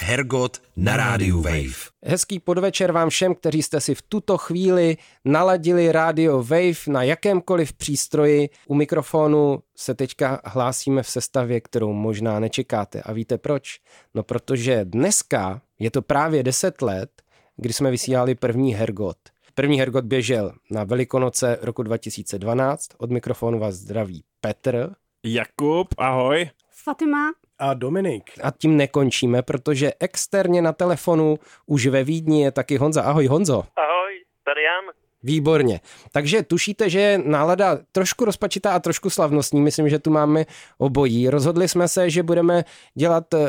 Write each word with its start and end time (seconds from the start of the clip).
Hergot 0.00 0.62
na 0.76 0.96
rádiu 0.96 1.40
Wave. 1.40 1.90
Hezký 2.04 2.40
podvečer 2.40 2.92
vám 2.92 3.10
všem, 3.10 3.34
kteří 3.34 3.62
jste 3.62 3.80
si 3.80 3.94
v 3.94 4.02
tuto 4.02 4.38
chvíli 4.38 4.96
naladili 5.24 5.92
rádio 5.92 6.42
Wave 6.42 6.86
na 6.88 7.02
jakémkoliv 7.02 7.72
přístroji. 7.72 8.48
U 8.66 8.74
mikrofonu 8.74 9.62
se 9.76 9.94
teďka 9.94 10.40
hlásíme 10.44 11.02
v 11.02 11.10
sestavě, 11.10 11.60
kterou 11.60 11.92
možná 11.92 12.40
nečekáte. 12.40 13.02
A 13.02 13.12
víte 13.12 13.38
proč? 13.38 13.80
No 14.14 14.22
protože 14.22 14.84
dneska 14.84 15.60
je 15.78 15.90
to 15.90 16.02
právě 16.02 16.42
10 16.42 16.82
let, 16.82 17.10
kdy 17.56 17.72
jsme 17.72 17.90
vysílali 17.90 18.34
první 18.34 18.74
Hergot. 18.74 19.16
První 19.54 19.78
Hergot 19.78 20.04
běžel 20.04 20.52
na 20.70 20.84
Velikonoce 20.84 21.58
roku 21.62 21.82
2012. 21.82 22.88
Od 22.98 23.10
mikrofonu 23.10 23.58
vás 23.58 23.74
zdraví 23.74 24.24
Petr. 24.40 24.90
Jakub, 25.24 25.88
ahoj. 25.98 26.50
Fatima. 26.70 27.43
A 27.64 27.74
Dominik. 27.74 28.30
A 28.42 28.50
tím 28.50 28.76
nekončíme, 28.76 29.42
protože 29.42 29.92
externě 30.00 30.62
na 30.62 30.72
telefonu 30.72 31.38
už 31.66 31.86
ve 31.86 32.04
Vídni 32.04 32.42
je 32.42 32.52
taky 32.52 32.76
Honza. 32.76 33.02
Ahoj 33.02 33.26
Honzo. 33.26 33.62
Ahoj, 33.76 34.24
tady 34.44 34.62
Jan. 34.62 35.03
Výborně. 35.24 35.80
Takže 36.12 36.42
tušíte, 36.42 36.90
že 36.90 37.00
je 37.00 37.22
nálada 37.24 37.78
trošku 37.92 38.24
rozpačitá 38.24 38.72
a 38.72 38.78
trošku 38.78 39.10
slavnostní. 39.10 39.60
Myslím, 39.60 39.88
že 39.88 39.98
tu 39.98 40.10
máme 40.10 40.44
obojí. 40.78 41.28
Rozhodli 41.28 41.68
jsme 41.68 41.88
se, 41.88 42.10
že 42.10 42.22
budeme 42.22 42.64
dělat 42.94 43.34
uh, 43.34 43.40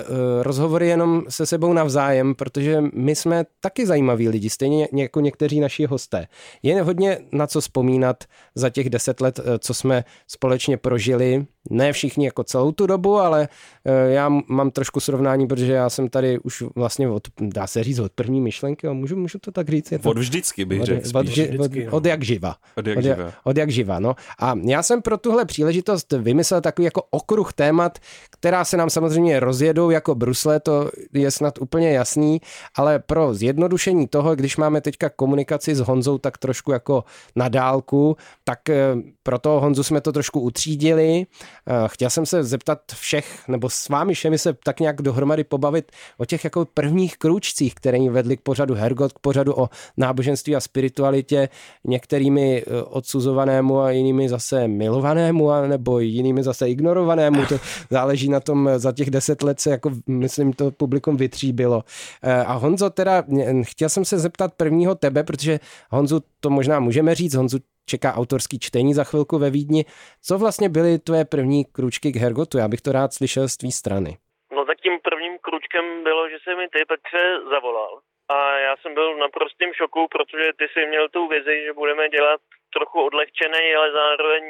rozhovory 0.41 0.88
jenom 0.88 1.23
se 1.29 1.45
sebou 1.45 1.73
navzájem, 1.73 2.35
protože 2.35 2.84
my 2.93 3.15
jsme 3.15 3.45
taky 3.59 3.85
zajímaví 3.85 4.29
lidi, 4.29 4.49
stejně 4.49 4.87
jako 4.93 5.20
někteří 5.20 5.59
naši 5.59 5.85
hosté. 5.85 6.27
Je 6.63 6.81
hodně 6.81 7.20
na 7.31 7.48
co 7.48 7.62
vzpomínat 7.62 8.23
za 8.55 8.70
těch 8.70 8.90
deset 8.90 9.21
let, 9.21 9.40
eh, 9.40 9.59
co 9.59 9.73
jsme 9.73 10.03
společně 10.27 10.77
prožili. 10.77 11.46
Ne 11.70 11.93
všichni 11.93 12.26
jako 12.26 12.43
celou 12.43 12.71
tu 12.71 12.87
dobu, 12.87 13.18
ale 13.18 13.49
uh, 13.84 14.12
já 14.12 14.29
mám 14.48 14.71
trošku 14.71 14.99
srovnání, 14.99 15.48
protože 15.48 15.73
já 15.73 15.90
jsem 15.90 16.09
tady 16.09 16.40
už 16.40 16.63
vlastně 16.76 17.09
od, 17.09 17.27
dá 17.41 17.68
se 17.68 17.84
říct, 17.84 17.99
od 17.99 18.12
první 18.12 18.41
myšlenky, 18.41 18.87
můžu, 18.87 19.15
můžu 19.15 19.40
to 19.40 19.51
tak 19.51 19.70
říct? 19.70 19.91
Je 19.91 19.99
to, 19.99 20.09
Od 20.09 20.18
vždycky 20.18 20.65
bych 20.65 20.84
řekl 20.84 21.18
od, 21.18 21.27
spíš. 21.27 21.59
od, 21.59 21.65
Vždycky, 21.68 21.85
no. 21.85 21.91
od 21.91 22.05
jak 22.05 22.24
živa. 22.24 22.55
Od 22.76 22.88
jak 22.88 22.98
od, 22.98 23.02
živa. 23.02 23.32
od 23.44 23.58
jak 23.58 23.70
živa, 23.70 23.99
no. 23.99 24.16
A 24.40 24.54
já 24.63 24.84
jsem 24.84 25.02
pro 25.02 25.18
tuhle 25.18 25.46
příležitost 25.46 26.13
vymyslel 26.13 26.62
takový 26.62 26.85
jako 26.85 27.04
okruh 27.10 27.54
témat, 27.54 27.99
která 28.32 28.66
se 28.66 28.77
nám 28.77 28.90
samozřejmě 28.90 29.40
rozjedou 29.40 29.90
jako 29.90 30.16
brusle, 30.16 30.60
to 30.60 30.91
je 31.13 31.32
snad 31.32 31.62
úplně 31.62 31.91
jasný, 31.91 32.41
ale 32.76 32.99
pro 32.99 33.34
zjednodušení 33.34 34.08
toho, 34.08 34.36
když 34.36 34.58
máme 34.58 34.82
teďka 34.82 35.10
komunikaci 35.10 35.76
s 35.76 35.80
Honzou 35.80 36.18
tak 36.18 36.38
trošku 36.38 36.71
jako 36.71 37.04
na 37.36 37.49
dálku, 37.49 38.18
tak 38.43 38.70
eh, 38.70 38.96
pro 39.24 39.40
toho 39.40 39.60
Honzu 39.62 39.84
jsme 39.84 40.02
to 40.02 40.12
trošku 40.12 40.40
utřídili. 40.40 41.26
Eh, 41.68 41.88
Chtěl 41.88 42.10
jsem 42.10 42.26
se 42.26 42.43
zeptat 42.43 42.80
všech, 42.93 43.48
nebo 43.48 43.70
s 43.70 43.90
vámi 43.90 44.13
všemi 44.13 44.38
se 44.38 44.54
tak 44.54 44.80
nějak 44.80 45.02
dohromady 45.02 45.43
pobavit 45.43 45.91
o 46.18 46.26
těch 46.26 46.43
jako 46.43 46.66
prvních 46.66 47.18
krůčcích, 47.18 47.76
které 47.76 48.10
vedly 48.10 48.38
k 48.38 48.41
pořadu 48.41 48.74
Hergot, 48.74 49.13
k 49.13 49.20
pořadu 49.20 49.54
o 49.60 49.70
náboženství 49.98 50.55
a 50.55 50.60
spiritualitě, 50.60 51.49
některými 51.84 52.63
eh, 52.63 52.84
odsuzovanému 52.84 53.79
a 53.79 53.91
jinými 53.91 54.29
zase 54.29 54.67
milovanému, 54.67 55.51
a 55.51 55.67
nebo 55.67 55.99
jinými 55.99 56.43
zase 56.43 56.70
ignorovanému. 56.70 57.45
To 57.45 57.55
záleží 57.89 58.29
na 58.29 58.39
tom, 58.39 58.70
za 58.77 58.91
těch 58.91 59.09
deset 59.09 59.43
let 59.43 59.59
se 59.59 59.70
jako, 59.70 59.91
myslím, 60.07 60.53
to 60.53 60.71
publikum 60.71 61.17
vytříbilo. 61.17 61.84
Eh, 62.23 62.43
A 62.43 62.53
Honzo, 62.53 62.89
teda 62.89 63.23
chtěl 63.63 63.89
jsem 63.89 64.06
se 64.06 64.19
zeptat 64.19 64.53
prvního 64.53 64.95
tebe, 64.95 65.23
protože 65.23 65.59
Honzu 65.91 66.19
to 66.39 66.50
možná 66.50 66.79
můžeme 66.79 67.16
říct, 67.16 67.35
Honzu 67.35 67.57
čeká 67.85 68.13
autorský 68.13 68.59
čtení 68.59 68.94
za 68.94 69.03
chvilku 69.03 69.38
ve 69.38 69.50
Vídni. 69.50 69.85
Co 70.22 70.38
vlastně 70.38 70.69
byly 70.69 71.00
tvoje 71.00 71.25
první 71.25 71.66
kručky 71.66 72.12
k 72.12 72.16
Hergotu? 72.16 72.57
Já 72.57 72.68
bych 72.68 72.81
to 72.81 72.91
rád 72.91 73.13
slyšel 73.13 73.50
z 73.50 73.57
tvý 73.57 73.72
strany. 73.72 74.18
No 74.56 74.66
tak 74.66 74.78
tím 74.84 74.94
prvním 75.03 75.34
kručkem 75.41 76.03
bylo, 76.03 76.30
že 76.30 76.38
se 76.44 76.56
mi 76.56 76.66
ty 76.74 76.80
Petře 76.91 77.24
zavolal. 77.53 78.00
A 78.30 78.58
já 78.58 78.78
jsem 78.78 78.94
byl 78.94 79.16
v 79.16 79.18
naprostém 79.18 79.74
šoku, 79.74 80.08
protože 80.08 80.53
ty 80.58 80.68
jsi 80.68 80.88
měl 80.88 81.09
tu 81.09 81.28
vizi, 81.28 81.63
že 81.66 81.74
budeme 81.74 82.09
dělat 82.09 82.41
trochu 82.74 83.06
odlehčený, 83.06 83.75
ale 83.75 83.91
zároveň 83.91 84.44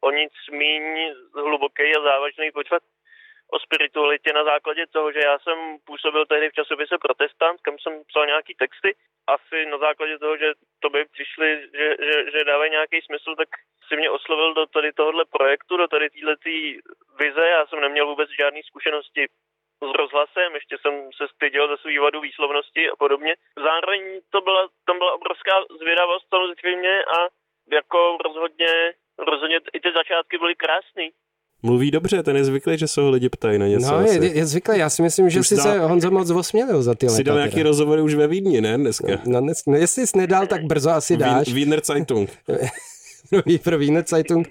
o 0.00 0.10
nic 0.10 0.32
míň 0.50 1.14
hluboký 1.34 1.96
a 1.96 2.02
závažný 2.02 2.52
počvat 2.52 2.82
o 3.52 3.58
spiritualitě 3.58 4.32
na 4.32 4.44
základě 4.44 4.86
toho, 4.86 5.12
že 5.12 5.20
já 5.20 5.38
jsem 5.38 5.58
působil 5.86 6.26
tehdy 6.26 6.50
v 6.50 6.52
časopise 6.52 6.98
Protestant, 6.98 7.60
kam 7.60 7.78
jsem 7.78 8.02
psal 8.08 8.26
nějaký 8.26 8.54
texty. 8.54 8.96
Asi 9.26 9.66
na 9.66 9.78
základě 9.78 10.18
toho, 10.18 10.36
že 10.36 10.52
to 10.82 10.90
by 10.90 11.04
přišli, 11.04 11.68
že, 11.78 11.96
že, 12.06 12.30
že 12.32 12.44
dávají 12.44 12.70
nějaký 12.70 13.00
smysl, 13.02 13.36
tak 13.36 13.48
si 13.88 13.96
mě 13.96 14.10
oslovil 14.10 14.54
do 14.54 14.66
tady 14.66 14.92
tohohle 14.92 15.24
projektu, 15.24 15.76
do 15.76 15.88
tady 15.88 16.10
této 16.10 16.34
vize. 17.18 17.46
Já 17.48 17.66
jsem 17.66 17.80
neměl 17.80 18.06
vůbec 18.06 18.30
žádné 18.40 18.60
zkušenosti 18.66 19.26
rozhlasem, 20.00 20.48
ještě 20.60 20.74
jsem 20.82 20.94
se 21.18 21.24
styděl 21.34 21.64
za 21.72 21.76
svý 21.82 21.94
vadu 22.06 22.18
výslovnosti 22.28 22.82
a 22.92 22.96
podobně. 23.04 23.32
Zároveň 23.66 24.00
to 24.34 24.38
byla, 24.46 24.62
tam 24.86 24.96
byla 25.02 25.12
obrovská 25.18 25.54
zvědavost 25.80 26.26
samozřejmě 26.34 26.92
a 27.16 27.18
jako 27.78 27.98
rozhodně, 28.26 28.72
rozhodně 29.30 29.56
i 29.76 29.78
ty 29.84 29.88
začátky 30.00 30.34
byly 30.42 30.54
krásný. 30.64 31.06
Mluví 31.62 31.90
dobře, 31.90 32.22
ten 32.22 32.36
je 32.36 32.44
zvyklý, 32.44 32.78
že 32.78 32.88
se 32.88 33.00
ho 33.00 33.10
lidi 33.10 33.28
ptají 33.28 33.58
na 33.58 33.66
něco. 33.66 33.90
No, 33.92 33.96
asi. 33.98 34.14
je, 34.24 34.36
je 34.38 34.46
zvyklé, 34.46 34.78
já 34.78 34.90
si 34.90 35.02
myslím, 35.02 35.30
že 35.30 35.40
Už 35.40 35.48
si 35.48 35.56
dá- 35.56 35.62
se 35.62 35.78
Honzo 35.78 36.10
moc 36.10 36.30
osmělil 36.30 36.82
za 36.82 36.94
ty 36.94 37.08
Si 37.08 37.24
dal 37.24 37.34
leta. 37.34 37.40
nějaký 37.42 37.56
teda. 37.56 37.68
rozhovory 37.70 38.02
už 38.02 38.14
ve 38.14 38.26
Vídni, 38.26 38.60
ne, 38.60 38.76
dneska? 38.78 39.06
No, 39.26 39.40
dnes, 39.40 39.66
no, 39.66 39.76
jestli 39.76 40.06
jsi 40.06 40.18
nedal, 40.18 40.46
tak 40.46 40.64
brzo 40.64 40.90
asi 40.90 41.16
dáš. 41.16 41.46
Wien- 41.48 41.54
Wiener 41.54 41.80
Zeitung. 41.84 42.30
pro, 43.30 43.42
pro 43.64 43.78
Wiener 43.78 44.04
Zeitung 44.06 44.48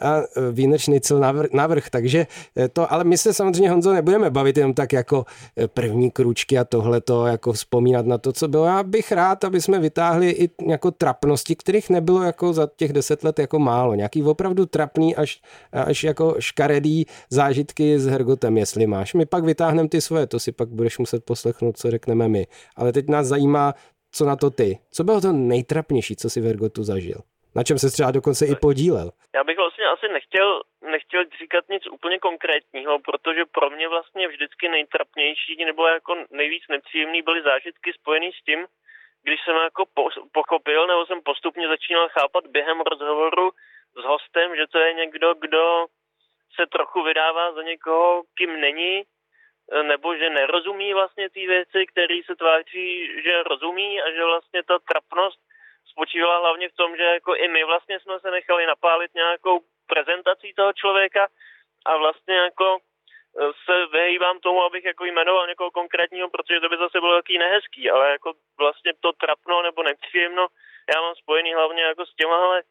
a 0.00 0.22
Wiener 0.52 0.80
Schnitzel 0.80 1.18
navrh, 1.18 1.52
navrh. 1.52 1.90
Takže 1.90 2.26
eh, 2.56 2.68
to, 2.68 2.92
ale 2.92 3.04
my 3.04 3.18
se 3.18 3.34
samozřejmě, 3.34 3.70
Honzo, 3.70 3.92
nebudeme 3.92 4.30
bavit 4.30 4.56
jenom 4.56 4.74
tak 4.74 4.92
jako 4.92 5.24
eh, 5.56 5.68
první 5.68 6.10
kručky 6.10 6.58
a 6.58 6.64
tohle 6.64 7.00
to 7.00 7.26
jako 7.26 7.52
vzpomínat 7.52 8.06
na 8.06 8.18
to, 8.18 8.32
co 8.32 8.48
bylo. 8.48 8.64
Já 8.64 8.82
bych 8.82 9.12
rád, 9.12 9.44
aby 9.44 9.60
jsme 9.60 9.78
vytáhli 9.78 10.30
i 10.30 10.50
jako 10.68 10.90
trapnosti, 10.90 11.56
kterých 11.56 11.90
nebylo 11.90 12.22
jako 12.22 12.52
za 12.52 12.68
těch 12.76 12.92
deset 12.92 13.24
let 13.24 13.38
jako 13.38 13.58
málo. 13.58 13.94
Nějaký 13.94 14.22
opravdu 14.22 14.66
trapný 14.66 15.16
až, 15.16 15.40
až 15.72 16.04
jako 16.04 16.34
škaredý 16.38 17.06
zážitky 17.30 17.98
s 17.98 18.06
Hergotem, 18.06 18.58
jestli 18.58 18.86
máš. 18.86 19.14
My 19.14 19.26
pak 19.26 19.44
vytáhneme 19.44 19.88
ty 19.88 20.00
svoje, 20.00 20.26
to 20.26 20.40
si 20.40 20.52
pak 20.52 20.68
budeš 20.68 20.98
muset 20.98 21.24
poslechnout, 21.24 21.76
co 21.76 21.90
řekneme 21.90 22.28
my. 22.28 22.46
Ale 22.76 22.92
teď 22.92 23.08
nás 23.08 23.26
zajímá, 23.26 23.74
co 24.12 24.24
na 24.24 24.36
to 24.36 24.50
ty. 24.50 24.78
Co 24.90 25.04
bylo 25.04 25.20
to 25.20 25.32
nejtrapnější, 25.32 26.16
co 26.16 26.30
si 26.30 26.40
v 26.40 26.44
Hergotu 26.44 26.84
zažil? 26.84 27.18
Na 27.56 27.62
čem 27.64 27.78
se 27.78 27.90
třeba 27.90 28.10
dokonce 28.10 28.46
i 28.46 28.54
podílel. 28.56 29.10
Já 29.34 29.44
bych 29.44 29.56
vlastně 29.56 29.84
asi 29.84 30.08
nechtěl, 30.08 30.62
nechtěl 30.90 31.24
říkat 31.40 31.64
nic 31.68 31.86
úplně 31.86 32.18
konkrétního, 32.18 32.98
protože 32.98 33.44
pro 33.44 33.70
mě 33.70 33.88
vlastně 33.88 34.28
vždycky 34.28 34.68
nejtrapnější 34.68 35.64
nebo 35.64 35.86
jako 35.86 36.12
nejvíc 36.30 36.62
nepříjemný 36.68 37.22
byly 37.22 37.42
zážitky 37.42 37.92
spojený 37.92 38.30
s 38.32 38.44
tím, 38.44 38.66
když 39.22 39.40
jsem 39.44 39.56
jako 39.56 39.84
po- 39.94 40.26
pochopil 40.32 40.86
nebo 40.86 41.06
jsem 41.06 41.20
postupně 41.22 41.68
začínal 41.68 42.08
chápat 42.08 42.46
během 42.46 42.80
rozhovoru 42.80 43.50
s 44.00 44.04
hostem, 44.04 44.56
že 44.56 44.66
to 44.66 44.78
je 44.78 44.94
někdo, 44.94 45.34
kdo 45.34 45.86
se 46.56 46.66
trochu 46.66 47.02
vydává 47.02 47.52
za 47.52 47.62
někoho, 47.62 48.22
kým 48.34 48.60
není, 48.60 49.02
nebo 49.82 50.16
že 50.16 50.30
nerozumí 50.30 50.94
vlastně 50.94 51.30
ty 51.30 51.46
věci, 51.46 51.86
který 51.92 52.22
se 52.22 52.36
tváří, 52.36 52.88
že 53.24 53.42
rozumí 53.42 54.02
a 54.02 54.10
že 54.10 54.24
vlastně 54.24 54.62
ta 54.62 54.78
trapnost 54.78 55.40
spočívala 55.92 56.38
hlavně 56.38 56.66
v 56.68 56.78
tom, 56.80 56.90
že 56.96 57.02
jako 57.18 57.32
i 57.44 57.48
my 57.48 57.64
vlastně 57.64 58.00
jsme 58.00 58.20
se 58.20 58.30
nechali 58.30 58.66
napálit 58.66 59.10
nějakou 59.14 59.56
prezentací 59.92 60.48
toho 60.54 60.72
člověka 60.72 61.24
a 61.86 61.96
vlastně 62.02 62.34
jako 62.48 62.66
e, 62.76 62.80
se 63.64 63.76
vyhýbám 63.96 64.36
tomu, 64.40 64.60
abych 64.62 64.84
jako 64.84 65.04
jmenoval 65.04 65.46
někoho 65.46 65.70
konkrétního, 65.70 66.26
protože 66.30 66.60
to 66.60 66.68
by 66.68 66.76
zase 66.84 66.96
bylo 67.00 67.14
taký 67.20 67.38
nehezký, 67.38 67.90
ale 67.90 68.04
jako 68.10 68.28
vlastně 68.62 68.92
to 69.00 69.10
trapno 69.12 69.62
nebo 69.62 69.82
nepříjemno 69.82 70.46
já 70.90 71.00
mám 71.00 71.14
spojený 71.22 71.54
hlavně 71.54 71.82
jako 71.82 72.06
s 72.06 72.14
těmahle 72.20 72.62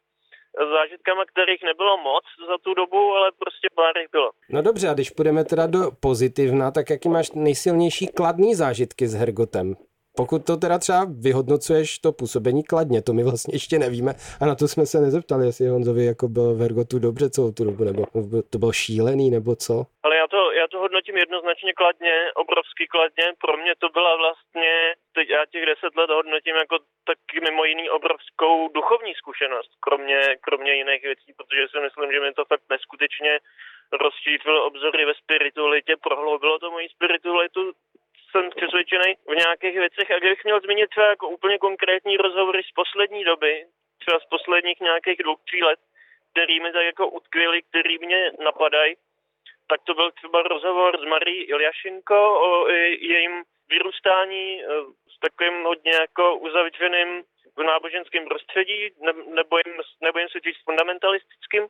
zážitkama, 0.75 1.25
kterých 1.25 1.63
nebylo 1.63 1.97
moc 1.97 2.23
za 2.49 2.57
tu 2.57 2.73
dobu, 2.73 3.13
ale 3.17 3.31
prostě 3.39 3.67
pár 3.75 3.97
jich 3.97 4.11
bylo. 4.11 4.29
No 4.49 4.61
dobře, 4.61 4.89
a 4.89 4.93
když 4.93 5.09
půjdeme 5.09 5.43
teda 5.45 5.67
do 5.67 5.79
pozitivna, 5.99 6.71
tak 6.71 6.89
jaký 6.89 7.09
máš 7.09 7.31
nejsilnější 7.31 8.07
kladný 8.07 8.55
zážitky 8.55 9.07
s 9.07 9.13
Hergotem? 9.13 9.75
Pokud 10.15 10.45
to 10.45 10.57
teda 10.57 10.77
třeba 10.79 11.01
vyhodnocuješ 11.27 11.99
to 11.99 12.11
působení 12.11 12.63
kladně, 12.63 13.01
to 13.01 13.13
my 13.13 13.23
vlastně 13.23 13.55
ještě 13.55 13.79
nevíme 13.79 14.11
a 14.41 14.45
na 14.45 14.55
to 14.55 14.67
jsme 14.67 14.85
se 14.85 14.97
nezeptali, 14.99 15.45
jestli 15.45 15.67
Honzovi 15.67 16.05
jako 16.05 16.27
bylo 16.27 16.55
v 16.55 16.61
Hergotu 16.61 16.99
dobře 16.99 17.29
celou 17.29 17.51
tu 17.51 17.63
dobu, 17.63 17.83
nebo 17.83 18.01
to 18.51 18.57
bylo 18.57 18.73
šílený, 18.83 19.31
nebo 19.31 19.55
co? 19.55 19.73
Ale 20.03 20.17
já 20.17 20.27
to, 20.27 20.51
já 20.51 20.67
to 20.67 20.77
hodnotím 20.79 21.17
jednoznačně 21.17 21.73
kladně, 21.73 22.15
obrovsky 22.43 22.83
kladně. 22.87 23.25
Pro 23.43 23.53
mě 23.57 23.73
to 23.83 23.89
byla 23.89 24.15
vlastně, 24.23 24.73
teď 25.17 25.29
já 25.29 25.41
těch 25.51 25.65
deset 25.71 25.93
let 25.99 26.09
hodnotím 26.09 26.55
jako 26.55 26.75
taky 27.09 27.37
mimo 27.47 27.63
jiný 27.65 27.85
obrovskou 27.89 28.55
duchovní 28.77 29.13
zkušenost, 29.21 29.71
kromě, 29.85 30.19
kromě 30.45 30.73
jiných 30.73 31.03
věcí, 31.09 31.29
protože 31.37 31.63
si 31.67 31.77
myslím, 31.85 32.09
že 32.11 32.19
mi 32.19 32.33
to 32.33 32.43
fakt 32.51 32.65
neskutečně 32.69 33.31
rozšířilo 34.03 34.59
obzory 34.69 35.05
ve 35.05 35.15
spiritualitě, 35.23 35.93
prohloubilo 36.07 36.59
to 36.59 36.71
moji 36.71 36.87
spiritualitu 36.95 37.61
pouštěný 38.31 39.15
v 39.27 39.35
nějakých 39.35 39.75
věcech. 39.79 40.11
A 40.11 40.19
kdybych 40.19 40.43
měl 40.43 40.59
zmínit 40.59 40.89
třeba 40.89 41.07
jako 41.07 41.29
úplně 41.29 41.57
konkrétní 41.57 42.17
rozhovory 42.17 42.61
z 42.63 42.71
poslední 42.71 43.23
doby, 43.23 43.65
třeba 43.99 44.19
z 44.19 44.25
posledních 44.25 44.79
nějakých 44.79 45.23
dvou, 45.23 45.35
tří 45.35 45.63
let, 45.63 45.79
který 46.31 46.59
mi 46.59 46.71
tak 46.71 46.85
jako 46.85 47.09
utkvěli, 47.09 47.61
který 47.61 47.97
mě 47.97 48.31
napadají, 48.43 48.95
tak 49.67 49.81
to 49.83 49.93
byl 49.93 50.11
třeba 50.11 50.41
rozhovor 50.41 50.99
s 50.99 51.05
Marí 51.05 51.41
Iljašinko 51.43 52.39
o 52.39 52.67
jejím 53.13 53.43
vyrůstání 53.69 54.63
s 55.15 55.19
takovým 55.19 55.63
hodně 55.63 55.91
jako 55.91 56.35
uzavřeným 56.35 57.23
v 57.55 57.63
náboženském 57.63 58.25
prostředí, 58.25 58.89
ne, 58.99 59.13
nebojím, 59.13 59.73
nebojím 60.01 60.29
se 60.29 60.39
říct 60.39 60.63
fundamentalistickým, 60.65 61.67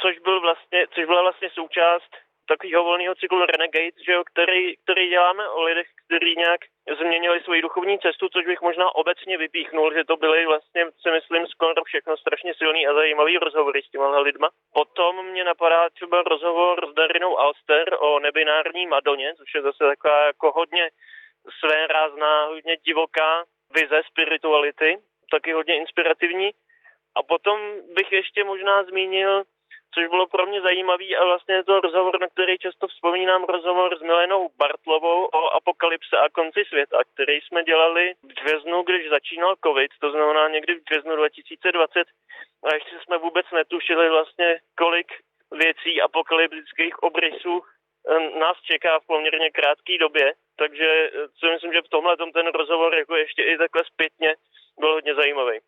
což, 0.00 0.18
byl 0.18 0.40
vlastně, 0.40 0.86
což 0.94 1.04
byla 1.04 1.22
vlastně 1.22 1.50
součást 1.50 2.16
takového 2.48 2.84
volného 2.84 3.14
cyklu 3.14 3.46
Renegade, 3.46 3.98
že 4.06 4.12
jo, 4.12 4.22
který, 4.24 4.76
který 4.76 5.08
děláme 5.08 5.48
o 5.48 5.62
lidech, 5.62 5.86
kteří 6.06 6.36
nějak 6.36 6.60
změnili 6.98 7.40
svoji 7.40 7.62
duchovní 7.62 7.98
cestu, 7.98 8.28
což 8.28 8.44
bych 8.46 8.60
možná 8.60 8.94
obecně 8.94 9.38
vypíchnul, 9.38 9.92
že 9.94 10.04
to 10.04 10.16
byly 10.16 10.46
vlastně, 10.46 10.86
si 11.02 11.10
myslím, 11.10 11.46
skoro 11.46 11.84
všechno 11.84 12.16
strašně 12.16 12.54
silný 12.54 12.86
a 12.86 12.94
zajímavý 12.94 13.38
rozhovory 13.38 13.82
s 13.82 13.90
těma 13.90 14.18
lidma. 14.18 14.48
Potom 14.74 15.26
mě 15.26 15.44
napadá 15.44 15.90
třeba 15.90 16.22
rozhovor 16.22 16.90
s 16.90 16.94
Darinou 16.94 17.38
Alster 17.38 17.96
o 17.98 18.18
nebinární 18.18 18.86
Madoně, 18.86 19.34
což 19.34 19.54
je 19.54 19.62
zase 19.62 19.84
taková 19.84 20.26
jako 20.26 20.52
hodně 20.52 20.90
své 21.58 21.86
rázná, 21.86 22.46
hodně 22.46 22.76
divoká 22.76 23.44
vize 23.74 24.02
spirituality, 24.10 24.98
taky 25.30 25.52
hodně 25.52 25.76
inspirativní. 25.76 26.50
A 27.14 27.22
potom 27.22 27.60
bych 27.94 28.12
ještě 28.12 28.44
možná 28.44 28.84
zmínil 28.84 29.42
což 29.94 30.06
bylo 30.08 30.26
pro 30.26 30.46
mě 30.46 30.60
zajímavý 30.60 31.16
a 31.16 31.24
vlastně 31.24 31.54
je 31.54 31.64
to 31.64 31.80
rozhovor, 31.80 32.20
na 32.20 32.28
který 32.28 32.58
často 32.58 32.88
vzpomínám, 32.88 33.44
rozhovor 33.44 33.98
s 33.98 34.02
Milenou 34.02 34.50
Bartlovou 34.56 35.24
o 35.24 35.56
apokalypse 35.56 36.16
a 36.18 36.28
konci 36.28 36.64
světa, 36.68 36.98
který 37.14 37.40
jsme 37.40 37.64
dělali 37.64 38.14
v 38.22 38.26
březnu, 38.26 38.82
když 38.82 39.10
začínal 39.10 39.54
covid, 39.64 39.90
to 40.00 40.10
znamená 40.10 40.48
někdy 40.48 40.74
v 40.74 40.84
březnu 40.84 41.16
2020 41.16 42.06
a 42.64 42.74
ještě 42.74 42.96
jsme 43.04 43.18
vůbec 43.18 43.46
netušili 43.52 44.10
vlastně, 44.10 44.60
kolik 44.78 45.06
věcí 45.50 46.02
apokalyptických 46.02 47.02
obrysů 47.02 47.62
eh, 47.62 48.38
nás 48.38 48.56
čeká 48.62 48.98
v 48.98 49.06
poměrně 49.06 49.50
krátké 49.50 49.98
době, 49.98 50.34
takže 50.56 50.88
eh, 50.88 51.28
si 51.38 51.46
myslím, 51.52 51.72
že 51.72 51.82
v 51.82 51.88
tomhle 51.88 52.16
ten 52.16 52.46
rozhovor 52.46 52.94
jako 52.94 53.16
ještě 53.16 53.42
i 53.42 53.58
takhle 53.58 53.82
zpětně 53.84 54.34
byl 54.78 54.92
hodně 54.92 55.14
zajímavý. 55.14 55.58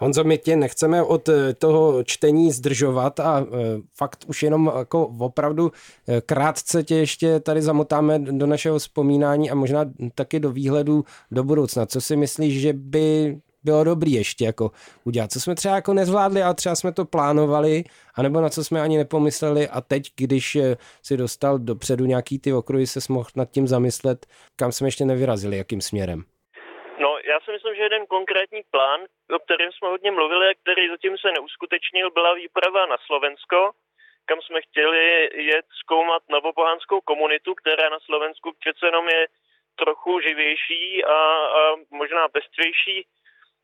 Honzo, 0.00 0.24
my 0.24 0.38
tě 0.38 0.56
nechceme 0.56 1.02
od 1.02 1.28
eh, 1.28 1.54
toho 1.54 2.04
čtení 2.04 2.52
zdržovat 2.52 3.20
a 3.20 3.40
eh, 3.40 3.46
fakt 3.94 4.24
už 4.28 4.42
jenom 4.42 4.72
jako 4.78 5.06
opravdu 5.06 5.72
eh, 6.08 6.20
krátce 6.20 6.84
tě 6.84 6.94
ještě 6.94 7.40
tady 7.40 7.62
zamotáme 7.62 8.18
do 8.18 8.46
našeho 8.46 8.78
vzpomínání 8.78 9.50
a 9.50 9.54
možná 9.54 9.84
taky 10.14 10.40
do 10.40 10.52
výhledu 10.52 11.04
do 11.30 11.44
budoucna. 11.44 11.86
Co 11.86 12.00
si 12.00 12.16
myslíš, 12.16 12.60
že 12.60 12.72
by 12.72 13.38
bylo 13.64 13.84
dobrý 13.84 14.12
ještě 14.12 14.44
jako 14.44 14.70
udělat? 15.04 15.32
Co 15.32 15.40
jsme 15.40 15.54
třeba 15.54 15.74
jako 15.74 15.94
nezvládli 15.94 16.42
a 16.42 16.54
třeba 16.54 16.74
jsme 16.74 16.92
to 16.92 17.04
plánovali, 17.04 17.84
anebo 18.14 18.40
na 18.40 18.48
co 18.48 18.64
jsme 18.64 18.80
ani 18.80 18.96
nepomysleli 18.96 19.68
a 19.68 19.80
teď, 19.80 20.12
když 20.16 20.58
si 21.02 21.16
dostal 21.16 21.58
dopředu 21.58 22.04
nějaký 22.04 22.38
ty 22.38 22.52
okruhy, 22.52 22.86
se 22.86 23.00
mohl 23.08 23.28
nad 23.36 23.50
tím 23.50 23.68
zamyslet, 23.68 24.26
kam 24.56 24.72
jsme 24.72 24.88
ještě 24.88 25.04
nevyrazili, 25.04 25.56
jakým 25.56 25.80
směrem? 25.80 26.24
Já 27.38 27.44
si 27.44 27.52
myslím, 27.52 27.74
že 27.74 27.82
jeden 27.82 28.06
konkrétní 28.06 28.62
plán, 28.70 29.00
o 29.36 29.38
kterém 29.38 29.72
jsme 29.72 29.88
hodně 29.88 30.10
mluvili 30.10 30.48
a 30.48 30.54
který 30.62 30.88
zatím 30.88 31.18
se 31.18 31.28
neuskutečnil, 31.32 32.10
byla 32.10 32.34
výprava 32.34 32.86
na 32.86 32.96
Slovensko, 33.06 33.70
kam 34.26 34.38
jsme 34.40 34.60
chtěli 34.62 35.30
jet 35.34 35.66
zkoumat 35.80 36.22
novopohánskou 36.30 37.00
komunitu, 37.00 37.54
která 37.54 37.88
na 37.88 37.98
Slovensku 38.00 38.52
přece 38.60 38.86
jenom 38.86 39.08
je 39.08 39.26
trochu 39.76 40.20
živější 40.20 41.04
a, 41.04 41.18
a 41.58 41.76
možná 41.90 42.28
pestřejší, 42.28 43.06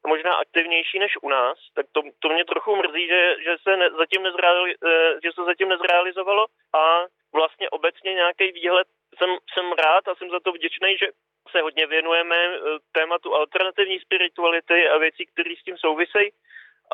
možná 0.06 0.34
aktivnější 0.34 0.98
než 0.98 1.12
u 1.22 1.28
nás, 1.28 1.58
tak 1.74 1.86
to, 1.92 2.02
to 2.18 2.28
mě 2.28 2.44
trochu 2.44 2.76
mrzí, 2.76 3.06
že, 3.06 3.36
že, 3.44 3.56
se 3.62 3.76
ne, 3.76 3.90
zatím 3.90 4.22
nezreali, 4.22 4.74
eh, 4.74 5.12
že 5.24 5.30
se 5.34 5.44
zatím 5.44 5.68
nezrealizovalo 5.68 6.46
a 6.74 6.84
vlastně 7.32 7.70
obecně 7.70 8.14
nějaký 8.14 8.52
výhled 8.52 8.86
jsem, 9.18 9.30
jsem 9.52 9.66
rád 9.86 10.04
a 10.08 10.14
jsem 10.14 10.28
za 10.30 10.40
to 10.40 10.52
vděčný, 10.52 10.90
že 11.02 11.06
se 11.52 11.58
hodně 11.66 11.86
věnujeme 11.86 12.36
eh, 12.46 12.58
tématu 12.98 13.34
alternativní 13.34 14.00
spirituality 14.00 14.88
a 14.88 14.98
věcí, 14.98 15.22
které 15.32 15.52
s 15.60 15.64
tím 15.64 15.76
souvisejí. 15.78 16.30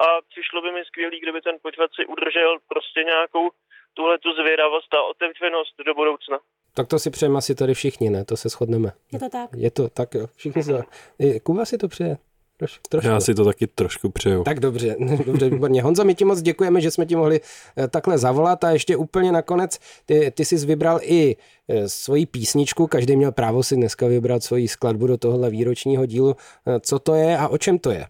A 0.05 0.07
přišlo 0.33 0.63
by 0.63 0.73
mi 0.73 0.85
skvělý, 0.85 1.21
kdyby 1.21 1.41
ten 1.41 1.57
pořad 1.63 1.91
si 1.95 2.07
udržel 2.07 2.59
prostě 2.69 3.01
nějakou 3.05 3.51
tuhle 3.95 4.19
tu 4.19 4.33
zvědavost 4.33 4.95
a 4.95 5.03
otevřenost 5.03 5.75
do 5.87 5.95
budoucna. 5.95 6.39
Tak 6.75 6.89
to 6.89 6.99
si 6.99 7.11
přejeme 7.11 7.39
asi 7.39 7.55
tady 7.55 7.75
všichni, 7.75 8.11
ne? 8.11 8.25
To 8.25 8.37
se 8.37 8.49
shodneme. 8.49 8.91
Je 9.13 9.19
to 9.19 9.29
tak. 9.29 9.51
Je 9.57 9.71
to 9.71 9.89
tak, 9.89 10.15
jo. 10.15 10.27
Všichni 10.37 10.63
to... 10.65 10.83
Kuba 11.47 11.65
si 11.65 11.79
to 11.79 11.89
přeje. 11.89 12.17
Troš, 12.61 12.79
trošku. 12.89 13.09
Já 13.09 13.21
si 13.21 13.35
to 13.35 13.45
taky 13.45 13.67
trošku 13.67 14.11
přeju. 14.11 14.45
Tak 14.45 14.61
dobře, 14.61 14.97
dobře, 15.27 15.51
výborně. 15.51 15.83
Honzo, 15.83 16.05
my 16.05 16.15
ti 16.15 16.25
moc 16.25 16.43
děkujeme, 16.43 16.81
že 16.81 16.91
jsme 16.91 17.07
ti 17.07 17.17
mohli 17.17 17.41
eh, 17.41 17.89
takhle 17.89 18.19
zavolat 18.19 18.65
a 18.65 18.71
ještě 18.71 18.97
úplně 18.97 19.33
nakonec, 19.33 19.79
ty, 20.07 20.31
ty 20.31 20.45
jsi 20.45 20.67
vybral 20.67 20.99
i 21.03 21.37
eh, 21.37 21.89
svoji 21.89 22.27
písničku, 22.27 22.87
každý 22.87 23.17
měl 23.17 23.33
právo 23.33 23.63
si 23.63 23.75
dneska 23.77 24.07
vybrat 24.07 24.43
svoji 24.43 24.69
skladbu 24.69 25.07
do 25.07 25.17
tohohle 25.19 25.51
výročního 25.51 26.07
dílu. 26.07 26.35
Eh, 26.37 26.81
co 26.81 26.99
to 26.99 27.15
je 27.15 27.39
a 27.43 27.49
o 27.49 27.59
čem 27.59 27.79
to 27.79 27.91
je? 27.91 28.05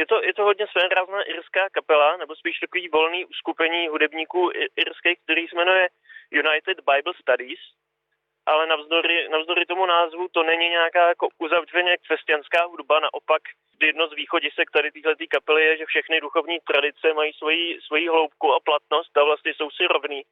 Je 0.00 0.06
to, 0.06 0.16
je 0.28 0.34
to 0.34 0.42
hodně 0.42 0.66
svérázná 0.72 1.22
irská 1.22 1.64
kapela, 1.72 2.16
nebo 2.16 2.32
spíš 2.36 2.56
takový 2.64 2.88
volný 2.88 3.24
uskupení 3.24 3.88
hudebníků 3.88 4.50
irských, 4.82 5.18
který 5.24 5.42
se 5.48 5.56
jmenuje 5.56 5.84
United 6.40 6.76
Bible 6.88 7.14
Studies 7.22 7.62
ale 8.46 8.66
navzdory, 8.66 9.28
navzdory 9.28 9.66
tomu 9.66 9.86
názvu 9.86 10.28
to 10.28 10.42
není 10.42 10.68
nějaká 10.68 11.08
jako 11.08 11.28
uzavřeně 11.38 11.96
křesťanská 11.96 12.64
hudba, 12.64 13.00
naopak 13.00 13.42
jedno 13.82 14.08
z 14.08 14.14
východisek 14.14 14.70
tady 14.70 14.90
téhle 14.90 15.14
kapely 15.30 15.64
je, 15.64 15.76
že 15.76 15.86
všechny 15.86 16.20
duchovní 16.20 16.58
tradice 16.60 17.14
mají 17.14 17.32
svoji, 17.32 17.80
svoji 17.80 18.08
hloubku 18.08 18.54
a 18.54 18.60
platnost 18.60 19.16
a 19.16 19.24
vlastně 19.24 19.54
jsou 19.54 19.70
si 19.70 19.86
rovný, 19.86 20.22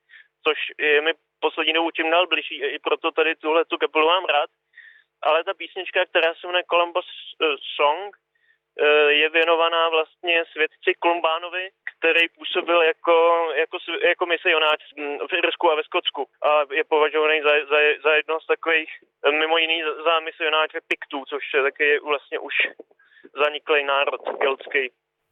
což 0.45 0.59
je 0.79 1.01
mi 1.01 1.13
poslední 1.41 1.73
dobou 1.73 1.91
čím 1.91 2.11
dál 2.11 2.27
bližší, 2.27 2.55
i 2.55 2.79
proto 2.79 3.11
tady 3.11 3.37
tuhle 3.37 3.65
tu 3.65 3.79
kapelu 3.79 4.07
mám 4.07 4.25
rád. 4.25 4.51
Ale 5.23 5.45
ta 5.45 5.55
písnička, 5.55 6.07
která 6.07 6.35
se 6.35 6.47
jmenuje 6.47 6.65
Columbus 6.71 7.07
eh, 7.07 7.47
Song, 7.77 8.17
je 9.09 9.29
věnovaná 9.29 9.89
vlastně 9.89 10.45
svědci 10.53 10.91
Kolumbánovi, 10.99 11.69
který 11.99 12.29
působil 12.39 12.83
jako, 12.83 13.17
jako, 13.63 13.77
jako 14.09 14.27
misionář 14.27 14.81
v 15.31 15.33
Irsku 15.41 15.71
a 15.71 15.75
ve 15.75 15.83
Skotsku 15.83 16.23
a 16.49 16.51
je 16.75 16.85
považovaný 16.85 17.37
za, 17.47 17.53
za, 17.73 17.79
za 18.05 18.13
jedno 18.19 18.41
z 18.41 18.47
takových, 18.47 18.91
mimo 19.41 19.59
jiný 19.59 19.79
za 20.07 20.15
misionáře 20.21 20.79
Piktů, 20.89 21.19
což 21.31 21.43
je 21.55 21.63
taky 21.63 21.99
vlastně 22.11 22.39
už 22.39 22.55
zaniklý 23.43 23.85
národ 23.85 24.21
keltský. 24.43 24.85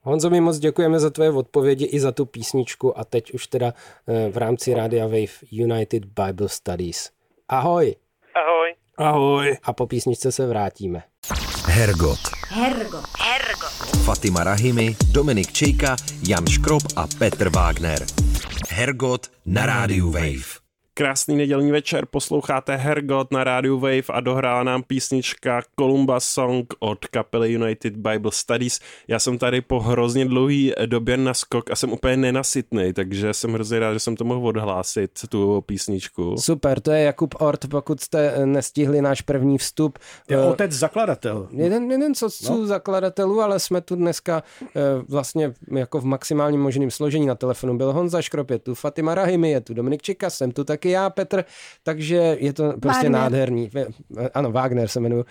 Honzo, 0.02 0.31
my 0.31 0.40
moc 0.40 0.59
děkujeme 0.59 0.99
za 0.99 1.11
tvoje 1.11 1.31
odpovědi 1.31 1.85
i 1.85 2.00
za 2.00 2.12
tu 2.12 2.26
písničku 2.26 2.99
a 2.99 3.05
teď 3.05 3.31
už 3.31 3.47
teda 3.47 3.67
eh, 3.67 4.31
v 4.31 4.37
rámci 4.37 4.75
Radia 4.75 5.05
Wave 5.05 5.37
United 5.52 6.02
Bible 6.05 6.49
Studies. 6.49 7.11
Ahoj! 7.49 7.95
Ahoj! 8.35 8.75
Ahoj! 8.99 9.57
A 9.64 9.73
po 9.73 9.87
písničce 9.87 10.33
se 10.33 10.47
vrátíme. 10.47 11.02
Hergot. 11.68 12.18
Hergot. 12.48 13.04
Hergot. 13.18 13.72
Fatima 14.04 14.44
Rahimi, 14.44 14.96
Dominik 15.12 15.52
Čejka, 15.52 15.96
Jan 16.22 16.46
Škrob 16.46 16.82
a 16.96 17.06
Petr 17.18 17.48
Wagner. 17.50 18.04
Hergot 18.68 19.30
na 19.44 19.66
rádiu 19.66 20.10
Wave. 20.10 20.67
Krásný 20.99 21.37
nedělní 21.37 21.73
večer, 21.73 22.07
posloucháte 22.07 22.76
Hergot 22.76 23.33
na 23.33 23.45
rádiu 23.45 23.78
Wave 23.78 24.02
a 24.09 24.21
dohrála 24.21 24.62
nám 24.62 24.83
písnička 24.83 25.62
Columbus 25.78 26.25
Song 26.25 26.75
od 26.78 27.07
kapely 27.07 27.52
United 27.52 27.97
Bible 27.97 28.31
Studies. 28.35 28.81
Já 29.09 29.19
jsem 29.19 29.38
tady 29.38 29.61
po 29.61 29.81
hrozně 29.81 30.25
dlouhý 30.25 30.73
době 30.87 31.17
na 31.17 31.35
skok 31.35 31.71
a 31.71 31.76
jsem 31.76 31.93
úplně 31.93 32.17
nenasytný, 32.17 32.93
takže 32.93 33.35
jsem 33.35 33.52
hrozně 33.52 33.78
rád, 33.78 33.93
že 33.93 33.99
jsem 33.99 34.17
to 34.17 34.25
mohl 34.25 34.47
odhlásit, 34.47 35.11
tu 35.28 35.61
písničku. 35.67 36.37
Super, 36.38 36.81
to 36.81 36.90
je 36.90 37.02
Jakub 37.02 37.35
Ort, 37.38 37.67
pokud 37.67 38.00
jste 38.00 38.47
nestihli 38.47 39.02
náš 39.02 39.21
první 39.21 39.59
vstup. 39.59 39.99
Je 40.28 40.38
uh, 40.38 40.49
otec 40.49 40.73
zakladatel. 40.73 41.49
Jeden, 41.50 41.90
jeden 41.90 42.14
co 42.14 42.28
no. 42.50 42.67
zakladatelů, 42.67 43.40
ale 43.40 43.61
jsme 43.61 43.81
tu 43.81 43.97
dneska 43.97 44.43
uh, 44.62 44.71
vlastně 45.09 45.52
jako 45.76 46.00
v 46.00 46.05
maximálním 46.05 46.61
možným 46.61 46.90
složení 46.90 47.26
na 47.26 47.35
telefonu. 47.35 47.76
Byl 47.76 47.93
Honza 47.93 48.23
Škrop, 48.23 48.50
je 48.50 48.59
tu 48.59 48.75
Fatima 48.75 49.14
Rahimi, 49.14 49.50
je 49.50 49.61
tu 49.61 49.75
Dominik 49.75 50.02
Čika, 50.02 50.31
jsem 50.31 50.52
tu 50.52 50.64
taky 50.64 50.88
taky 50.88 50.90
já, 50.90 51.11
Petr, 51.11 51.45
takže 51.83 52.37
je 52.40 52.52
to 52.52 52.73
prostě 52.80 52.88
Wagner. 52.88 53.12
nádherný. 53.12 53.71
Ano, 54.35 54.52
Wagner 54.52 54.88
se 54.88 55.00
jmenuji. 55.00 55.25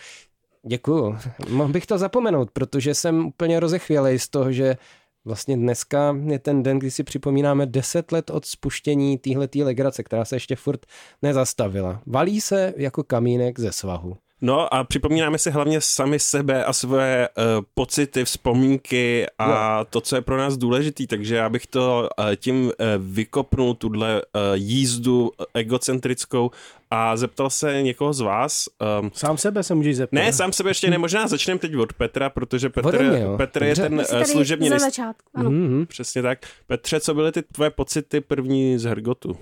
Děkuju. 0.67 1.17
Mohl 1.49 1.73
bych 1.73 1.85
to 1.85 1.97
zapomenout, 1.97 2.51
protože 2.51 2.95
jsem 2.95 3.25
úplně 3.25 3.59
rozechvělej 3.59 4.19
z 4.19 4.29
toho, 4.29 4.51
že 4.51 4.77
vlastně 5.25 5.57
dneska 5.57 6.17
je 6.25 6.39
ten 6.39 6.63
den, 6.63 6.79
kdy 6.79 6.91
si 6.91 7.03
připomínáme 7.03 7.65
10 7.65 8.11
let 8.11 8.29
od 8.29 8.45
spuštění 8.45 9.17
téhletý 9.17 9.63
legrace, 9.63 10.03
která 10.03 10.25
se 10.25 10.35
ještě 10.35 10.55
furt 10.55 10.85
nezastavila. 11.21 12.01
Valí 12.05 12.41
se 12.41 12.73
jako 12.77 13.03
kamínek 13.03 13.59
ze 13.59 13.71
svahu. 13.71 14.17
No 14.41 14.73
a 14.73 14.83
připomínáme 14.83 15.37
si 15.37 15.51
hlavně 15.51 15.81
sami 15.81 16.19
sebe 16.19 16.65
a 16.65 16.73
své 16.73 17.29
uh, 17.37 17.43
pocity, 17.73 18.25
vzpomínky 18.25 19.25
a 19.39 19.77
no. 19.79 19.85
to, 19.85 20.01
co 20.01 20.15
je 20.15 20.21
pro 20.21 20.37
nás 20.37 20.57
důležitý, 20.57 21.07
takže 21.07 21.35
já 21.35 21.49
bych 21.49 21.67
to 21.67 22.09
uh, 22.19 22.25
tím 22.35 22.65
uh, 22.65 22.71
vykopnul, 22.97 23.73
tuhle 23.73 24.21
uh, 24.21 24.41
jízdu 24.53 25.31
egocentrickou 25.53 26.51
a 26.91 27.17
zeptal 27.17 27.49
se 27.49 27.81
někoho 27.81 28.13
z 28.13 28.19
vás. 28.19 28.69
Um, 29.01 29.11
sám 29.13 29.37
sebe 29.37 29.63
se 29.63 29.75
můžeš 29.75 29.97
zeptat. 29.97 30.15
Ne, 30.15 30.33
sám 30.33 30.53
sebe 30.53 30.69
ještě 30.69 30.89
ne, 30.89 30.97
možná 30.97 31.27
začneme 31.27 31.59
teď 31.59 31.75
od 31.75 31.93
Petra, 31.93 32.29
protože 32.29 32.69
Petr, 32.69 33.03
mě, 33.03 33.25
Petr 33.37 33.63
je 33.63 33.75
ten 33.75 33.93
uh, 33.93 34.23
služební... 34.23 34.69
Za 34.69 34.79
začátku, 34.79 35.29
ano. 35.33 35.49
Mm-hmm. 35.49 35.85
Přesně 35.85 36.21
tak. 36.21 36.39
Petře, 36.67 36.99
co 36.99 37.13
byly 37.13 37.31
ty 37.31 37.41
tvoje 37.41 37.69
pocity 37.69 38.21
první 38.21 38.77
z 38.77 38.83
Hergotu? 38.83 39.37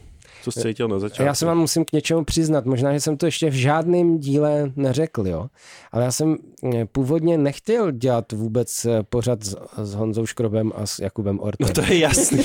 Jsi 0.51 0.61
cítil 0.61 0.87
na 0.87 0.99
začátku? 0.99 1.23
Já 1.23 1.35
se 1.35 1.45
vám 1.45 1.57
musím 1.57 1.85
k 1.85 1.91
něčemu 1.91 2.23
přiznat. 2.23 2.65
Možná, 2.65 2.93
že 2.93 2.99
jsem 2.99 3.17
to 3.17 3.25
ještě 3.25 3.49
v 3.49 3.53
žádném 3.53 4.19
díle 4.19 4.71
neřekl, 4.75 5.27
jo. 5.27 5.47
Ale 5.91 6.03
já 6.03 6.11
jsem 6.11 6.37
eh, 6.73 6.85
původně 6.85 7.37
nechtěl 7.37 7.91
dělat 7.91 8.31
vůbec 8.31 8.85
eh, 8.85 9.03
pořad 9.03 9.43
s, 9.43 9.55
s 9.77 9.93
Honzou 9.93 10.25
Škrobem 10.25 10.71
a 10.75 10.85
s 10.85 10.99
Jakubem 10.99 11.39
Ortem. 11.39 11.67
No 11.67 11.73
to 11.73 11.93
je 11.93 11.99
jasný. 11.99 12.43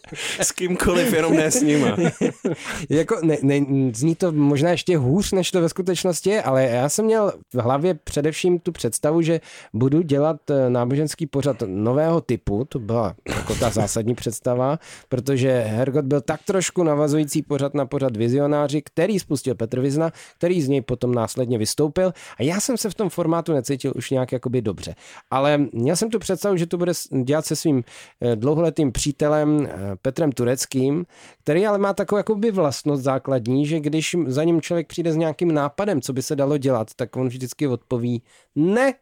s 0.40 0.52
kýmkoliv, 0.52 1.12
jenom 1.12 1.34
ne 1.34 1.50
s 1.50 1.62
nima. 1.62 1.96
jako, 2.88 3.16
ne, 3.22 3.36
ne, 3.42 3.66
zní 3.94 4.14
to 4.14 4.32
možná 4.32 4.70
ještě 4.70 4.96
hůř, 4.96 5.32
než 5.32 5.50
to 5.50 5.60
ve 5.60 5.68
skutečnosti 5.68 6.30
je, 6.30 6.42
ale 6.42 6.64
já 6.64 6.88
jsem 6.88 7.04
měl 7.04 7.32
v 7.54 7.58
hlavě 7.58 7.94
především 7.94 8.58
tu 8.58 8.72
představu, 8.72 9.22
že 9.22 9.40
budu 9.72 10.02
dělat 10.02 10.50
eh, 10.50 10.70
náboženský 10.70 11.26
pořad 11.26 11.62
nového 11.66 12.20
typu, 12.20 12.64
to 12.68 12.78
byla 12.78 13.14
jako 13.28 13.54
ta 13.54 13.70
zásadní 13.70 14.14
představa, 14.14 14.78
protože 15.08 15.60
Hergot 15.60 16.04
byl 16.04 16.20
tak 16.20 16.40
trošku 16.42 16.82
navazující 16.82 17.39
další 17.40 17.48
pořad 17.48 17.74
na 17.74 17.86
pořad 17.86 18.16
Vizionáři, 18.16 18.82
který 18.82 19.18
spustil 19.18 19.54
Petr 19.54 19.80
Vizna, 19.80 20.12
který 20.38 20.62
z 20.62 20.68
něj 20.68 20.80
potom 20.80 21.14
následně 21.14 21.58
vystoupil 21.58 22.12
a 22.38 22.42
já 22.42 22.60
jsem 22.60 22.76
se 22.76 22.90
v 22.90 22.94
tom 22.94 23.08
formátu 23.08 23.52
necítil 23.52 23.92
už 23.96 24.10
nějak 24.10 24.32
jakoby 24.32 24.62
dobře. 24.62 24.94
Ale 25.30 25.58
měl 25.72 25.96
jsem 25.96 26.10
tu 26.10 26.18
představu, 26.18 26.56
že 26.56 26.66
to 26.66 26.78
bude 26.78 26.92
dělat 27.24 27.46
se 27.46 27.56
svým 27.56 27.84
eh, 28.20 28.36
dlouholetým 28.36 28.92
přítelem 28.92 29.66
eh, 29.66 29.96
Petrem 30.02 30.32
Tureckým, 30.32 31.06
který 31.42 31.66
ale 31.66 31.78
má 31.78 31.94
takovou 31.94 32.18
jakoby 32.18 32.50
vlastnost 32.50 33.02
základní, 33.02 33.66
že 33.66 33.80
když 33.80 34.16
za 34.26 34.44
ním 34.44 34.60
člověk 34.60 34.86
přijde 34.86 35.12
s 35.12 35.16
nějakým 35.16 35.54
nápadem, 35.54 36.00
co 36.00 36.12
by 36.12 36.22
se 36.22 36.36
dalo 36.36 36.58
dělat, 36.58 36.94
tak 36.96 37.16
on 37.16 37.28
vždycky 37.28 37.66
odpoví 37.66 38.22
ne, 38.56 38.94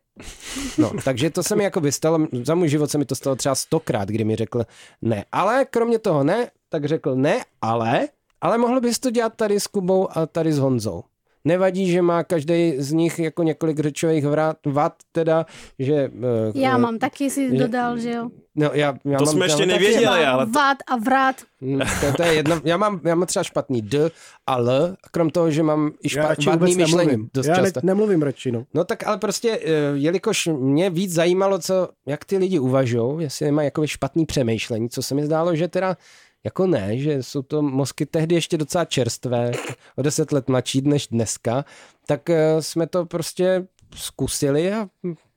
No, 0.79 0.91
takže 1.05 1.31
to 1.31 1.43
se 1.43 1.57
mi 1.57 1.65
jako 1.65 1.83
stalo, 1.91 2.27
za 2.43 2.55
můj 2.55 2.69
život 2.69 2.91
se 2.91 2.99
mi 2.99 3.05
to 3.05 3.15
stalo 3.15 3.37
třeba 3.37 3.55
stokrát, 3.55 4.09
kdy 4.09 4.25
mi 4.25 4.37
řekl 4.37 4.65
ne. 5.03 5.25
Ale 5.33 5.65
kromě 5.65 5.99
toho 5.99 6.25
ne, 6.25 6.51
tak 6.69 6.85
řekl 6.85 7.17
ne, 7.17 7.45
ale 7.63 8.09
ale 8.41 8.59
mohl 8.59 8.81
bys 8.81 8.99
to 8.99 9.11
dělat 9.11 9.33
tady 9.37 9.61
s 9.61 9.67
Kubou 9.67 10.09
a 10.11 10.27
tady 10.27 10.53
s 10.53 10.59
Honzou. 10.59 11.03
Nevadí, 11.45 11.91
že 11.91 12.03
má 12.03 12.25
každý 12.25 12.75
z 12.79 12.93
nich 12.93 13.19
jako 13.19 13.43
několik 13.43 13.81
řečových 13.81 14.25
vad, 14.67 14.95
teda, 15.13 15.47
že... 15.79 16.11
Uh, 16.55 16.61
já 16.63 16.77
uh, 16.77 16.83
mám 16.83 16.99
taky, 16.99 17.31
si 17.31 17.51
že, 17.51 17.57
dodal, 17.57 17.99
že 17.99 18.11
jo. 18.11 18.29
No, 18.55 18.71
já, 18.73 18.99
já 19.05 19.19
to 19.19 19.25
mám, 19.25 19.35
jsme 19.35 19.47
ještě 19.47 19.67
nevěděli, 19.67 20.07
ale... 20.27 20.47
Vad 20.47 20.77
a 20.87 20.97
vrat. 20.97 21.37
Hmm, 21.61 21.81
to, 22.01 22.13
to 22.17 22.23
je 22.23 22.35
jedno, 22.35 22.61
já 22.65 22.77
mám, 22.77 23.01
já 23.05 23.15
mám 23.15 23.27
třeba 23.27 23.43
špatný 23.43 23.83
D 23.83 24.11
a 24.47 24.57
L, 24.57 24.97
krom 25.11 25.31
toho, 25.31 25.51
že 25.51 25.63
mám 25.63 25.93
i 26.03 26.09
špatný 26.09 26.77
myšlení. 26.77 27.29
Dost 27.35 27.47
já 27.47 27.55
často. 27.57 27.81
nemluvím 27.83 28.23
radši, 28.23 28.53
no. 28.53 28.65
No 28.75 28.85
tak 28.85 29.07
ale 29.07 29.19
prostě, 29.19 29.61
eh, 29.65 29.71
jelikož 29.95 30.47
mě 30.47 30.91
víc 30.91 31.13
zajímalo, 31.13 31.59
co, 31.59 31.89
jak 32.07 32.25
ty 32.25 32.39
lidi 32.39 32.59
uvažují, 32.59 33.23
jestli 33.23 33.47
nemají 33.47 33.67
jako 33.67 33.87
špatný 33.87 34.27
přemýšlení, 34.27 34.89
co 34.89 35.03
se 35.03 35.15
mi 35.15 35.25
zdálo, 35.25 35.57
že 35.57 35.69
teda 35.69 35.97
jako 36.45 36.67
ne, 36.67 36.99
že 36.99 37.23
jsou 37.23 37.43
to 37.43 37.63
mozky 37.63 38.07
tehdy 38.07 38.35
ještě 38.35 38.59
docela 38.59 38.85
čerstvé, 38.85 39.53
o 39.97 40.03
deset 40.03 40.33
let 40.33 40.49
mladší 40.49 40.81
než 40.81 41.07
dneska, 41.07 41.65
tak 42.07 42.31
eh, 42.31 42.63
jsme 42.63 42.87
to 42.87 43.07
prostě 43.07 43.67
zkusili 43.95 44.73
a 44.73 44.89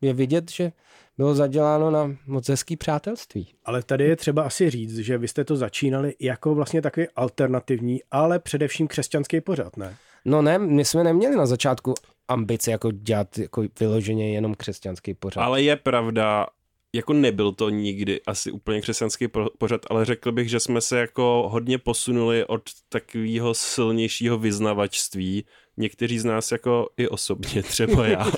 je 0.01 0.13
vidět, 0.13 0.51
že 0.51 0.71
bylo 1.17 1.35
zaděláno 1.35 1.91
na 1.91 2.15
moc 2.27 2.49
hezký 2.49 2.77
přátelství. 2.77 3.47
Ale 3.65 3.83
tady 3.83 4.03
je 4.03 4.15
třeba 4.15 4.43
asi 4.43 4.69
říct, 4.69 4.97
že 4.97 5.17
vy 5.17 5.27
jste 5.27 5.43
to 5.43 5.55
začínali 5.55 6.15
jako 6.19 6.55
vlastně 6.55 6.81
takový 6.81 7.07
alternativní, 7.15 7.99
ale 8.11 8.39
především 8.39 8.87
křesťanský 8.87 9.41
pořad, 9.41 9.77
ne? 9.77 9.95
No 10.25 10.41
ne, 10.41 10.59
my 10.59 10.85
jsme 10.85 11.03
neměli 11.03 11.35
na 11.35 11.45
začátku 11.45 11.93
ambice 12.27 12.71
jako 12.71 12.91
dělat 12.91 13.37
jako 13.37 13.63
vyloženě 13.79 14.33
jenom 14.33 14.55
křesťanský 14.55 15.13
pořad. 15.13 15.41
Ale 15.41 15.61
je 15.61 15.75
pravda, 15.75 16.47
jako 16.95 17.13
nebyl 17.13 17.51
to 17.51 17.69
nikdy 17.69 18.21
asi 18.27 18.51
úplně 18.51 18.81
křesťanský 18.81 19.27
pořad, 19.57 19.81
ale 19.89 20.05
řekl 20.05 20.31
bych, 20.31 20.49
že 20.49 20.59
jsme 20.59 20.81
se 20.81 20.99
jako 20.99 21.49
hodně 21.51 21.77
posunuli 21.77 22.45
od 22.45 22.61
takového 22.89 23.53
silnějšího 23.53 24.37
vyznavačství 24.37 25.45
někteří 25.77 26.19
z 26.19 26.25
nás 26.25 26.51
jako 26.51 26.89
i 26.97 27.07
osobně, 27.07 27.63
třeba 27.69 28.07
já, 28.07 28.31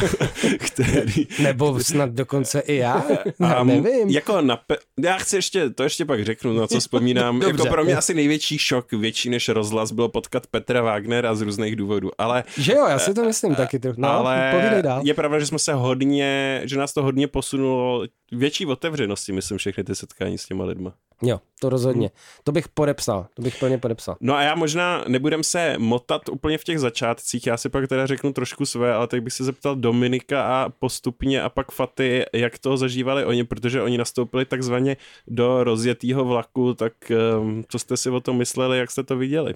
který... 0.58 1.26
Nebo 1.42 1.80
snad 1.80 2.10
dokonce 2.10 2.60
i 2.60 2.76
já, 2.76 3.04
já 3.40 3.64
nevím. 3.64 4.08
Jako 4.08 4.40
na 4.40 4.56
pe... 4.56 4.76
Já 5.00 5.18
chci 5.18 5.36
ještě, 5.36 5.70
to 5.70 5.82
ještě 5.82 6.04
pak 6.04 6.24
řeknu, 6.24 6.52
na 6.52 6.66
co 6.66 6.80
vzpomínám. 6.80 7.42
jako 7.42 7.66
pro 7.66 7.84
mě 7.84 7.96
asi 7.96 8.14
největší 8.14 8.58
šok, 8.58 8.92
větší 8.92 9.30
než 9.30 9.48
rozhlas, 9.48 9.92
bylo 9.92 10.08
potkat 10.08 10.46
Petra 10.46 10.82
Wagnera 10.82 11.34
z 11.34 11.40
různých 11.40 11.76
důvodů, 11.76 12.10
ale... 12.18 12.44
Že 12.58 12.72
jo, 12.72 12.86
já 12.88 12.98
si 12.98 13.14
to 13.14 13.24
myslím 13.24 13.54
taky. 13.54 13.80
No, 13.96 14.08
ale 14.08 14.80
dál. 14.82 15.00
je 15.04 15.14
pravda, 15.14 15.38
že 15.38 15.46
jsme 15.46 15.58
se 15.58 15.74
hodně, 15.74 16.60
že 16.64 16.78
nás 16.78 16.94
to 16.94 17.02
hodně 17.02 17.28
posunulo 17.28 18.06
větší 18.32 18.66
otevřenosti, 18.66 19.32
myslím, 19.32 19.58
všechny 19.58 19.84
ty 19.84 19.94
setkání 19.94 20.38
s 20.38 20.46
těma 20.46 20.64
lidma. 20.64 20.94
Jo, 21.22 21.40
to 21.60 21.68
rozhodně. 21.68 22.10
To 22.44 22.52
bych 22.52 22.68
podepsal, 22.68 23.26
to 23.34 23.42
bych 23.42 23.58
plně 23.58 23.78
podepsal. 23.78 24.16
No 24.20 24.34
a 24.34 24.42
já 24.42 24.54
možná 24.54 25.04
nebudem 25.08 25.44
se 25.44 25.74
motat 25.78 26.28
úplně 26.28 26.58
v 26.58 26.64
těch 26.64 26.80
začátcích, 26.80 27.46
já 27.46 27.56
si 27.56 27.68
pak 27.68 27.88
teda 27.88 28.06
řeknu 28.06 28.32
trošku 28.32 28.66
své, 28.66 28.94
ale 28.94 29.06
tak 29.06 29.22
bych 29.22 29.32
se 29.32 29.44
zeptal 29.44 29.76
Dominika 29.76 30.42
a 30.42 30.68
postupně 30.68 31.42
a 31.42 31.48
pak 31.48 31.72
Faty, 31.72 32.24
jak 32.32 32.58
to 32.58 32.76
zažívali 32.76 33.24
oni, 33.24 33.44
protože 33.44 33.82
oni 33.82 33.98
nastoupili 33.98 34.44
takzvaně 34.44 34.96
do 35.26 35.64
rozjetého 35.64 36.24
vlaku, 36.24 36.74
tak 36.74 36.92
um, 37.40 37.64
co 37.68 37.78
jste 37.78 37.96
si 37.96 38.10
o 38.10 38.20
tom 38.20 38.36
mysleli, 38.36 38.78
jak 38.78 38.90
jste 38.90 39.02
to 39.02 39.16
viděli? 39.16 39.54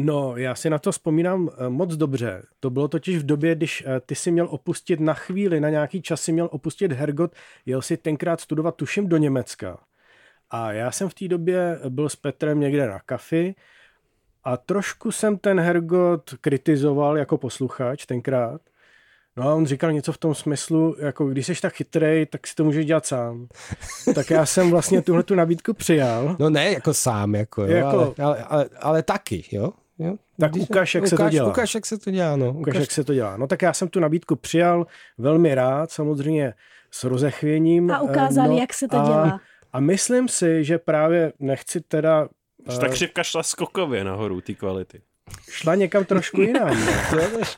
No, 0.00 0.36
já 0.36 0.54
si 0.54 0.70
na 0.70 0.78
to 0.78 0.92
vzpomínám 0.92 1.50
eh, 1.58 1.68
moc 1.68 1.96
dobře. 1.96 2.42
To 2.60 2.70
bylo 2.70 2.88
totiž 2.88 3.18
v 3.18 3.26
době, 3.26 3.54
když 3.54 3.84
eh, 3.86 4.00
ty 4.00 4.14
si 4.14 4.30
měl 4.30 4.48
opustit 4.50 5.00
na 5.00 5.14
chvíli, 5.14 5.60
na 5.60 5.70
nějaký 5.70 6.02
čas 6.02 6.20
si 6.20 6.32
měl 6.32 6.48
opustit 6.52 6.92
Hergot, 6.92 7.32
jel 7.66 7.82
si 7.82 7.96
tenkrát 7.96 8.40
studovat, 8.40 8.76
tuším, 8.76 9.08
do 9.08 9.16
Německa. 9.16 9.78
A 10.50 10.72
já 10.72 10.90
jsem 10.90 11.08
v 11.08 11.14
té 11.14 11.28
době 11.28 11.78
byl 11.88 12.08
s 12.08 12.16
Petrem 12.16 12.60
někde 12.60 12.86
na 12.86 12.98
kafi 12.98 13.54
a 14.44 14.56
trošku 14.56 15.12
jsem 15.12 15.38
ten 15.38 15.60
Hergot 15.60 16.34
kritizoval 16.40 17.18
jako 17.18 17.38
posluchač 17.38 18.06
tenkrát. 18.06 18.60
No 19.36 19.48
a 19.48 19.54
on 19.54 19.66
říkal 19.66 19.92
něco 19.92 20.12
v 20.12 20.18
tom 20.18 20.34
smyslu, 20.34 20.96
jako 20.98 21.26
když 21.26 21.46
jsi 21.46 21.60
tak 21.60 21.74
chytrej, 21.74 22.26
tak 22.26 22.46
si 22.46 22.54
to 22.54 22.64
můžeš 22.64 22.86
dělat 22.86 23.06
sám. 23.06 23.48
tak 24.14 24.30
já 24.30 24.46
jsem 24.46 24.70
vlastně 24.70 25.02
tuhle 25.02 25.22
tu 25.22 25.34
nabídku 25.34 25.74
přijal. 25.74 26.36
No 26.38 26.50
ne 26.50 26.72
jako 26.72 26.94
sám, 26.94 27.34
jako, 27.34 27.62
jo, 27.62 27.76
jako 27.76 27.98
ale, 27.98 28.14
ale, 28.18 28.44
ale, 28.44 28.68
ale 28.80 29.02
taky, 29.02 29.44
jo. 29.52 29.72
Jo? 29.98 30.16
Tak 30.40 30.50
Když 30.52 30.62
ukáž, 30.62 30.94
jak 30.94 31.04
ukáž, 31.04 31.10
se 31.10 31.16
to 31.16 31.30
dělá. 31.30 31.48
Ukáž, 31.48 31.74
jak 31.74 31.86
se 31.86 31.98
to 31.98 32.10
dělá, 32.10 32.36
no. 32.36 32.50
Ukáž, 32.50 32.60
ukáž, 32.60 32.80
jak 32.80 32.90
se 32.90 33.04
to 33.04 33.14
dělá. 33.14 33.36
No 33.36 33.46
tak 33.46 33.62
já 33.62 33.72
jsem 33.72 33.88
tu 33.88 34.00
nabídku 34.00 34.36
přijal 34.36 34.86
velmi 35.18 35.54
rád, 35.54 35.90
samozřejmě 35.90 36.54
s 36.90 37.04
rozechvěním. 37.04 37.90
A 37.90 38.00
ukázali, 38.00 38.48
no, 38.48 38.58
jak 38.58 38.74
se 38.74 38.88
to 38.88 38.96
a, 38.96 39.04
dělá. 39.04 39.40
A 39.72 39.80
myslím 39.80 40.28
si, 40.28 40.64
že 40.64 40.78
právě 40.78 41.32
nechci 41.38 41.80
teda... 41.80 42.28
Že 42.72 42.78
ta 42.78 42.86
eh, 42.86 42.90
křivka 42.90 43.22
šla 43.22 43.42
skokově 43.42 44.04
nahoru, 44.04 44.40
ty 44.40 44.54
kvality. 44.54 45.00
Šla 45.50 45.74
někam 45.74 46.04
trošku 46.04 46.40
jinam. 46.40 46.68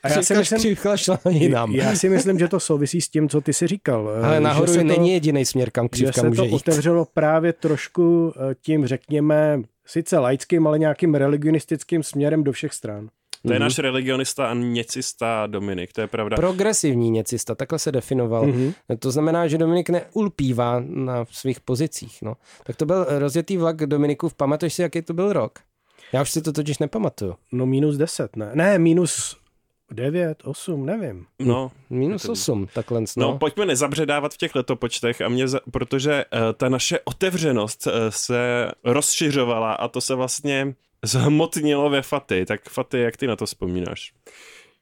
A 0.03 0.09
já 0.09 0.23
si 0.23 0.35
myslím, 0.35 0.77
šla 0.97 1.19
jinam. 1.29 1.75
Já 1.75 1.95
si 1.95 2.09
myslím, 2.09 2.39
že 2.39 2.49
to 2.49 2.61
souvisí 2.61 3.01
s 3.01 3.09
tím, 3.09 3.29
co 3.29 3.41
ty 3.41 3.53
si 3.53 3.67
říkal. 3.67 4.11
Eh, 4.15 4.27
Ale 4.27 4.41
nahoru 4.41 4.75
to, 4.75 4.85
není 4.85 5.13
jediný 5.13 5.45
směr, 5.45 5.71
kam 5.71 5.89
křivka 5.89 6.13
že 6.13 6.21
se 6.21 6.29
může 6.29 6.41
to 6.43 6.45
jít. 6.45 6.55
otevřelo 6.55 7.07
právě 7.15 7.53
trošku 7.53 8.33
eh, 8.37 8.55
tím, 8.61 8.87
řekněme, 8.87 9.63
sice 9.91 10.19
laickým, 10.19 10.67
ale 10.67 10.79
nějakým 10.79 11.15
religionistickým 11.15 12.03
směrem 12.03 12.45
do 12.45 12.53
všech 12.53 12.75
stran. 12.75 13.09
To 13.47 13.53
je 13.53 13.59
mm-hmm. 13.59 13.63
náš 13.63 13.79
religionista 13.79 14.51
a 14.51 14.55
něcista 14.55 15.47
Dominik, 15.47 15.93
to 15.93 16.01
je 16.01 16.07
pravda. 16.07 16.37
Progresivní 16.37 17.11
něcista, 17.11 17.55
takhle 17.55 17.79
se 17.79 17.93
definoval. 17.93 18.47
Mm-hmm. 18.47 18.75
To 18.99 19.11
znamená, 19.11 19.49
že 19.49 19.59
Dominik 19.59 19.91
neulpívá 19.91 20.83
na 20.87 21.25
svých 21.31 21.61
pozicích. 21.61 22.19
No. 22.23 22.35
Tak 22.65 22.77
to 22.77 22.87
byl 22.87 23.07
rozjetý 23.09 23.57
vlak 23.57 23.77
Dominiku, 23.77 24.31
pamatuješ 24.37 24.75
si, 24.75 24.83
jaký 24.83 25.03
to 25.03 25.15
byl 25.15 25.33
rok? 25.33 25.59
Já 26.13 26.23
už 26.23 26.31
si 26.31 26.43
to 26.43 26.53
totiž 26.53 26.79
nepamatuju. 26.79 27.35
No 27.53 27.67
minus 27.67 27.97
10, 27.97 28.37
ne? 28.37 28.51
Ne, 28.55 28.79
minus 28.79 29.37
9, 29.91 30.43
8, 30.45 30.87
nevím. 30.87 31.27
No. 31.39 31.73
Minus 31.91 32.29
8, 32.29 32.67
takhle. 32.75 33.01
No. 33.01 33.07
no, 33.17 33.39
pojďme 33.39 33.67
nezabředávat 33.67 34.35
v 34.35 34.37
těch 34.37 34.55
letopočtech, 34.55 35.21
a 35.21 35.29
mě, 35.29 35.49
za, 35.49 35.61
protože 35.71 36.25
uh, 36.25 36.41
ta 36.57 36.69
naše 36.69 37.01
otevřenost 37.05 37.87
uh, 37.87 37.93
se 38.09 38.71
rozšiřovala 38.85 39.73
a 39.73 39.89
to 39.89 40.01
se 40.01 40.15
vlastně 40.15 40.75
zhmotnilo 41.05 41.91
ve 41.91 42.03
Faty. 42.03 42.47
Tak 42.47 42.69
Faty, 42.69 42.99
jak 42.99 43.17
ty 43.17 43.27
na 43.27 43.37
to 43.37 43.47
vzpomínáš? 43.47 44.13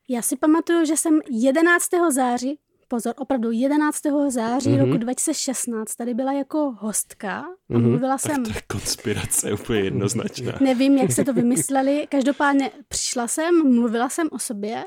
Já 0.09 0.23
si 0.23 0.37
pamatuju, 0.37 0.85
že 0.85 0.97
jsem 0.97 1.21
11. 1.31 1.89
září, 2.15 2.59
pozor, 2.89 3.15
opravdu 3.17 3.51
11. 3.51 4.01
září 4.29 4.71
mm-hmm. 4.71 4.85
roku 4.85 4.97
2016 4.97 5.95
tady 5.95 6.15
byla 6.15 6.33
jako 6.33 6.77
hostka 6.79 7.41
a 7.41 7.73
mm-hmm. 7.73 7.83
mluvila 7.83 8.19
jsem... 8.19 8.45
Tak 8.45 8.53
to 8.53 8.59
je 8.59 8.63
konspirace 8.67 9.53
úplně 9.53 9.81
jednoznačná. 9.81 10.53
Nevím, 10.61 10.99
jak 10.99 11.13
se 11.13 11.25
to 11.25 11.33
vymysleli, 11.33 12.07
každopádně 12.11 12.71
přišla 12.89 13.29
jsem, 13.29 13.75
mluvila 13.75 14.09
jsem 14.09 14.29
o 14.33 14.39
sobě 14.39 14.85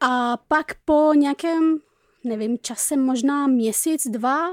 A 0.00 0.36
pak 0.48 0.66
po 0.84 1.12
nějakém, 1.14 1.78
nevím, 2.24 2.58
časem, 2.62 3.00
možná 3.00 3.46
měsíc, 3.46 4.06
dva, 4.06 4.48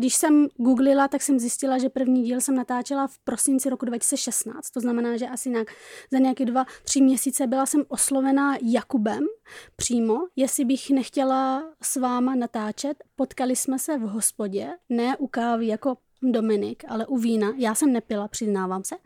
když 0.00 0.14
jsem 0.14 0.48
googlila, 0.56 1.08
tak 1.08 1.22
jsem 1.22 1.38
zjistila, 1.38 1.78
že 1.78 1.88
první 1.88 2.22
díl 2.22 2.40
jsem 2.40 2.54
natáčela 2.54 3.06
v 3.06 3.18
prosinci 3.24 3.70
roku 3.70 3.84
2016. 3.84 4.70
To 4.70 4.80
znamená, 4.80 5.16
že 5.16 5.28
asi 5.28 5.50
nějak, 5.50 5.68
za 6.12 6.18
nějaké 6.18 6.44
dva, 6.44 6.64
tři 6.84 7.00
měsíce 7.00 7.46
byla 7.46 7.66
jsem 7.66 7.84
oslovená 7.88 8.56
Jakubem 8.62 9.24
přímo, 9.76 10.18
jestli 10.36 10.64
bych 10.64 10.90
nechtěla 10.90 11.62
s 11.82 11.96
váma 11.96 12.34
natáčet. 12.34 12.96
Potkali 13.16 13.56
jsme 13.56 13.78
se 13.78 13.98
v 13.98 14.00
hospodě, 14.00 14.68
ne 14.88 15.16
u 15.16 15.26
kávy 15.26 15.66
jako 15.66 15.96
Dominik, 16.22 16.84
ale 16.88 17.06
u 17.06 17.16
vína. 17.16 17.52
Já 17.56 17.74
jsem 17.74 17.92
nepila, 17.92 18.28
přiznávám 18.28 18.84
se. 18.84 18.96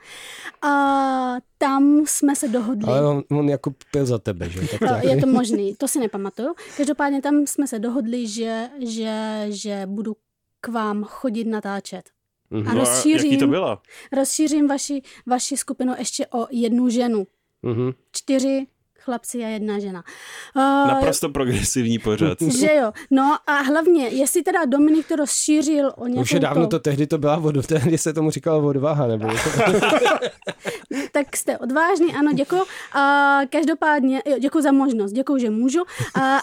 A 0.62 1.36
tam 1.58 2.04
jsme 2.06 2.36
se 2.36 2.48
dohodli. 2.48 2.88
Ale 2.88 3.06
on, 3.06 3.22
on 3.30 3.48
jako 3.48 3.74
pil 3.92 4.06
za 4.06 4.18
tebe, 4.18 4.50
že? 4.50 4.60
Tak 4.68 4.80
no, 4.80 5.10
je 5.10 5.20
to 5.20 5.26
možný, 5.26 5.74
to 5.74 5.88
si 5.88 5.98
nepamatuju. 5.98 6.54
Každopádně 6.76 7.22
tam 7.22 7.46
jsme 7.46 7.66
se 7.66 7.78
dohodli, 7.78 8.26
že, 8.26 8.68
že, 8.80 9.46
že 9.48 9.82
budu 9.86 10.16
k 10.64 10.68
vám 10.68 11.04
chodit 11.04 11.44
natáčet. 11.44 12.10
Mm-hmm. 12.52 12.70
A 12.70 12.74
rozšířím, 12.74 13.30
no 13.30 13.30
a 13.30 13.32
jaký 13.32 13.38
to 13.38 13.46
bylo? 13.46 13.78
rozšířím 14.12 14.68
vaši, 14.68 15.02
vaši 15.26 15.56
skupinu 15.56 15.94
ještě 15.98 16.26
o 16.26 16.46
jednu 16.50 16.88
ženu. 16.88 17.26
Mm-hmm. 17.64 17.94
Čtyři 18.12 18.66
chlapci 19.04 19.44
a 19.44 19.48
jedna 19.48 19.78
žena. 19.78 20.04
Uh, 20.56 20.88
Naprosto 20.88 21.28
progresivní 21.28 21.98
pořad. 21.98 22.38
Že 22.60 22.74
jo. 22.74 22.92
No 23.10 23.36
a 23.46 23.52
hlavně, 23.60 24.08
jestli 24.08 24.42
teda 24.42 24.64
Dominik 24.64 25.08
to 25.08 25.16
rozšířil 25.16 25.92
o 25.96 26.06
nějakou... 26.06 26.22
Už 26.22 26.32
je 26.32 26.40
dávno 26.40 26.66
to, 26.66 26.78
tehdy 26.78 27.06
to 27.06 27.18
byla 27.18 27.38
vodu, 27.38 27.62
tehdy 27.68 27.98
se 27.98 28.12
tomu 28.12 28.30
říkalo 28.30 28.68
odvaha, 28.68 29.06
nebo... 29.06 29.28
tak 31.12 31.36
jste 31.36 31.58
odvážný, 31.58 32.14
ano, 32.14 32.32
děkuji. 32.32 32.62
A 32.92 33.40
každopádně, 33.50 34.22
jo, 34.26 34.38
děkuji 34.38 34.62
za 34.62 34.72
možnost, 34.72 35.12
děkuji, 35.12 35.38
že 35.38 35.50
můžu. 35.50 35.82
A, 36.14 36.38
a, 36.38 36.40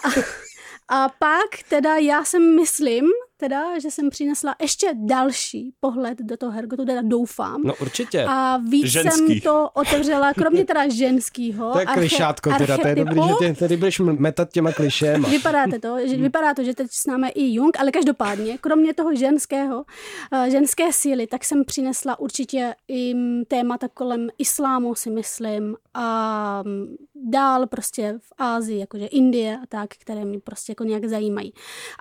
a 0.88 1.08
pak 1.08 1.68
teda 1.68 1.96
já 1.96 2.24
jsem 2.24 2.56
myslím, 2.56 3.04
teda, 3.42 3.78
že 3.78 3.90
jsem 3.90 4.10
přinesla 4.10 4.54
ještě 4.60 4.90
další 4.94 5.72
pohled 5.80 6.18
do 6.18 6.36
toho 6.36 6.52
Hergotu, 6.52 6.84
teda 6.84 7.00
doufám. 7.04 7.62
No 7.64 7.74
určitě. 7.80 8.24
A 8.28 8.56
víc 8.56 8.86
Ženský. 8.86 9.18
jsem 9.18 9.40
to 9.40 9.70
otevřela, 9.74 10.32
kromě 10.34 10.64
teda 10.64 10.88
ženskýho. 10.88 11.72
To 11.72 11.78
je 11.78 11.86
klišátko 11.86 12.50
teda, 12.58 12.78
to 12.78 12.88
je 12.88 12.94
dobrý, 12.94 13.20
že 13.28 13.34
ty, 13.38 13.54
tady 13.54 13.76
budeš 13.76 13.98
metat 13.98 14.52
těma 14.52 14.72
klišéma. 14.72 15.28
Vypadáte 15.28 15.78
to, 15.78 15.96
že, 16.08 16.16
vypadá 16.16 16.54
to, 16.54 16.64
že 16.64 16.74
teď 16.74 16.86
s 16.90 17.06
námi 17.06 17.28
i 17.28 17.54
Jung, 17.54 17.80
ale 17.80 17.90
každopádně, 17.90 18.58
kromě 18.58 18.94
toho 18.94 19.14
ženského, 19.14 19.84
eh, 20.32 20.50
ženské 20.50 20.92
síly, 20.92 21.26
tak 21.26 21.44
jsem 21.44 21.64
přinesla 21.64 22.20
určitě 22.20 22.74
i 22.88 23.14
témata 23.48 23.88
kolem 23.94 24.28
islámu, 24.38 24.94
si 24.94 25.10
myslím, 25.10 25.76
a 25.94 26.64
dál 27.14 27.66
prostě 27.66 28.14
v 28.18 28.32
Ázii, 28.38 28.80
jakože 28.80 29.06
Indie 29.06 29.58
a 29.62 29.66
tak, 29.68 29.90
které 29.90 30.24
mě 30.24 30.40
prostě 30.40 30.70
jako 30.70 30.84
nějak 30.84 31.04
zajímají. 31.04 31.52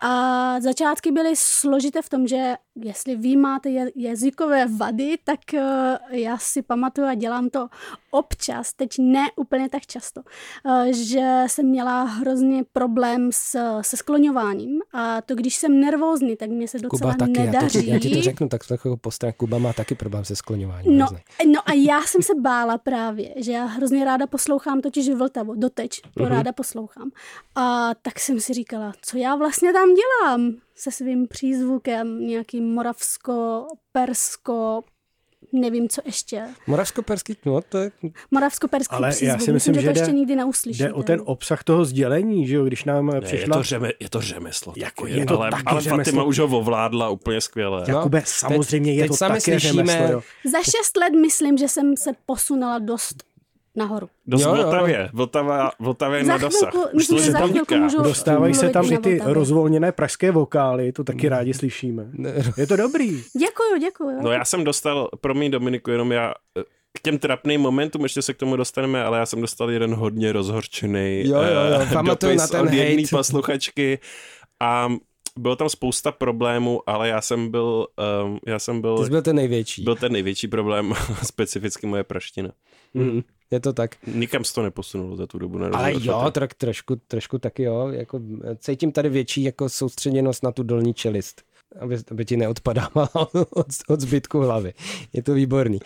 A 0.02 0.60
začátky 0.60 1.12
byly 1.12 1.31
složité 1.36 2.02
v 2.02 2.10
tom, 2.10 2.28
že 2.28 2.56
jestli 2.76 3.16
vy 3.16 3.36
máte 3.36 3.70
jazykové 3.96 4.66
vady, 4.78 5.18
tak 5.24 5.40
uh, 5.54 5.62
já 6.10 6.38
si 6.38 6.62
pamatuju 6.62 7.08
a 7.08 7.14
dělám 7.14 7.50
to 7.50 7.68
občas, 8.12 8.74
teď 8.74 8.90
ne 9.00 9.28
úplně 9.36 9.70
tak 9.70 9.86
často, 9.86 10.22
uh, 10.66 10.86
že 10.86 11.44
jsem 11.48 11.66
měla 11.66 12.04
hrozně 12.04 12.64
problém 12.74 13.30
s, 13.34 13.80
se 13.82 13.98
skloňováním 13.98 14.80
a 14.94 15.22
to, 15.22 15.36
když 15.36 15.56
jsem 15.56 15.80
nervózní, 15.80 16.36
tak 16.36 16.50
mě 16.50 16.68
se 16.68 16.80
docela 16.80 17.14
Kuba 17.14 17.26
taky, 17.26 17.40
nedaří. 17.40 17.78
Já, 17.78 17.84
to, 17.84 17.90
já 17.92 18.00
ti 18.00 18.16
to 18.16 18.22
řeknu, 18.22 18.50
tak 18.50 18.62
jako 18.72 18.98
postrach, 18.98 19.36
Kuba 19.36 19.58
má 19.58 19.74
taky 19.74 19.96
problém 19.96 20.26
se 20.26 20.36
skloňováním. 20.36 20.98
No, 20.98 21.08
no 21.48 21.60
a 21.66 21.74
já 21.74 22.02
jsem 22.02 22.22
se 22.22 22.34
bála 22.36 22.78
právě, 22.78 23.34
že 23.36 23.52
já 23.52 23.66
hrozně 23.66 24.06
ráda 24.06 24.28
poslouchám 24.28 24.82
totiž 24.82 25.10
Vltavu, 25.10 25.56
doteď 25.56 26.02
to 26.02 26.24
uh-huh. 26.24 26.28
ráda 26.28 26.52
poslouchám. 26.52 27.12
A 27.56 27.92
tak 28.02 28.20
jsem 28.20 28.40
si 28.40 28.54
říkala, 28.54 28.94
co 29.02 29.18
já 29.18 29.36
vlastně 29.36 29.74
tam 29.74 29.90
dělám? 29.94 30.56
Se 30.82 30.92
svým 30.92 31.28
přízvukem, 31.28 32.28
nějaký 32.28 32.62
moravsko, 32.62 33.68
persko, 33.92 34.84
nevím, 35.54 35.90
co 35.90 36.02
ještě. 36.06 36.44
Moravsko-perský, 36.68 37.36
no 37.46 37.62
to 37.70 37.78
je... 37.78 37.92
Moravsko-perský 38.32 38.96
Ale 38.96 39.10
přízvuk. 39.10 39.28
já 39.28 39.34
si 39.34 39.38
myslím, 39.40 39.54
myslím 39.54 39.74
že, 39.74 39.82
že 39.82 39.94
to 39.94 40.00
ještě 40.00 40.12
nikdy 40.12 40.36
neuslyšíte. 40.36 40.84
Jde 40.84 40.94
o 40.94 41.04
ten 41.04 41.22
obsah 41.26 41.64
toho 41.64 41.86
sdělení, 41.86 42.48
že 42.48 42.56
jo, 42.56 42.66
když 42.66 42.84
nám 42.84 43.08
ne, 43.08 43.22
přišla... 43.22 43.42
Je 43.42 43.48
to, 43.48 43.64
řeme, 43.64 43.90
je 44.00 44.10
to 44.10 44.22
řemeslo. 44.22 44.74
Jako 44.78 45.08
je, 45.08 45.18
je 45.18 45.26
to 45.26 45.40
ale, 45.42 45.52
taky 45.52 45.64
ale 45.66 45.82
řemeslo. 45.82 46.04
Fatima 46.04 46.24
už 46.24 46.40
ho 46.40 46.46
ovládla 46.48 47.10
úplně 47.10 47.42
skvěle. 47.42 47.86
No, 47.88 47.98
Jakube, 47.98 48.24
samozřejmě 48.26 48.92
teď, 48.92 48.98
je 48.98 49.08
to 49.08 49.14
teď 49.14 49.28
také 49.28 49.42
slyšíme... 49.42 49.74
řemeslo. 49.74 50.12
Jo. 50.12 50.22
Za 50.52 50.64
šest 50.64 50.98
let 50.98 51.14
myslím, 51.22 51.58
že 51.58 51.68
jsem 51.68 51.98
se 51.98 52.10
posunula 52.26 52.80
dost 52.80 53.24
nahoru. 53.76 54.10
Dost 54.28 54.42
jo, 54.42 54.56
Vltavě. 54.56 55.10
Vltava, 55.14 55.72
Vltavě 55.80 56.20
je 56.20 56.24
na 56.24 56.38
dosah. 56.38 56.74
myslím, 56.96 57.20
že 57.20 57.32
za 57.32 57.48
chvilku 57.48 57.76
můžu 57.76 58.02
Dostávají 58.02 58.54
se 58.54 58.70
tam 58.70 58.94
i 58.94 58.98
ty 58.98 59.20
rozvolněné 59.24 59.92
pražské 59.92 60.32
vokály, 60.32 60.92
to 60.92 61.04
taky 61.04 61.30
rádi 61.30 61.54
slyšíme. 61.54 62.08
Je 62.58 62.68
to 62.68 62.76
dobrý. 62.76 63.24
Děkuju, 63.40 63.78
děkuju. 63.80 64.22
No 64.22 64.32
já 64.32 64.46
jsem 64.46 64.64
dostal, 64.64 65.10
promiň 65.22 65.52
Dominiku, 65.52 65.92
jenom 65.92 66.12
já 66.12 66.34
eh, 66.60 66.64
k 66.94 67.02
těm 67.02 67.18
trapným 67.18 67.62
momentům, 67.62 68.04
ještě 68.04 68.22
se 68.22 68.34
k 68.34 68.38
tomu 68.38 68.56
dostaneme, 68.56 69.04
ale 69.04 69.18
já 69.18 69.26
jsem 69.26 69.42
dostal 69.42 69.72
jeden 69.72 69.94
hodně 69.94 70.32
rozhorčený 70.32 71.24
jo, 71.26 71.42
jo, 71.42 71.44
jo. 71.44 72.00
Uh, 72.00 72.04
dopis 72.04 72.38
na 72.38 72.48
ten 72.48 72.62
od 72.62 72.74
jedné 72.74 73.04
posluchačky 73.12 74.00
a 74.60 74.90
bylo 75.40 75.56
tam 75.56 75.70
spousta 75.70 76.12
problémů, 76.12 76.90
ale 76.90 77.10
já 77.10 77.22
jsem 77.22 77.52
byl... 77.52 77.88
Um, 78.26 78.40
já 78.48 78.60
jsem 78.60 78.82
byl... 78.82 78.98
Ty 78.98 79.04
jsi 79.04 79.10
byl 79.10 79.22
ten 79.22 79.36
největší. 79.36 79.84
Byl 79.84 79.96
ten 79.96 80.12
největší 80.12 80.48
problém, 80.48 80.94
specificky 81.24 81.88
moje 81.88 82.04
praština. 82.04 82.52
Mm. 82.94 83.22
Je 83.52 83.60
to 83.60 83.74
tak. 83.74 83.96
Nikam 84.08 84.44
se 84.44 84.54
to 84.54 84.64
neposunulo 84.64 85.16
za 85.16 85.28
tu 85.28 85.40
dobu. 85.40 85.60
Ale 85.74 85.94
jo, 86.00 86.32
tro, 86.32 86.48
trošku, 86.58 86.96
trošku 87.08 87.38
taky 87.38 87.64
jo. 87.64 87.88
Jako, 87.88 88.20
cítím 88.58 88.92
tady 88.92 89.10
větší 89.10 89.44
jako 89.44 89.70
soustředěnost 89.70 90.44
na 90.44 90.52
tu 90.52 90.64
dolní 90.64 90.94
čelist 90.94 91.42
aby, 91.80 91.98
aby 92.12 92.26
ti 92.26 92.38
neodpadával 92.38 93.10
od, 93.50 93.68
od 93.88 94.02
zbytku 94.02 94.40
hlavy. 94.40 94.74
Je 95.14 95.24
to 95.24 95.34
výborný. 95.34 95.80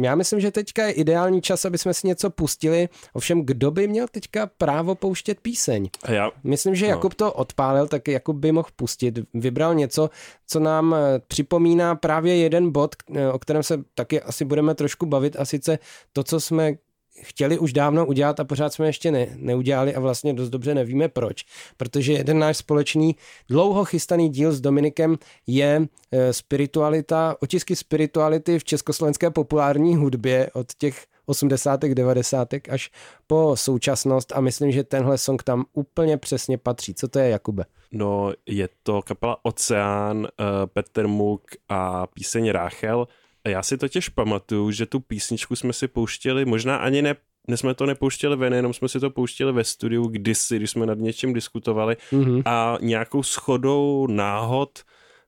Já 0.00 0.14
myslím, 0.14 0.40
že 0.40 0.50
teďka 0.50 0.86
je 0.86 0.92
ideální 0.92 1.42
čas, 1.42 1.64
aby 1.64 1.78
jsme 1.78 1.94
si 1.94 2.06
něco 2.06 2.30
pustili. 2.30 2.88
Ovšem, 3.12 3.42
kdo 3.42 3.70
by 3.70 3.88
měl 3.88 4.06
teďka 4.10 4.46
právo 4.46 4.94
pouštět 4.94 5.40
píseň? 5.40 5.88
Já. 6.08 6.30
Myslím, 6.44 6.74
že 6.74 6.86
no. 6.86 6.90
Jakub 6.90 7.14
to 7.14 7.32
odpálil, 7.32 7.86
tak 7.86 8.08
Jakub 8.08 8.36
by 8.36 8.52
mohl 8.52 8.68
pustit. 8.76 9.18
Vybral 9.34 9.74
něco, 9.74 10.10
co 10.46 10.60
nám 10.60 10.94
eh, 10.94 11.20
připomíná 11.28 11.94
právě 11.94 12.36
jeden 12.36 12.70
bod, 12.72 12.96
eh, 13.14 13.32
o 13.32 13.38
kterém 13.38 13.62
se 13.62 13.84
taky 13.94 14.22
asi 14.22 14.44
budeme 14.44 14.74
trošku 14.74 15.06
bavit, 15.06 15.36
a 15.38 15.44
sice 15.44 15.78
to, 16.12 16.24
co 16.24 16.40
jsme 16.40 16.74
chtěli 17.22 17.58
už 17.58 17.72
dávno 17.72 18.06
udělat 18.06 18.40
a 18.40 18.44
pořád 18.44 18.72
jsme 18.72 18.86
ještě 18.86 19.10
ne, 19.10 19.26
neudělali 19.36 19.94
a 19.94 20.00
vlastně 20.00 20.32
dost 20.32 20.50
dobře 20.50 20.74
nevíme 20.74 21.08
proč. 21.08 21.44
Protože 21.76 22.12
jeden 22.12 22.38
náš 22.38 22.56
společný 22.56 23.16
dlouho 23.48 23.84
chystaný 23.84 24.28
díl 24.28 24.52
s 24.52 24.60
Dominikem 24.60 25.16
je 25.46 25.86
e, 26.12 26.32
spiritualita, 26.32 27.36
otisky 27.40 27.76
spirituality 27.76 28.58
v 28.58 28.64
československé 28.64 29.30
populární 29.30 29.96
hudbě 29.96 30.50
od 30.52 30.66
těch 30.78 31.06
80. 31.28 31.80
90. 31.84 32.48
až 32.70 32.90
po 33.26 33.56
současnost 33.56 34.32
a 34.36 34.40
myslím, 34.40 34.72
že 34.72 34.84
tenhle 34.84 35.18
song 35.18 35.42
tam 35.42 35.64
úplně 35.72 36.16
přesně 36.16 36.58
patří. 36.58 36.94
Co 36.94 37.08
to 37.08 37.18
je, 37.18 37.28
Jakube? 37.28 37.64
No, 37.92 38.32
je 38.46 38.68
to 38.82 39.02
kapela 39.02 39.36
Oceán, 39.42 40.18
uh, 40.18 40.26
Petr 40.66 41.06
Muk 41.06 41.42
a 41.68 42.06
píseň 42.06 42.50
Ráchel. 42.50 43.08
Já 43.46 43.62
si 43.62 43.78
totiž 43.78 44.08
pamatuju, 44.08 44.70
že 44.70 44.86
tu 44.86 45.00
písničku 45.00 45.56
jsme 45.56 45.72
si 45.72 45.88
pouštěli, 45.88 46.44
možná 46.44 46.76
ani 46.76 47.02
ne 47.02 47.16
ne 47.48 47.56
jsme 47.56 47.74
to 47.74 47.86
nepouštěli 47.86 48.36
ven, 48.36 48.54
jenom 48.54 48.72
jsme 48.72 48.88
si 48.88 49.00
to 49.00 49.10
pouštěli 49.10 49.52
ve 49.52 49.64
studiu 49.64 50.06
kdysi, 50.06 50.56
když 50.56 50.70
jsme 50.70 50.86
nad 50.86 50.98
něčím 50.98 51.32
diskutovali 51.32 51.96
mm-hmm. 52.12 52.42
a 52.44 52.78
nějakou 52.80 53.22
schodou 53.22 54.06
náhod 54.06 54.78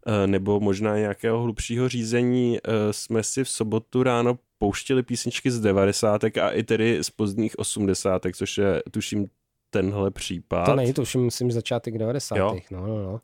eh, 0.06 0.26
nebo 0.26 0.60
možná 0.60 0.98
nějakého 0.98 1.42
hlubšího 1.42 1.88
řízení 1.88 2.58
eh, 2.58 2.92
jsme 2.92 3.22
si 3.22 3.44
v 3.44 3.48
sobotu 3.48 4.02
ráno 4.02 4.38
pouštěli 4.58 5.02
písničky 5.02 5.50
z 5.50 5.60
90. 5.60 6.24
a 6.24 6.50
i 6.50 6.62
tedy 6.62 7.04
z 7.04 7.10
pozdních 7.10 7.58
80. 7.58 8.22
což 8.34 8.58
je 8.58 8.82
tuším 8.90 9.26
tenhle 9.70 10.10
případ. 10.10 10.64
To 10.64 10.76
není, 10.76 10.92
to 10.92 11.02
už 11.02 11.14
myslím 11.14 11.52
začátek 11.52 11.98
90. 11.98 12.36
Jo? 12.36 12.56
No, 12.70 12.86
no, 12.86 13.02
no. 13.02 13.20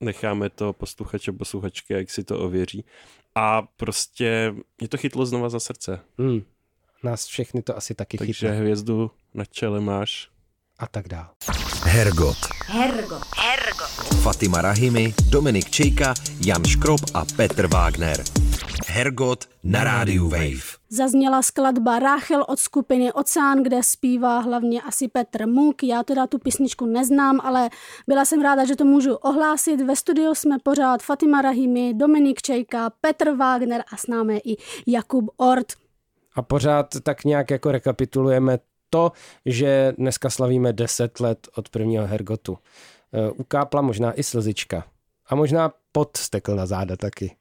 Necháme 0.00 0.50
to 0.50 0.72
posluchače, 0.72 1.32
posluchačky, 1.32 1.92
jak 1.92 2.10
si 2.10 2.24
to 2.24 2.38
ověří. 2.38 2.84
A 3.34 3.62
prostě 3.62 4.54
mě 4.78 4.88
to 4.88 4.96
chytlo 4.96 5.26
znova 5.26 5.48
za 5.48 5.60
srdce. 5.60 6.00
Hmm. 6.18 6.42
Nás 7.02 7.26
všechny 7.26 7.62
to 7.62 7.76
asi 7.76 7.94
taky 7.94 8.18
Takže 8.18 8.32
chytlo. 8.32 8.48
Takže 8.48 8.60
hvězdu 8.60 9.10
na 9.34 9.44
čele 9.44 9.80
máš. 9.80 10.29
A 10.80 10.86
tak 10.86 11.08
dál. 11.08 11.26
Hergot. 11.84 12.36
Hergot. 12.66 13.22
Hergot. 13.36 13.90
Fatima 14.22 14.62
Rahimi, 14.62 15.14
Dominik 15.30 15.70
Čejka, 15.70 16.14
Jan 16.46 16.64
Škrob 16.64 17.00
a 17.14 17.24
Petr 17.36 17.66
Wagner. 17.66 18.16
Hergot 18.86 19.44
na 19.64 19.84
rádiu 19.84 20.28
Wave. 20.28 20.80
Zazněla 20.88 21.42
skladba 21.42 21.98
Ráchel 21.98 22.44
od 22.48 22.58
skupiny 22.58 23.12
Oceán, 23.12 23.62
kde 23.62 23.82
zpívá 23.82 24.38
hlavně 24.38 24.82
asi 24.82 25.08
Petr 25.08 25.46
Muk. 25.46 25.82
Já 25.82 26.02
teda 26.02 26.26
tu 26.26 26.38
písničku 26.38 26.86
neznám, 26.86 27.40
ale 27.42 27.70
byla 28.06 28.24
jsem 28.24 28.42
ráda, 28.42 28.64
že 28.64 28.76
to 28.76 28.84
můžu 28.84 29.14
ohlásit. 29.14 29.80
Ve 29.80 29.96
studiu 29.96 30.34
jsme 30.34 30.58
pořád 30.58 31.02
Fatima 31.02 31.42
Rahimi, 31.42 31.94
Dominik 31.94 32.42
Čejka, 32.42 32.90
Petr 33.00 33.30
Wagner 33.30 33.84
a 33.92 33.96
s 33.96 34.06
námi 34.06 34.40
i 34.44 34.56
Jakub 34.86 35.30
Ort. 35.36 35.66
A 36.34 36.42
pořád 36.42 36.86
tak 37.02 37.24
nějak 37.24 37.50
jako 37.50 37.72
rekapitulujeme 37.72 38.58
to, 38.90 39.12
že 39.46 39.92
dneska 39.98 40.30
slavíme 40.30 40.72
10 40.72 41.20
let 41.20 41.48
od 41.56 41.68
prvního 41.68 42.06
Hergotu. 42.06 42.58
Eh, 43.12 43.30
ukápla 43.30 43.82
možná 43.82 44.18
i 44.18 44.22
slzička. 44.22 44.84
A 45.26 45.34
možná 45.34 45.72
pot 45.92 46.16
stekl 46.16 46.56
na 46.56 46.66
záda 46.66 46.96
taky. 46.96 47.36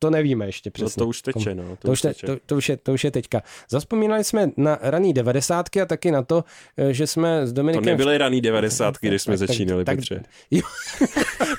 To 0.00 0.10
nevíme 0.10 0.46
ještě 0.46 0.70
přesně. 0.70 1.00
No 1.00 1.04
to 1.04 1.08
už 1.08 1.22
teče, 1.22 1.54
no. 1.54 1.62
To, 1.62 1.76
to, 1.88 1.92
už, 1.92 2.00
te, 2.00 2.14
to, 2.14 2.36
to, 2.46 2.56
už 2.56 2.68
je, 2.68 2.76
to 2.76 2.92
už 2.92 3.04
je 3.04 3.10
teďka. 3.10 3.42
Zaspomínali 3.70 4.24
jsme 4.24 4.50
na 4.56 4.78
raný 4.82 5.12
devadesátky 5.12 5.80
a 5.80 5.86
taky 5.86 6.10
na 6.10 6.22
to, 6.22 6.44
eh, 6.76 6.92
že 6.92 7.06
jsme 7.06 7.46
s 7.46 7.52
Dominikem... 7.52 7.84
To 7.84 7.90
nebyly 7.90 8.18
raný 8.18 8.40
devadesátky, 8.40 9.08
když 9.08 9.22
jsme 9.22 9.38
tak, 9.38 9.48
začínali, 9.48 9.84
tak, 9.84 9.96
Petře. 9.96 10.22
Jo, 10.50 10.62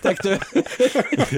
tak 0.03 0.17
to... 0.23 0.29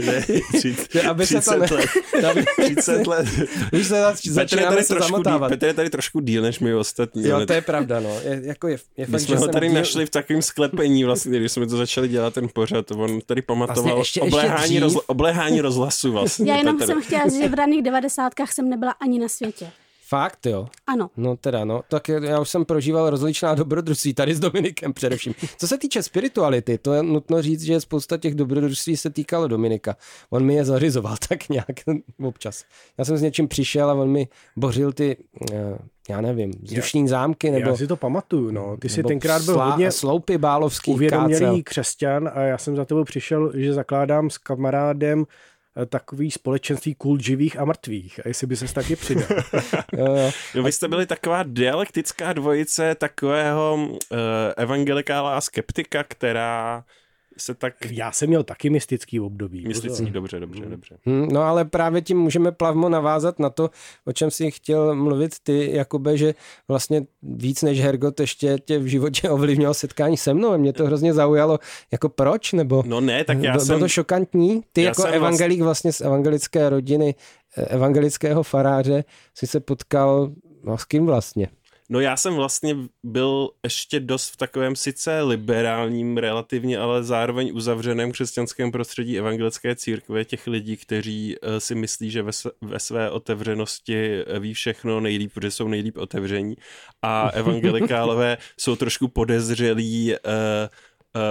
ne, 0.06 0.22
tři, 0.58 0.76
aby 1.10 1.26
30 1.26 1.42
se 1.42 1.52
to 1.52 1.60
ne, 1.60 1.68
let. 1.72 1.90
Aby, 2.32 2.46
30 2.74 3.08
let. 3.08 3.28
Už 3.74 3.88
se 3.88 4.02
zač, 4.02 4.28
začínáme 4.28 4.84
se 4.84 4.96
zamotávat. 5.00 5.50
Petr 5.50 5.66
je 5.66 5.74
tady 5.74 5.90
trošku 5.90 6.20
díl, 6.20 6.42
než 6.42 6.60
my 6.60 6.74
ostatní. 6.74 7.28
Jo, 7.28 7.46
to 7.46 7.54
je 7.54 7.62
pravda, 7.62 8.00
no. 8.00 8.20
Je, 8.24 8.42
jako 8.44 8.68
je, 8.68 8.78
je 8.98 9.06
my 9.06 9.12
fakt, 9.12 9.22
jsme 9.22 9.38
ho 9.38 9.48
tady 9.48 9.68
díl... 9.68 9.76
našli 9.76 10.06
v 10.06 10.10
takovém 10.10 10.42
sklepení, 10.42 11.04
vlastně, 11.04 11.40
když 11.40 11.52
jsme 11.52 11.68
to 11.68 11.78
začali 11.78 12.08
dělat 12.08 12.34
ten 12.34 12.48
pořad. 12.54 12.92
On 12.92 13.22
tady 13.26 13.42
pamatoval 13.42 13.96
vlastně 13.96 14.02
ještě, 14.02 14.22
obléhání, 14.22 14.62
ještě 14.62 14.80
rozla, 14.80 15.02
obléhání 15.08 15.62
rozhlasu 15.62 16.12
vlastně. 16.12 16.52
Já 16.52 16.58
jenom. 16.58 16.91
Jsem 16.92 17.02
chtěla 17.02 17.24
říct, 17.24 17.42
že 17.42 17.50
v 17.50 17.54
raných 17.54 17.82
devadesátkách 17.82 18.52
jsem 18.52 18.70
nebyla 18.70 18.92
ani 18.92 19.20
na 19.20 19.28
světě. 19.28 19.72
Fakt, 20.08 20.46
jo? 20.46 20.68
Ano. 20.88 21.10
No 21.18 21.38
teda, 21.38 21.66
no. 21.66 21.82
Tak 21.90 22.08
já 22.08 22.40
už 22.40 22.50
jsem 22.50 22.66
prožíval 22.66 23.10
rozličná 23.10 23.56
dobrodružství, 23.56 24.14
tady 24.14 24.36
s 24.36 24.40
Dominikem 24.40 24.94
především. 24.94 25.34
Co 25.58 25.68
se 25.68 25.78
týče 25.78 26.04
spirituality, 26.04 26.78
to 26.78 26.94
je 26.94 27.04
nutno 27.04 27.42
říct, 27.42 27.62
že 27.62 27.82
spousta 27.82 28.18
těch 28.18 28.36
dobrodružství 28.36 28.98
se 28.98 29.10
týkalo 29.10 29.48
Dominika. 29.48 29.96
On 30.30 30.46
mi 30.46 30.56
je 30.56 30.66
zařizoval 30.66 31.16
tak 31.30 31.50
nějak 31.50 31.68
občas. 32.24 32.64
Já 32.98 33.06
jsem 33.06 33.18
s 33.18 33.22
něčím 33.22 33.48
přišel 33.48 33.90
a 33.90 33.94
on 33.94 34.10
mi 34.10 34.28
bořil 34.56 34.94
ty, 34.94 35.18
eh, 35.54 35.78
já 36.10 36.22
nevím, 36.22 36.52
vzdušní 36.62 37.08
zámky, 37.08 37.52
nebo... 37.52 37.70
Já 37.70 37.76
si 37.76 37.88
to 37.88 37.96
pamatuju, 37.96 38.52
no. 38.52 38.78
Ty 38.78 38.90
jsi 38.90 39.04
tenkrát 39.04 39.42
byl 39.42 39.54
slá, 39.54 39.70
hodně 39.70 39.92
sloupy 39.92 40.38
bálovský 40.38 40.92
uvědomělý 40.92 41.40
kácel. 41.40 41.62
křesťan 41.64 42.32
a 42.34 42.42
já 42.42 42.58
jsem 42.58 42.76
za 42.76 42.86
tebou 42.86 43.04
přišel, 43.04 43.52
že 43.56 43.74
zakládám 43.74 44.30
s 44.30 44.38
kamarádem 44.38 45.26
takový 45.90 46.32
společenství 46.32 46.96
kult 46.96 47.22
živých 47.22 47.60
a 47.60 47.66
mrtvých. 47.66 48.20
A 48.26 48.28
jestli 48.28 48.48
by 48.48 48.56
se 48.56 48.74
taky 48.74 48.96
přidal. 48.96 49.28
jo, 50.54 50.64
vy 50.64 50.72
jste 50.72 50.88
byli 50.88 51.06
taková 51.06 51.44
dialektická 51.44 52.34
dvojice 52.34 52.96
takového 52.96 53.76
uh, 53.76 54.18
evangelikála 54.58 55.38
a 55.38 55.42
skeptika, 55.42 56.04
která 56.04 56.84
se 57.42 57.54
tak... 57.54 57.74
Já 57.92 58.12
jsem 58.12 58.30
měl 58.30 58.44
taky 58.44 58.70
mystický 58.70 59.20
období. 59.20 59.68
Mystický, 59.68 59.90
pozor. 59.90 60.10
dobře, 60.10 60.40
dobře, 60.40 60.62
hmm. 60.62 60.72
dobře. 60.72 60.98
Hmm, 61.06 61.28
no 61.32 61.42
ale 61.42 61.66
právě 61.66 62.02
tím 62.02 62.20
můžeme 62.20 62.52
plavmo 62.52 62.90
navázat 62.90 63.40
na 63.40 63.50
to, 63.50 63.70
o 64.06 64.14
čem 64.14 64.32
si 64.32 64.52
chtěl 64.52 64.96
mluvit 64.96 65.36
ty, 65.44 65.72
Jakube, 65.74 66.18
že 66.18 66.34
vlastně 66.68 67.06
víc 67.24 67.62
než 67.62 67.82
Hergot 67.82 68.20
ještě 68.20 68.58
tě 68.66 68.80
v 68.80 68.86
životě 68.86 69.30
ovlivnilo 69.30 69.74
setkání 69.74 70.18
se 70.18 70.34
mnou. 70.34 70.58
Mě 70.58 70.74
to 70.74 70.86
hrozně 70.86 71.14
zaujalo. 71.14 71.60
Jako 71.92 72.10
proč? 72.10 72.54
Nebo 72.54 72.84
no 72.86 73.02
ne, 73.02 73.24
tak 73.24 73.38
já 73.42 73.52
bylo 73.52 73.66
jsem... 73.66 73.80
to 73.80 73.88
šokantní? 73.88 74.64
Ty 74.74 74.82
jako 74.82 75.04
evangelík 75.04 75.62
vlastně 75.62 75.94
z 75.94 76.02
evangelické 76.02 76.70
rodiny, 76.70 77.16
eh, 77.58 77.66
evangelického 77.66 78.44
faráře, 78.44 79.04
si 79.36 79.48
se 79.48 79.60
potkal 79.60 80.32
no, 80.64 80.78
s 80.78 80.86
kým 80.86 81.06
vlastně? 81.06 81.48
No 81.92 82.00
já 82.00 82.18
jsem 82.18 82.36
vlastně 82.36 82.76
byl 83.04 83.50
ještě 83.64 84.00
dost 84.00 84.30
v 84.30 84.38
takovém 84.38 84.76
sice 84.76 85.22
liberálním 85.22 86.18
relativně, 86.18 86.78
ale 86.78 87.04
zároveň 87.04 87.52
uzavřeném 87.54 88.12
křesťanském 88.12 88.72
prostředí 88.72 89.20
evangelické 89.20 89.76
církve 89.76 90.26
těch 90.26 90.48
lidí, 90.48 90.78
kteří 90.78 91.36
uh, 91.38 91.58
si 91.58 91.76
myslí, 91.76 92.12
že 92.12 92.24
ve, 92.24 92.32
ve 92.62 92.80
své 92.80 93.12
otevřenosti 93.12 94.22
eh, 94.22 94.40
ví 94.40 94.54
všechno 94.54 95.00
nejlíp, 95.00 95.34
protože 95.34 95.52
jsou 95.52 95.68
nejlíp 95.68 95.98
otevření. 95.98 96.56
A 97.02 97.30
evangelikálové 97.34 98.38
jsou 98.58 98.76
trošku 98.76 99.08
podezřelí, 99.08 100.14
uh, 100.14 100.18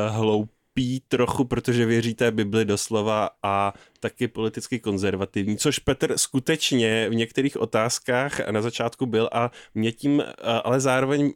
uh, 0.08 0.16
hloupí 0.16 0.59
pí 0.80 1.02
trochu, 1.08 1.44
protože 1.44 1.86
věří 1.86 2.14
té 2.14 2.30
Bibli 2.30 2.64
doslova 2.64 3.30
a 3.42 3.72
taky 4.00 4.28
politicky 4.28 4.78
konzervativní, 4.78 5.56
což 5.56 5.78
Petr 5.78 6.18
skutečně 6.18 7.08
v 7.08 7.14
některých 7.14 7.56
otázkách 7.56 8.48
na 8.50 8.62
začátku 8.62 9.06
byl 9.06 9.28
a 9.32 9.50
mě 9.74 9.92
tím 9.92 10.22
ale 10.64 10.80
zároveň 10.80 11.32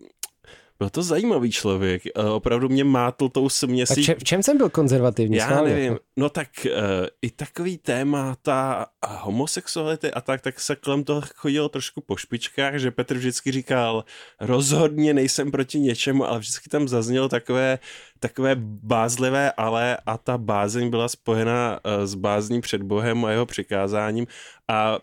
byl 0.78 0.90
to 0.90 1.02
zajímavý 1.02 1.50
člověk. 1.50 2.02
Opravdu 2.32 2.68
mě 2.68 2.84
mátl 2.84 3.28
tou 3.28 3.48
směsí. 3.48 4.00
A 4.00 4.04
če, 4.04 4.14
v 4.14 4.24
čem 4.24 4.42
jsem 4.42 4.56
byl 4.56 4.68
konzervativní? 4.68 5.36
Já 5.36 5.48
Slavě? 5.48 5.74
nevím. 5.74 5.98
No 6.16 6.28
tak 6.28 6.48
uh, 6.64 6.72
i 7.22 7.30
takový 7.30 7.78
témata 7.78 8.86
a 9.02 9.16
homosexuality 9.16 10.10
a 10.10 10.20
tak, 10.20 10.40
tak 10.40 10.60
se 10.60 10.76
kolem 10.76 11.04
toho 11.04 11.22
chodilo 11.34 11.68
trošku 11.68 12.00
po 12.00 12.16
špičkách, 12.16 12.74
že 12.74 12.90
Petr 12.90 13.16
vždycky 13.16 13.52
říkal, 13.52 14.04
rozhodně 14.40 15.14
nejsem 15.14 15.50
proti 15.50 15.80
něčemu, 15.80 16.24
ale 16.24 16.38
vždycky 16.38 16.70
tam 16.70 16.88
zaznělo 16.88 17.28
takové, 17.28 17.78
takové 18.20 18.56
bázlivé 18.60 19.52
ale 19.52 19.98
a 20.06 20.18
ta 20.18 20.38
bázeň 20.38 20.90
byla 20.90 21.08
spojena 21.08 21.80
uh, 21.84 22.04
s 22.04 22.14
bázní 22.14 22.60
před 22.60 22.82
Bohem 22.82 23.24
a 23.24 23.30
jeho 23.30 23.46
přikázáním 23.46 24.26
a 24.68 24.98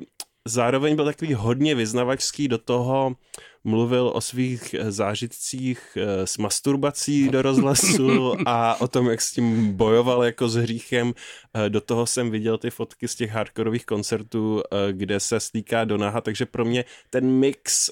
zároveň 0.47 0.95
byl 0.95 1.05
takový 1.05 1.33
hodně 1.33 1.75
vyznavačský 1.75 2.47
do 2.47 2.57
toho, 2.57 3.15
mluvil 3.63 4.11
o 4.15 4.21
svých 4.21 4.73
eh, 4.73 4.91
zážitcích 4.91 5.97
eh, 5.97 6.27
s 6.27 6.37
masturbací 6.37 7.29
do 7.29 7.41
rozhlasu 7.41 8.33
a 8.45 8.81
o 8.81 8.87
tom, 8.87 9.09
jak 9.09 9.21
s 9.21 9.31
tím 9.31 9.73
bojoval 9.73 10.23
jako 10.23 10.49
s 10.49 10.55
hříchem. 10.55 11.13
Eh, 11.53 11.69
do 11.69 11.81
toho 11.81 12.05
jsem 12.05 12.31
viděl 12.31 12.57
ty 12.57 12.69
fotky 12.69 13.07
z 13.07 13.15
těch 13.15 13.31
hardkorových 13.31 13.85
koncertů, 13.85 14.63
kde 14.91 15.19
se 15.19 15.39
stýká 15.39 15.85
do 15.85 15.97
naha, 15.97 16.21
takže 16.21 16.45
pro 16.45 16.65
mě 16.65 16.85
ten 17.09 17.25
mix, 17.25 17.89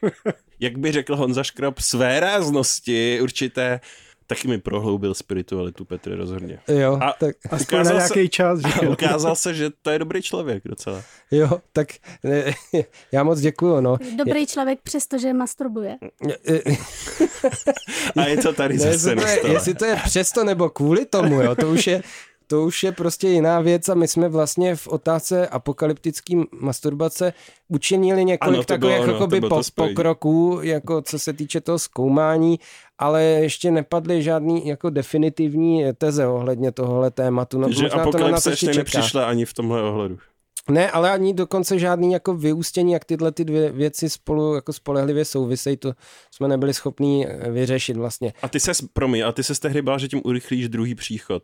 jak 0.60 0.78
by 0.78 0.92
řekl 0.92 1.16
Honza 1.16 1.42
Škrab, 1.42 1.78
své 1.78 2.20
ráznosti 2.20 3.20
určité 3.22 3.80
taky 4.26 4.48
mi 4.48 4.58
prohloubil 4.58 5.14
spiritualitu 5.14 5.84
Petr 5.84 6.16
rozhodně. 6.16 6.58
Jo, 6.68 6.98
a 7.02 7.14
tak 7.20 7.36
ukázal 7.62 7.84
na 7.84 8.00
nějaký 8.00 8.22
se, 8.22 8.28
čas. 8.28 8.60
Že? 8.60 8.88
ukázal 8.88 9.36
se, 9.36 9.54
že 9.54 9.70
to 9.82 9.90
je 9.90 9.98
dobrý 9.98 10.22
člověk 10.22 10.62
docela. 10.64 11.02
Jo, 11.30 11.50
tak 11.72 11.88
ne, 12.24 12.44
já 13.12 13.22
moc 13.22 13.40
děkuju. 13.40 13.80
No. 13.80 13.96
Dobrý 14.18 14.40
je... 14.40 14.46
člověk, 14.46 14.80
přestože 14.82 15.32
masturbuje. 15.32 15.96
a 18.16 18.26
je 18.26 18.36
to 18.36 18.52
tady 18.52 18.74
ne, 18.74 18.80
zase 18.80 19.10
jestli 19.10 19.16
to, 19.16 19.26
je, 19.26 19.52
jestli 19.52 19.74
to 19.74 19.84
je 19.84 19.96
přesto 20.04 20.44
nebo 20.44 20.70
kvůli 20.70 21.06
tomu, 21.06 21.42
jo, 21.42 21.54
to 21.54 21.70
už 21.70 21.86
je 21.86 22.02
to 22.46 22.64
už 22.64 22.82
je 22.82 22.92
prostě 22.92 23.28
jiná 23.28 23.60
věc 23.60 23.88
a 23.88 23.94
my 23.94 24.08
jsme 24.08 24.28
vlastně 24.28 24.76
v 24.76 24.88
otázce 24.88 25.48
apokalyptický 25.48 26.42
masturbace 26.60 27.32
učinili 27.68 28.24
několik 28.24 28.56
ano, 28.56 28.64
takových 28.64 29.00
bylo, 29.00 29.12
jakoby 29.12 29.40
po, 29.40 29.60
pokroků, 29.74 30.58
jako 30.62 31.02
co 31.02 31.18
se 31.18 31.32
týče 31.32 31.60
toho 31.60 31.78
zkoumání, 31.78 32.60
ale 32.98 33.22
ještě 33.22 33.70
nepadly 33.70 34.22
žádný 34.22 34.66
jako 34.66 34.90
definitivní 34.90 35.84
teze 35.98 36.26
ohledně 36.26 36.72
tohohle 36.72 37.10
tématu. 37.10 37.58
No, 37.58 37.72
že 37.72 37.90
apokalypse 37.90 38.50
ještě 38.50 38.72
nepřišla 38.72 39.26
ani 39.26 39.44
v 39.44 39.54
tomhle 39.54 39.82
ohledu. 39.82 40.18
Ne, 40.70 40.90
ale 40.90 41.10
ani 41.10 41.34
dokonce 41.34 41.78
žádný 41.78 42.12
jako 42.12 42.34
vyústění, 42.34 42.92
jak 42.92 43.04
tyhle 43.04 43.32
ty 43.32 43.44
dvě 43.44 43.72
věci 43.72 44.10
spolu 44.10 44.54
jako 44.54 44.72
spolehlivě 44.72 45.24
souvisejí, 45.24 45.76
to 45.76 45.92
jsme 46.30 46.48
nebyli 46.48 46.74
schopní 46.74 47.26
eh, 47.26 47.50
vyřešit 47.50 47.96
vlastně. 47.96 48.32
A 48.42 48.48
ty 48.48 48.60
se, 48.60 48.72
promiň, 48.92 49.24
a 49.26 49.32
ty 49.32 49.42
se 49.44 49.60
tehdy 49.60 49.82
bál, 49.82 49.98
že 49.98 50.08
tím 50.08 50.20
urychlíš 50.24 50.68
druhý 50.68 50.94
příchod. 50.94 51.42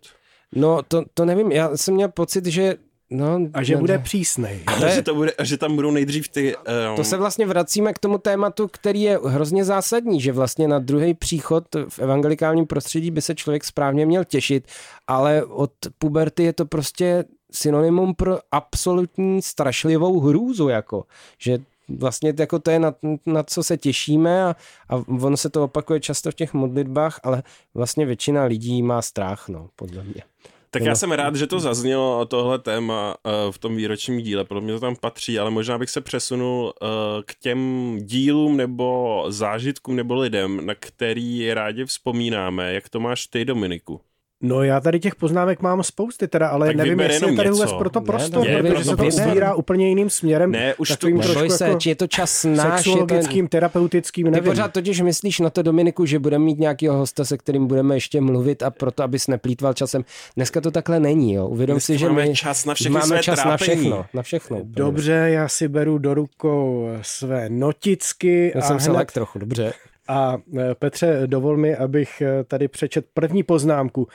No, 0.55 0.83
to, 0.83 1.03
to 1.15 1.25
nevím, 1.25 1.53
já 1.53 1.77
jsem 1.77 1.95
měl 1.95 2.09
pocit, 2.09 2.47
že 2.47 2.75
No, 3.13 3.41
a 3.55 3.63
že 3.63 3.75
ne, 3.75 3.81
bude 3.81 3.99
přísnej. 3.99 4.61
A, 4.67 4.89
že 4.89 5.03
to 5.03 5.15
bude, 5.15 5.33
a 5.33 5.45
že 5.45 5.57
tam 5.57 5.77
budou 5.77 5.91
nejdřív 5.91 6.29
ty... 6.29 6.57
Um... 6.57 6.97
To 6.97 7.05
se 7.05 7.17
vlastně 7.17 7.47
vracíme 7.47 7.93
k 7.93 7.99
tomu 7.99 8.19
tématu, 8.19 8.69
který 8.69 9.03
je 9.03 9.19
hrozně 9.25 9.65
zásadní, 9.65 10.21
že 10.21 10.33
vlastně 10.33 10.69
na 10.69 10.79
druhý 10.79 11.15
příchod 11.15 11.65
v 11.89 11.99
evangelikálním 11.99 12.67
prostředí 12.67 13.11
by 13.11 13.23
se 13.23 13.35
člověk 13.35 13.65
správně 13.65 14.07
měl 14.07 14.25
těšit, 14.25 14.65
ale 15.07 15.45
od 15.45 15.73
puberty 15.99 16.43
je 16.43 16.53
to 16.53 16.67
prostě 16.67 17.25
synonymum 17.53 18.15
pro 18.15 18.39
absolutní 18.53 19.43
strašlivou 19.43 20.21
hrůzu, 20.21 20.69
jako, 20.69 21.05
že 21.39 21.59
vlastně 21.89 22.35
jako 22.39 22.59
to 22.59 22.71
je 22.71 22.79
na, 22.79 22.95
na 23.27 23.43
co 23.43 23.63
se 23.63 23.77
těšíme 23.77 24.45
a, 24.45 24.57
a 24.89 24.97
ono 24.97 25.37
se 25.37 25.51
to 25.51 25.65
opakuje 25.65 26.01
často 26.01 26.31
v 26.31 26.35
těch 26.35 26.55
modlitbách, 26.55 27.21
ale 27.23 27.43
vlastně 27.75 28.07
většina 28.07 28.45
lidí 28.45 28.83
má 28.83 29.03
strach, 29.03 29.49
no, 29.49 29.69
podle 29.77 30.05
mě. 30.05 30.23
Tak 30.75 30.83
já 30.83 30.95
jsem 30.95 31.13
rád, 31.13 31.37
že 31.37 31.47
to 31.47 31.61
zaznělo 31.61 32.27
tohle 32.27 32.59
téma 32.59 33.15
uh, 33.27 33.53
v 33.53 33.59
tom 33.59 33.77
výročním 33.77 34.21
díle, 34.21 34.45
podle 34.45 34.63
mě 34.63 34.73
to 34.73 34.81
tam 34.81 34.97
patří, 34.97 35.39
ale 35.39 35.51
možná 35.51 35.79
bych 35.79 35.91
se 35.91 36.01
přesunul 36.01 36.65
uh, 36.83 36.89
k 37.27 37.35
těm 37.35 37.97
dílům 38.01 38.57
nebo 38.57 39.25
zážitkům 39.29 39.97
nebo 39.97 40.15
lidem, 40.15 40.67
na 40.67 40.75
který 40.75 41.55
rádi 41.55 41.85
vzpomínáme. 41.85 42.75
Jak 42.75 42.89
to 42.89 43.01
máš 43.01 43.27
ty, 43.27 43.45
Dominiku? 43.45 44.01
No 44.43 44.63
já 44.63 44.81
tady 44.81 45.01
těch 45.01 45.15
poznámek 45.15 45.63
mám 45.63 45.83
spousty 45.83 46.29
teda, 46.29 46.49
ale 46.49 46.67
tak 46.67 46.77
nevím, 46.77 47.01
jestli 47.01 47.31
je 47.31 47.37
tady 47.37 47.51
vůbec 47.51 47.73
pro 47.73 47.91
to 47.91 48.01
prostor, 48.01 48.47
ne, 48.47 48.63
protože 48.63 48.85
se 48.85 48.97
to 48.97 49.05
ubírá 49.05 49.55
úplně 49.55 49.89
jiným 49.89 50.11
směrem. 50.11 50.51
Ne, 50.51 50.75
už 50.75 50.97
to 50.97 51.09
neboj 51.09 51.51
se, 51.51 51.69
jako 51.69 51.79
je 51.87 51.95
to 51.95 52.07
čas 52.07 52.45
náš. 52.45 52.83
Sexuologickým, 52.83 53.47
to... 53.47 53.51
terapeutickým, 53.51 54.27
nevím. 54.27 54.43
Ty 54.43 54.51
pořád 54.51 54.73
totiž 54.73 55.01
myslíš 55.01 55.41
na 55.41 55.51
to, 55.51 55.63
Dominiku, 55.63 56.07
že 56.07 56.19
budeme 56.19 56.45
mít 56.45 56.59
nějakého 56.59 56.97
hosta, 56.97 57.25
se 57.25 57.39
kterým 57.39 57.67
budeme 57.67 57.97
ještě 57.97 58.21
mluvit 58.21 58.63
a 58.63 58.71
proto, 58.71 59.03
abys 59.03 59.27
neplýtval 59.27 59.75
časem. 59.75 60.05
Dneska 60.37 60.61
to 60.61 60.71
takhle 60.71 61.01
není, 61.01 61.35
jo. 61.35 61.49
Uvědom 61.49 61.81
si, 61.81 61.99
že 61.99 62.09
máme 62.09 62.27
my 62.27 62.35
čas 62.35 62.65
na 62.65 62.75
všechny 62.75 62.93
máme 62.93 63.23
čas 63.23 63.43
trápení. 63.43 63.51
na 63.51 63.57
všechno, 63.57 64.07
na 64.15 64.23
všechno. 64.23 64.61
Dobře, 64.63 65.13
já 65.13 65.49
si 65.49 65.69
beru 65.69 65.99
do 65.99 66.15
rukou 66.15 66.89
své 67.03 67.49
noticky. 67.49 68.53
Já 68.55 68.61
jsem 68.61 68.81
se 68.81 68.91
lek 68.91 69.13
trochu, 69.13 69.39
dobře. 69.39 69.73
A 70.09 70.39
Petře, 70.79 71.23
dovol 71.27 71.57
mi, 71.57 71.77
abych 71.77 72.23
tady 72.47 72.69
přečet 72.69 73.07
první 73.15 73.43
poznámku. 73.43 74.09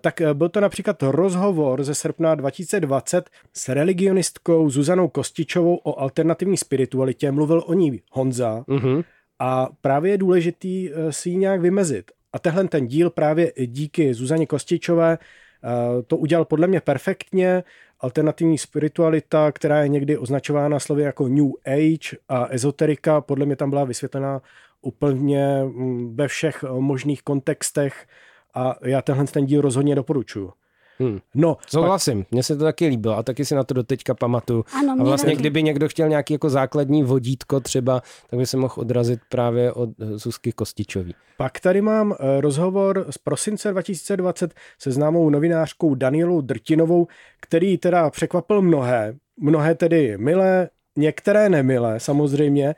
Tak 0.00 0.22
byl 0.32 0.48
to 0.48 0.60
například 0.60 1.02
rozhovor 1.02 1.84
ze 1.84 1.94
srpna 1.94 2.34
2020 2.34 3.30
s 3.52 3.68
religionistkou 3.68 4.70
Zuzanou 4.70 5.08
Kostičovou 5.08 5.76
o 5.76 6.00
alternativní 6.00 6.56
spiritualitě. 6.56 7.32
Mluvil 7.32 7.62
o 7.66 7.74
ní 7.74 8.00
Honza. 8.12 8.64
Mm-hmm. 8.68 9.04
A 9.38 9.68
právě 9.80 10.12
je 10.12 10.18
důležitý 10.18 10.90
si 11.10 11.30
ji 11.30 11.36
nějak 11.36 11.60
vymezit. 11.60 12.10
A 12.32 12.38
tehle 12.38 12.68
ten 12.68 12.86
díl 12.86 13.10
právě 13.10 13.52
díky 13.66 14.14
Zuzaně 14.14 14.46
Kostičové 14.46 15.18
to 16.06 16.16
udělal 16.16 16.44
podle 16.44 16.66
mě 16.66 16.80
perfektně. 16.80 17.64
Alternativní 18.00 18.58
spiritualita, 18.58 19.52
která 19.52 19.82
je 19.82 19.88
někdy 19.88 20.18
označována 20.18 20.78
slovy 20.78 21.02
jako 21.02 21.28
New 21.28 21.50
Age 21.66 22.16
a 22.28 22.46
ezoterika, 22.46 23.20
podle 23.20 23.46
mě 23.46 23.56
tam 23.56 23.70
byla 23.70 23.84
vysvětlená 23.84 24.42
úplně 24.82 25.64
mm, 25.64 26.16
ve 26.16 26.28
všech 26.28 26.64
možných 26.78 27.22
kontextech 27.22 28.06
a 28.54 28.76
já 28.84 29.02
tenhle 29.02 29.26
ten 29.26 29.46
díl 29.46 29.60
rozhodně 29.60 29.94
doporučuji. 29.94 30.52
Hmm. 30.98 31.18
No, 31.34 31.56
Souhlasím, 31.66 32.22
pak... 32.22 32.32
mně 32.32 32.42
se 32.42 32.56
to 32.56 32.64
taky 32.64 32.86
líbilo 32.86 33.16
a 33.16 33.22
taky 33.22 33.44
si 33.44 33.54
na 33.54 33.64
to 33.64 33.74
doteďka 33.74 34.14
pamatuju. 34.14 34.64
Ano, 34.78 34.96
a 35.00 35.04
vlastně, 35.04 35.30
taky. 35.30 35.40
kdyby 35.40 35.62
někdo 35.62 35.88
chtěl 35.88 36.08
nějaký 36.08 36.34
jako 36.34 36.50
základní 36.50 37.02
vodítko 37.02 37.60
třeba, 37.60 38.02
tak 38.30 38.38
by 38.38 38.46
se 38.46 38.56
mohl 38.56 38.74
odrazit 38.76 39.20
právě 39.28 39.72
od 39.72 39.90
Zuzky 39.98 40.52
Kostičový. 40.52 41.14
Pak 41.36 41.60
tady 41.60 41.80
mám 41.80 42.14
eh, 42.18 42.40
rozhovor 42.40 43.06
z 43.10 43.18
prosince 43.18 43.70
2020 43.70 44.54
se 44.78 44.90
známou 44.90 45.30
novinářkou 45.30 45.94
Danielou 45.94 46.40
Drtinovou, 46.40 47.06
který 47.40 47.78
teda 47.78 48.10
překvapil 48.10 48.62
mnohé, 48.62 49.14
mnohé 49.40 49.74
tedy 49.74 50.18
milé, 50.18 50.68
některé 50.96 51.48
nemilé 51.48 52.00
samozřejmě, 52.00 52.74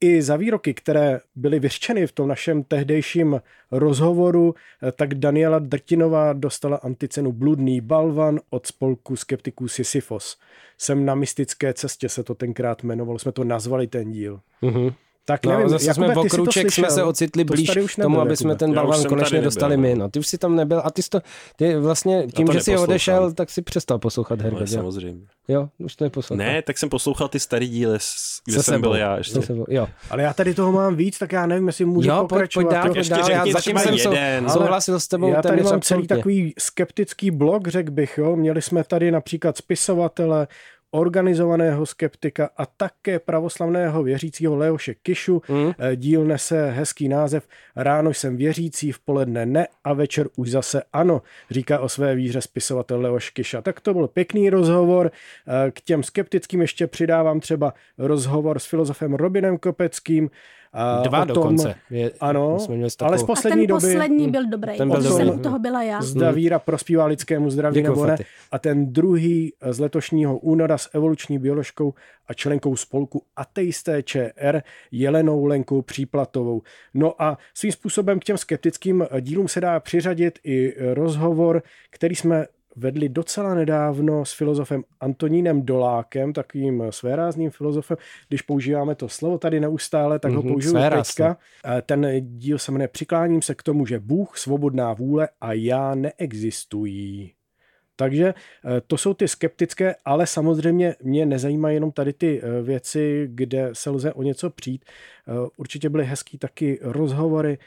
i 0.00 0.22
za 0.22 0.36
výroky, 0.36 0.74
které 0.74 1.20
byly 1.34 1.58
vyřčeny 1.60 2.06
v 2.06 2.12
tom 2.12 2.28
našem 2.28 2.62
tehdejším 2.62 3.40
rozhovoru, 3.70 4.54
eh, 4.82 4.92
tak 4.92 5.14
Daniela 5.14 5.58
Drtinová 5.58 6.32
dostala 6.32 6.76
anticenu 6.76 7.32
Bludný 7.32 7.80
balvan 7.80 8.40
od 8.50 8.66
spolku 8.66 9.16
skeptiků 9.16 9.68
Sisyfos. 9.68 10.38
Jsem 10.78 11.04
na 11.04 11.14
mystické 11.14 11.74
cestě 11.74 12.08
se 12.08 12.22
to 12.22 12.34
tenkrát 12.34 12.84
jmenovalo, 12.84 13.18
jsme 13.18 13.32
to 13.32 13.44
nazvali 13.44 13.86
ten 13.86 14.12
díl. 14.12 14.40
Mm-hmm. 14.62 14.94
Tak 15.28 15.46
no, 15.46 15.52
nevím, 15.52 15.68
zase 15.68 15.86
Jakube, 15.86 16.06
jsme 16.06 16.14
v 16.14 16.18
okruček 16.18 16.72
jsme 16.72 16.90
se 16.90 17.04
ocitli 17.04 17.44
to 17.44 17.54
blíž 17.54 17.68
nebyl, 17.68 17.88
tomu, 18.02 18.20
aby 18.20 18.36
jsme 18.36 18.56
ten 18.56 18.74
balvan 18.74 19.04
konečně 19.04 19.40
dostali 19.40 19.76
my. 19.76 19.94
No, 19.94 20.08
ty 20.08 20.18
už 20.18 20.26
si 20.26 20.38
tam 20.38 20.56
nebyl 20.56 20.82
a 20.84 20.90
ty, 20.90 21.02
jsi 21.02 21.10
to, 21.10 21.20
ty 21.56 21.76
vlastně 21.76 22.26
tím, 22.26 22.46
že 22.52 22.60
jsi 22.60 22.76
odešel, 22.76 23.32
tak 23.32 23.50
si 23.50 23.62
přestal 23.62 23.98
poslouchat 23.98 24.40
Hergot. 24.40 24.60
No, 24.60 24.66
samozřejmě. 24.66 25.26
Jo, 25.48 25.68
už 25.78 25.96
to 25.96 26.04
neposlouchal. 26.04 26.46
Ne, 26.46 26.62
tak 26.62 26.78
jsem 26.78 26.88
poslouchal 26.88 27.28
ty 27.28 27.40
starý 27.40 27.68
díly, 27.68 27.98
kde 28.44 28.56
se 28.56 28.62
jsem 28.62 28.80
byl 28.80 28.94
já 28.94 29.16
ještě. 29.16 29.40
jo. 29.68 29.88
Ale 30.10 30.22
já 30.22 30.34
tady 30.34 30.54
toho 30.54 30.72
mám 30.72 30.96
víc, 30.96 31.18
tak 31.18 31.32
já 31.32 31.46
nevím, 31.46 31.66
jestli 31.66 31.84
můžu 31.84 32.08
jo, 32.08 32.26
pokračovat. 32.28 32.82
Pojď, 32.82 32.94
pojď 32.94 33.08
dál, 33.08 33.30
já 33.30 33.44
zatím 33.52 33.78
jsem 33.78 33.94
jeden. 33.94 34.50
souhlasil 34.50 35.00
s 35.00 35.08
tebou. 35.08 35.32
Já 35.32 35.42
tady 35.42 35.62
mám 35.62 35.80
celý 35.80 36.06
takový 36.06 36.54
skeptický 36.58 37.30
blog, 37.30 37.68
řekl 37.68 37.90
bych. 37.90 38.18
Jo. 38.18 38.36
Měli 38.36 38.62
jsme 38.62 38.84
tady 38.84 39.10
například 39.10 39.56
spisovatele, 39.56 40.48
organizovaného 40.90 41.86
skeptika 41.86 42.50
a 42.56 42.66
také 42.66 43.18
pravoslavného 43.18 44.02
věřícího 44.02 44.56
Leoše 44.56 44.94
Kišu. 44.94 45.42
Mm. 45.48 45.72
Díl 45.96 46.24
nese 46.24 46.70
hezký 46.70 47.08
název 47.08 47.48
Ráno 47.76 48.14
jsem 48.14 48.36
věřící, 48.36 48.92
v 48.92 48.98
poledne 48.98 49.46
ne 49.46 49.68
a 49.84 49.92
večer 49.92 50.28
už 50.36 50.50
zase 50.50 50.82
ano, 50.92 51.22
říká 51.50 51.78
o 51.78 51.88
své 51.88 52.14
víře 52.14 52.40
spisovatel 52.40 53.00
Leoš 53.00 53.30
Kiša. 53.30 53.62
Tak 53.62 53.80
to 53.80 53.94
byl 53.94 54.08
pěkný 54.08 54.50
rozhovor. 54.50 55.10
Eh, 55.46 55.70
k 55.70 55.80
těm 55.80 56.02
skeptickým 56.02 56.60
ještě 56.60 56.86
přidávám 56.86 57.40
třeba 57.40 57.74
rozhovor 57.98 58.58
s 58.58 58.66
filozofem 58.66 59.14
Robinem 59.14 59.58
Kopeckým, 59.58 60.30
a 60.76 61.02
Dva 61.02 61.26
tom, 61.26 61.34
dokonce. 61.34 61.74
Je, 61.90 62.10
ano, 62.20 62.58
ale 63.00 63.18
z 63.18 63.22
poslední 63.22 63.58
a 63.58 63.62
ten 63.62 63.66
doby... 63.66 63.80
poslední 63.80 64.30
byl 64.30 64.46
dobrý. 64.46 64.76
Ten 64.76 64.88
byl 64.88 65.02
dobrý. 65.02 65.26
Jsem 65.26 65.38
toho 65.38 65.58
byla 65.58 65.82
já. 65.82 66.02
Zda 66.02 66.30
víra 66.30 66.58
prospívá 66.58 67.06
lidskému 67.06 67.50
zdraví 67.50 67.74
Děkuji, 67.74 67.88
nebo 67.88 68.06
ne. 68.06 68.16
A 68.52 68.58
ten 68.58 68.92
druhý 68.92 69.52
z 69.70 69.78
letošního 69.78 70.38
února 70.38 70.78
s 70.78 70.90
evoluční 70.94 71.38
bioložkou 71.38 71.94
a 72.28 72.34
členkou 72.34 72.76
spolku 72.76 73.22
Ateisté 73.36 74.02
ČR 74.02 74.62
Jelenou 74.92 75.44
Lenkou 75.44 75.82
Příplatovou. 75.82 76.62
No 76.94 77.22
a 77.22 77.38
svým 77.54 77.72
způsobem 77.72 78.20
k 78.20 78.24
těm 78.24 78.38
skeptickým 78.38 79.06
dílům 79.20 79.48
se 79.48 79.60
dá 79.60 79.80
přiřadit 79.80 80.38
i 80.44 80.74
rozhovor, 80.94 81.62
který 81.90 82.14
jsme 82.14 82.46
vedli 82.76 83.08
docela 83.08 83.54
nedávno 83.54 84.24
s 84.24 84.32
filozofem 84.32 84.84
Antonínem 85.00 85.62
Dolákem, 85.62 86.32
takovým 86.32 86.82
svérázným 86.90 87.50
filozofem. 87.50 87.96
Když 88.28 88.42
používáme 88.42 88.94
to 88.94 89.08
slovo 89.08 89.38
tady 89.38 89.60
neustále, 89.60 90.18
tak 90.18 90.32
mm-hmm, 90.32 90.36
ho 90.36 90.42
mhm, 90.42 90.52
použiju 90.52 90.74
teďka. 90.74 91.36
Ten 91.82 92.06
díl 92.20 92.58
se 92.58 92.72
jmenuje 92.72 92.88
Přikláním 92.88 93.42
se 93.42 93.54
k 93.54 93.62
tomu, 93.62 93.86
že 93.86 93.98
Bůh, 93.98 94.38
svobodná 94.38 94.92
vůle 94.92 95.28
a 95.40 95.52
já 95.52 95.94
neexistují. 95.94 97.32
Takže 97.96 98.26
eh, 98.26 98.80
to 98.86 98.96
jsou 98.98 99.14
ty 99.14 99.28
skeptické, 99.28 99.94
ale 100.04 100.26
samozřejmě 100.26 100.96
mě 101.02 101.26
nezajímají 101.26 101.76
jenom 101.76 101.92
tady 101.92 102.12
ty 102.12 102.40
eh, 102.42 102.62
věci, 102.62 103.28
kde 103.30 103.70
se 103.72 103.90
lze 103.90 104.12
o 104.12 104.22
něco 104.22 104.50
přijít. 104.50 104.84
Eh, 104.84 105.48
určitě 105.56 105.88
byly 105.88 106.04
hezký 106.04 106.38
taky 106.38 106.78
rozhovory, 106.82 107.58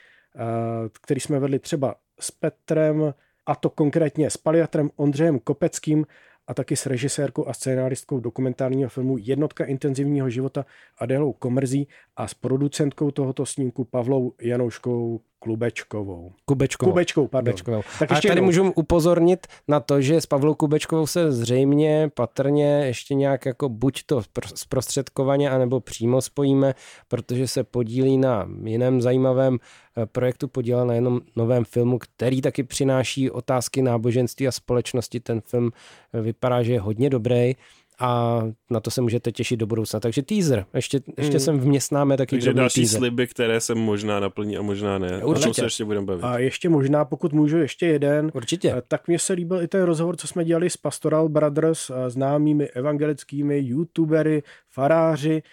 který 1.02 1.20
jsme 1.20 1.40
vedli 1.40 1.60
třeba 1.60 1.96
s 2.20 2.32
Petrem, 2.32 3.14
a 3.50 3.56
to 3.56 3.70
konkrétně 3.70 4.30
s 4.30 4.38
paliatrem 4.38 4.90
Ondřejem 4.96 5.40
Kopeckým 5.40 6.06
a 6.48 6.54
taky 6.54 6.76
s 6.76 6.86
režisérkou 6.86 7.48
a 7.48 7.54
scénáristkou 7.54 8.20
dokumentárního 8.20 8.90
filmu 8.90 9.18
Jednotka 9.20 9.66
intenzivního 9.66 10.30
života 10.30 10.66
Adélou 10.98 11.34
Komrzí 11.34 11.88
a 12.16 12.28
s 12.28 12.34
producentkou 12.34 13.12
tohoto 13.12 13.46
snímku 13.46 13.84
Pavlou 13.86 14.34
Janouškou 14.42 15.22
Klubečkovou. 15.40 16.32
Kubečkovou. 16.46 16.92
Kubečkou, 16.92 17.28
pardon. 17.28 17.52
Kubečkovou. 17.54 17.82
Tak 18.00 18.10
ještě 18.10 18.28
a 18.28 18.30
tady 18.30 18.38
jednou. 18.38 18.46
můžu 18.46 18.72
upozornit 18.72 19.48
na 19.68 19.80
to, 19.80 20.02
že 20.02 20.22
s 20.22 20.26
Pavlou 20.26 20.54
Kubečkovou 20.54 21.08
se 21.08 21.32
zřejmě 21.32 22.12
patrně 22.14 22.84
ještě 22.86 23.14
nějak 23.16 23.46
jako 23.46 23.70
buď 23.70 24.04
to 24.06 24.22
zprostředkovaně, 24.56 25.50
anebo 25.50 25.80
přímo 25.80 26.22
spojíme, 26.22 26.74
protože 27.08 27.48
se 27.48 27.64
podílí 27.64 28.18
na 28.18 28.50
jiném 28.64 29.02
zajímavém 29.02 29.58
eh, 29.98 30.06
projektu, 30.06 30.48
podílel 30.48 30.86
na 30.88 30.94
jednom 30.94 31.22
novém 31.36 31.66
filmu, 31.66 31.98
který 32.00 32.42
taky 32.42 32.64
přináší 32.64 33.32
otázky 33.32 33.82
náboženství 33.82 34.48
a 34.48 34.52
společnosti. 34.52 35.20
Ten 35.20 35.42
film 35.42 35.72
eh, 36.14 36.22
vypadá, 36.22 36.64
že 36.64 36.74
je 36.74 36.80
hodně 36.80 37.10
dobrý 37.10 37.56
a 38.00 38.42
na 38.70 38.80
to 38.80 38.92
se 38.92 39.02
můžete 39.02 39.32
těšit 39.32 39.60
do 39.60 39.68
budoucna. 39.68 40.00
Takže 40.00 40.22
teaser, 40.22 40.66
ještě, 40.74 41.00
ještě 41.18 41.32
hmm. 41.32 41.40
sem 41.40 41.60
vměstnáme 41.60 42.18
taky 42.18 42.36
Takže 42.36 42.54
další 42.54 42.82
teaser. 42.82 42.98
sliby, 42.98 43.28
které 43.28 43.62
se 43.62 43.76
možná 43.76 44.20
naplní 44.20 44.58
a 44.58 44.62
možná 44.62 44.98
ne. 44.98 45.24
Určitě. 45.24 45.54
se 45.54 45.66
ještě 45.66 45.86
budeme 45.86 46.06
bavit. 46.06 46.24
A 46.24 46.40
ještě 46.40 46.70
možná, 46.70 47.06
pokud 47.06 47.34
můžu, 47.34 47.58
ještě 47.58 47.88
jeden. 47.88 48.32
Určitě. 48.34 48.74
Eh, 48.78 48.82
tak 48.88 49.08
mně 49.08 49.20
se 49.20 49.34
líbil 49.34 49.62
i 49.62 49.68
ten 49.68 49.84
rozhovor, 49.84 50.16
co 50.16 50.28
jsme 50.28 50.46
dělali 50.46 50.70
s 50.70 50.78
Pastoral 50.78 51.30
Brothers, 51.30 51.90
eh, 51.90 52.10
známými 52.10 52.68
evangelickými 52.68 53.60
youtubery, 53.60 54.44
faráři, 54.70 55.44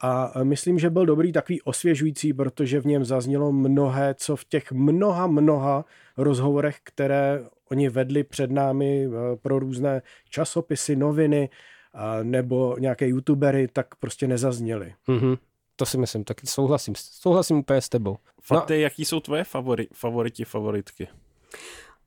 a 0.00 0.32
eh, 0.36 0.44
myslím, 0.44 0.78
že 0.78 0.90
byl 0.90 1.06
dobrý 1.06 1.32
takový 1.32 1.62
osvěžující, 1.62 2.32
protože 2.32 2.80
v 2.80 2.86
něm 2.86 3.04
zaznělo 3.04 3.52
mnohé, 3.52 4.14
co 4.18 4.36
v 4.36 4.44
těch 4.44 4.72
mnoha, 4.72 5.26
mnoha 5.26 5.84
rozhovorech, 6.16 6.76
které 6.84 7.44
oni 7.70 7.88
vedli 7.88 8.24
před 8.24 8.50
námi 8.50 9.08
pro 9.42 9.58
různé 9.58 10.02
časopisy, 10.30 10.96
noviny, 10.96 11.48
nebo 12.22 12.76
nějaké 12.78 13.08
youtubery, 13.08 13.68
tak 13.68 13.94
prostě 13.94 14.28
nezazněly. 14.28 14.94
Mm-hmm. 15.08 15.38
To 15.76 15.86
si 15.86 15.98
myslím, 15.98 16.24
taky 16.24 16.46
souhlasím. 16.46 16.94
Souhlasím 16.96 17.56
úplně 17.56 17.80
s 17.80 17.88
tebou. 17.88 18.16
Faty, 18.42 18.72
no. 18.72 18.80
jaký 18.80 19.04
jsou 19.04 19.20
tvoje 19.20 19.44
favori, 19.44 19.88
favoriti, 19.92 20.44
favoritky? 20.44 21.08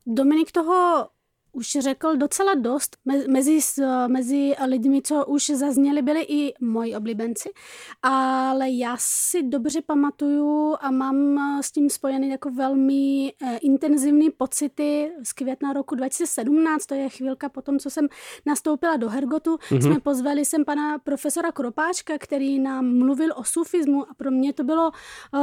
Dominik 0.06 0.52
toho 0.52 1.08
už 1.59 1.77
řekl 1.79 2.15
docela 2.15 2.55
dost. 2.55 2.97
Mezi, 3.27 3.59
mezi 4.07 4.53
lidmi, 4.67 5.01
co 5.01 5.25
už 5.25 5.49
zazněli, 5.49 6.01
byli 6.01 6.21
i 6.21 6.53
moji 6.61 6.95
oblíbenci, 6.95 7.49
ale 8.03 8.69
já 8.69 8.95
si 8.99 9.43
dobře 9.43 9.81
pamatuju 9.81 10.75
a 10.81 10.91
mám 10.91 11.39
s 11.61 11.71
tím 11.71 11.89
spojený 11.89 12.29
jako 12.29 12.49
velmi 12.49 13.33
eh, 13.41 13.57
intenzivní 13.57 14.29
pocity 14.29 15.11
z 15.23 15.33
května 15.33 15.73
roku 15.73 15.95
2017, 15.95 16.85
to 16.85 16.95
je 16.95 17.09
chvilka 17.09 17.49
po 17.49 17.61
tom, 17.61 17.79
co 17.79 17.89
jsem 17.89 18.07
nastoupila 18.45 18.97
do 18.97 19.09
Hergotu. 19.09 19.55
Mm-hmm. 19.55 19.81
Jsme 19.81 19.99
pozvali 19.99 20.45
sem 20.45 20.65
pana 20.65 20.99
profesora 20.99 21.51
Kropáčka, 21.51 22.17
který 22.17 22.59
nám 22.59 22.97
mluvil 22.97 23.29
o 23.35 23.43
sufismu 23.43 24.09
a 24.09 24.13
pro 24.13 24.31
mě 24.31 24.53
to 24.53 24.63
bylo 24.63 24.91
uh, 25.33 25.39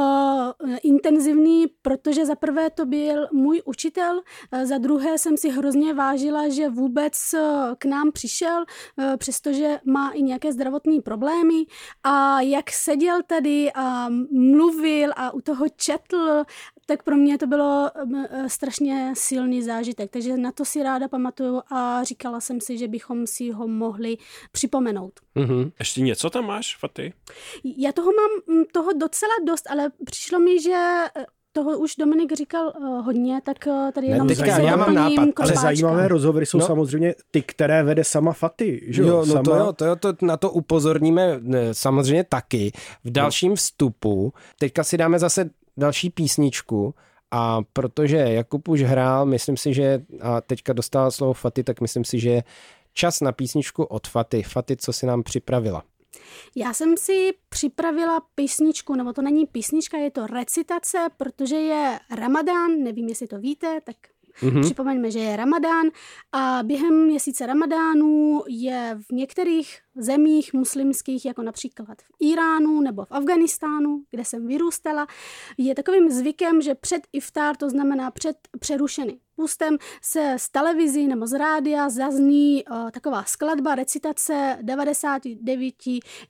intenzivní, 0.83 1.67
protože 1.81 2.25
za 2.25 2.35
prvé 2.35 2.69
to 2.69 2.85
byl 2.85 3.27
můj 3.33 3.61
učitel, 3.65 4.21
uh, 4.53 4.63
za 4.63 4.77
druhé 4.77 5.17
jsem 5.17 5.37
si 5.37 5.49
hrozně 5.49 5.93
vážila, 5.93 6.06
že 6.49 6.69
vůbec 6.69 7.33
eh, 7.33 7.75
k 7.77 7.85
nám 7.85 8.11
přišel, 8.11 8.65
eh, 8.99 9.17
přestože 9.17 9.79
má 9.85 10.11
i 10.11 10.21
nějaké 10.21 10.53
zdravotní 10.53 11.01
problémy 11.01 11.65
a 12.03 12.41
jak 12.41 12.71
seděl 12.71 13.19
tady 13.27 13.71
a 13.73 14.09
mluvil 14.31 15.11
a 15.15 15.31
u 15.31 15.41
toho 15.41 15.65
četl, 15.75 16.43
tak 16.85 17.03
pro 17.03 17.15
mě 17.15 17.37
to 17.37 17.47
bylo 17.47 17.91
eh, 18.13 18.49
strašně 18.49 19.13
silný 19.17 19.63
zážitek, 19.63 20.11
takže 20.11 20.37
na 20.37 20.51
to 20.51 20.65
si 20.65 20.83
ráda 20.83 21.07
pamatuju 21.07 21.61
a 21.71 22.03
říkala 22.03 22.39
jsem 22.39 22.61
si, 22.61 22.77
že 22.77 22.87
bychom 22.87 23.27
si 23.27 23.51
ho 23.51 23.67
mohli 23.67 24.17
připomenout. 24.51 25.19
Mm-hmm. 25.35 25.71
Ještě 25.79 26.01
něco 26.01 26.29
tam 26.29 26.45
máš, 26.45 26.77
Faty? 26.77 27.13
Já 27.77 27.91
toho 27.91 28.11
mám 28.11 28.65
toho 28.71 28.93
docela 28.93 29.33
dost, 29.47 29.71
ale 29.71 29.91
přišlo 30.05 30.39
mi, 30.39 30.61
že 30.61 31.03
toho 31.57 31.77
už 31.77 31.95
Dominik 31.95 32.33
říkal 32.33 32.73
uh, 32.75 33.05
hodně, 33.05 33.41
tak 33.41 33.57
uh, 33.67 33.91
tady 33.91 34.07
jenom 34.07 34.27
ne, 34.27 34.35
teďka 34.35 34.59
já 34.59 34.75
mám 34.75 34.93
nápad, 34.93 35.29
ale 35.39 35.53
zajímavé 35.55 36.07
rozhovory 36.07 36.45
jsou 36.45 36.57
no. 36.57 36.65
samozřejmě 36.65 37.15
ty, 37.31 37.41
které 37.41 37.83
vede 37.83 38.03
sama 38.03 38.33
Faty. 38.33 38.85
Že 38.87 39.01
jo, 39.01 39.07
jo 39.07 39.17
no 39.17 39.25
sama... 39.25 39.43
to 39.43 39.55
jo, 39.55 39.73
to 39.73 39.85
jo, 39.85 39.95
to 39.95 40.13
na 40.21 40.37
to 40.37 40.51
upozorníme 40.51 41.39
samozřejmě 41.71 42.23
taky. 42.23 42.71
V 43.03 43.11
dalším 43.11 43.55
vstupu, 43.55 44.33
teďka 44.59 44.83
si 44.83 44.97
dáme 44.97 45.19
zase 45.19 45.49
další 45.77 46.09
písničku, 46.09 46.93
a 47.31 47.59
protože 47.73 48.17
Jakub 48.17 48.67
už 48.67 48.81
hrál, 48.81 49.25
myslím 49.25 49.57
si, 49.57 49.73
že 49.73 50.01
a 50.21 50.41
teďka 50.41 50.73
dostala 50.73 51.11
slovo 51.11 51.33
Faty, 51.33 51.63
tak 51.63 51.81
myslím 51.81 52.03
si, 52.03 52.19
že 52.19 52.41
čas 52.93 53.21
na 53.21 53.31
písničku 53.31 53.83
od 53.83 54.07
Faty. 54.07 54.43
Faty, 54.43 54.77
co 54.77 54.93
si 54.93 55.05
nám 55.05 55.23
připravila? 55.23 55.83
Já 56.55 56.73
jsem 56.73 56.97
si 56.97 57.33
připravila 57.49 58.21
písničku, 58.35 58.95
nebo 58.95 59.13
to 59.13 59.21
není 59.21 59.45
písnička, 59.45 59.97
je 59.97 60.11
to 60.11 60.27
recitace, 60.27 60.97
protože 61.17 61.55
je 61.55 61.99
Ramadán, 62.15 62.83
nevím, 62.83 63.07
jestli 63.07 63.27
to 63.27 63.39
víte, 63.39 63.81
tak 63.83 63.95
Mm-hmm. 64.41 64.61
Připomeňme, 64.61 65.11
že 65.11 65.19
je 65.19 65.35
Ramadán 65.35 65.87
a 66.31 66.59
během 66.63 67.05
měsíce 67.05 67.45
Ramadánu 67.45 68.43
je 68.47 68.99
v 69.09 69.13
některých 69.13 69.79
zemích 70.03 70.53
muslimských, 70.53 71.25
jako 71.25 71.43
například 71.43 72.01
v 72.01 72.05
Iránu 72.19 72.81
nebo 72.81 73.05
v 73.05 73.11
Afganistánu, 73.11 74.03
kde 74.11 74.25
jsem 74.25 74.47
vyrůstala, 74.47 75.07
je 75.57 75.75
takovým 75.75 76.09
zvykem, 76.09 76.61
že 76.61 76.75
před 76.75 77.07
iftár, 77.13 77.57
to 77.57 77.69
znamená 77.69 78.11
před 78.11 78.37
přerušený 78.59 79.19
pustem, 79.37 79.77
se 80.01 80.35
z 80.37 80.49
televizí 80.49 81.07
nebo 81.07 81.27
z 81.27 81.33
rádia 81.33 81.89
zazní 81.89 82.65
uh, 82.65 82.91
taková 82.91 83.23
skladba, 83.23 83.75
recitace 83.75 84.57
99 84.61 85.75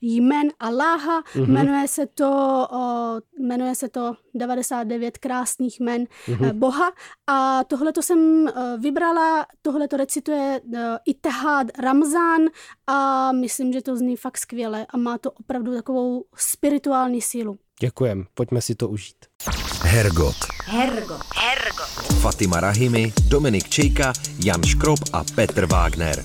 jmen 0.01 0.47
Aláha. 0.59 1.21
Mm-hmm. 1.21 1.51
Jmenuje 1.51 1.87
se 1.87 2.05
to, 2.05 2.31
uh, 2.71 3.45
jmenuje 3.45 3.75
se 3.75 3.89
to 3.89 4.13
99 4.33 5.17
krásných 5.17 5.79
jmen 5.79 6.03
mm-hmm. 6.03 6.53
Boha. 6.53 6.91
A 7.27 7.63
tohle 7.63 7.93
to 7.93 8.01
jsem 8.01 8.19
uh, 8.19 8.49
vybrala, 8.81 9.45
tohle 9.61 9.87
to 9.87 9.97
recituje 9.97 10.61
uh, 10.65 10.79
Itehad 11.05 11.67
Ramzán 11.79 12.41
a 12.87 13.31
myslím, 13.31 13.56
že 13.73 13.81
to 13.81 13.97
zní 13.97 14.15
fakt 14.17 14.37
skvěle 14.37 14.85
a 14.89 14.97
má 14.97 15.17
to 15.17 15.31
opravdu 15.31 15.75
takovou 15.75 16.25
spirituální 16.35 17.21
sílu. 17.21 17.57
Děkujem, 17.79 18.25
pojďme 18.33 18.61
si 18.61 18.75
to 18.75 18.89
užít. 18.89 19.15
Hergot. 19.83 20.35
Hergot. 20.65 21.21
Hergot. 21.35 21.87
Fatima 22.21 22.59
Rahimi, 22.59 23.13
Dominik 23.27 23.69
Čejka, 23.69 24.13
Jan 24.45 24.63
Škrob 24.63 24.99
a 25.13 25.23
Petr 25.35 25.65
Wagner. 25.65 26.23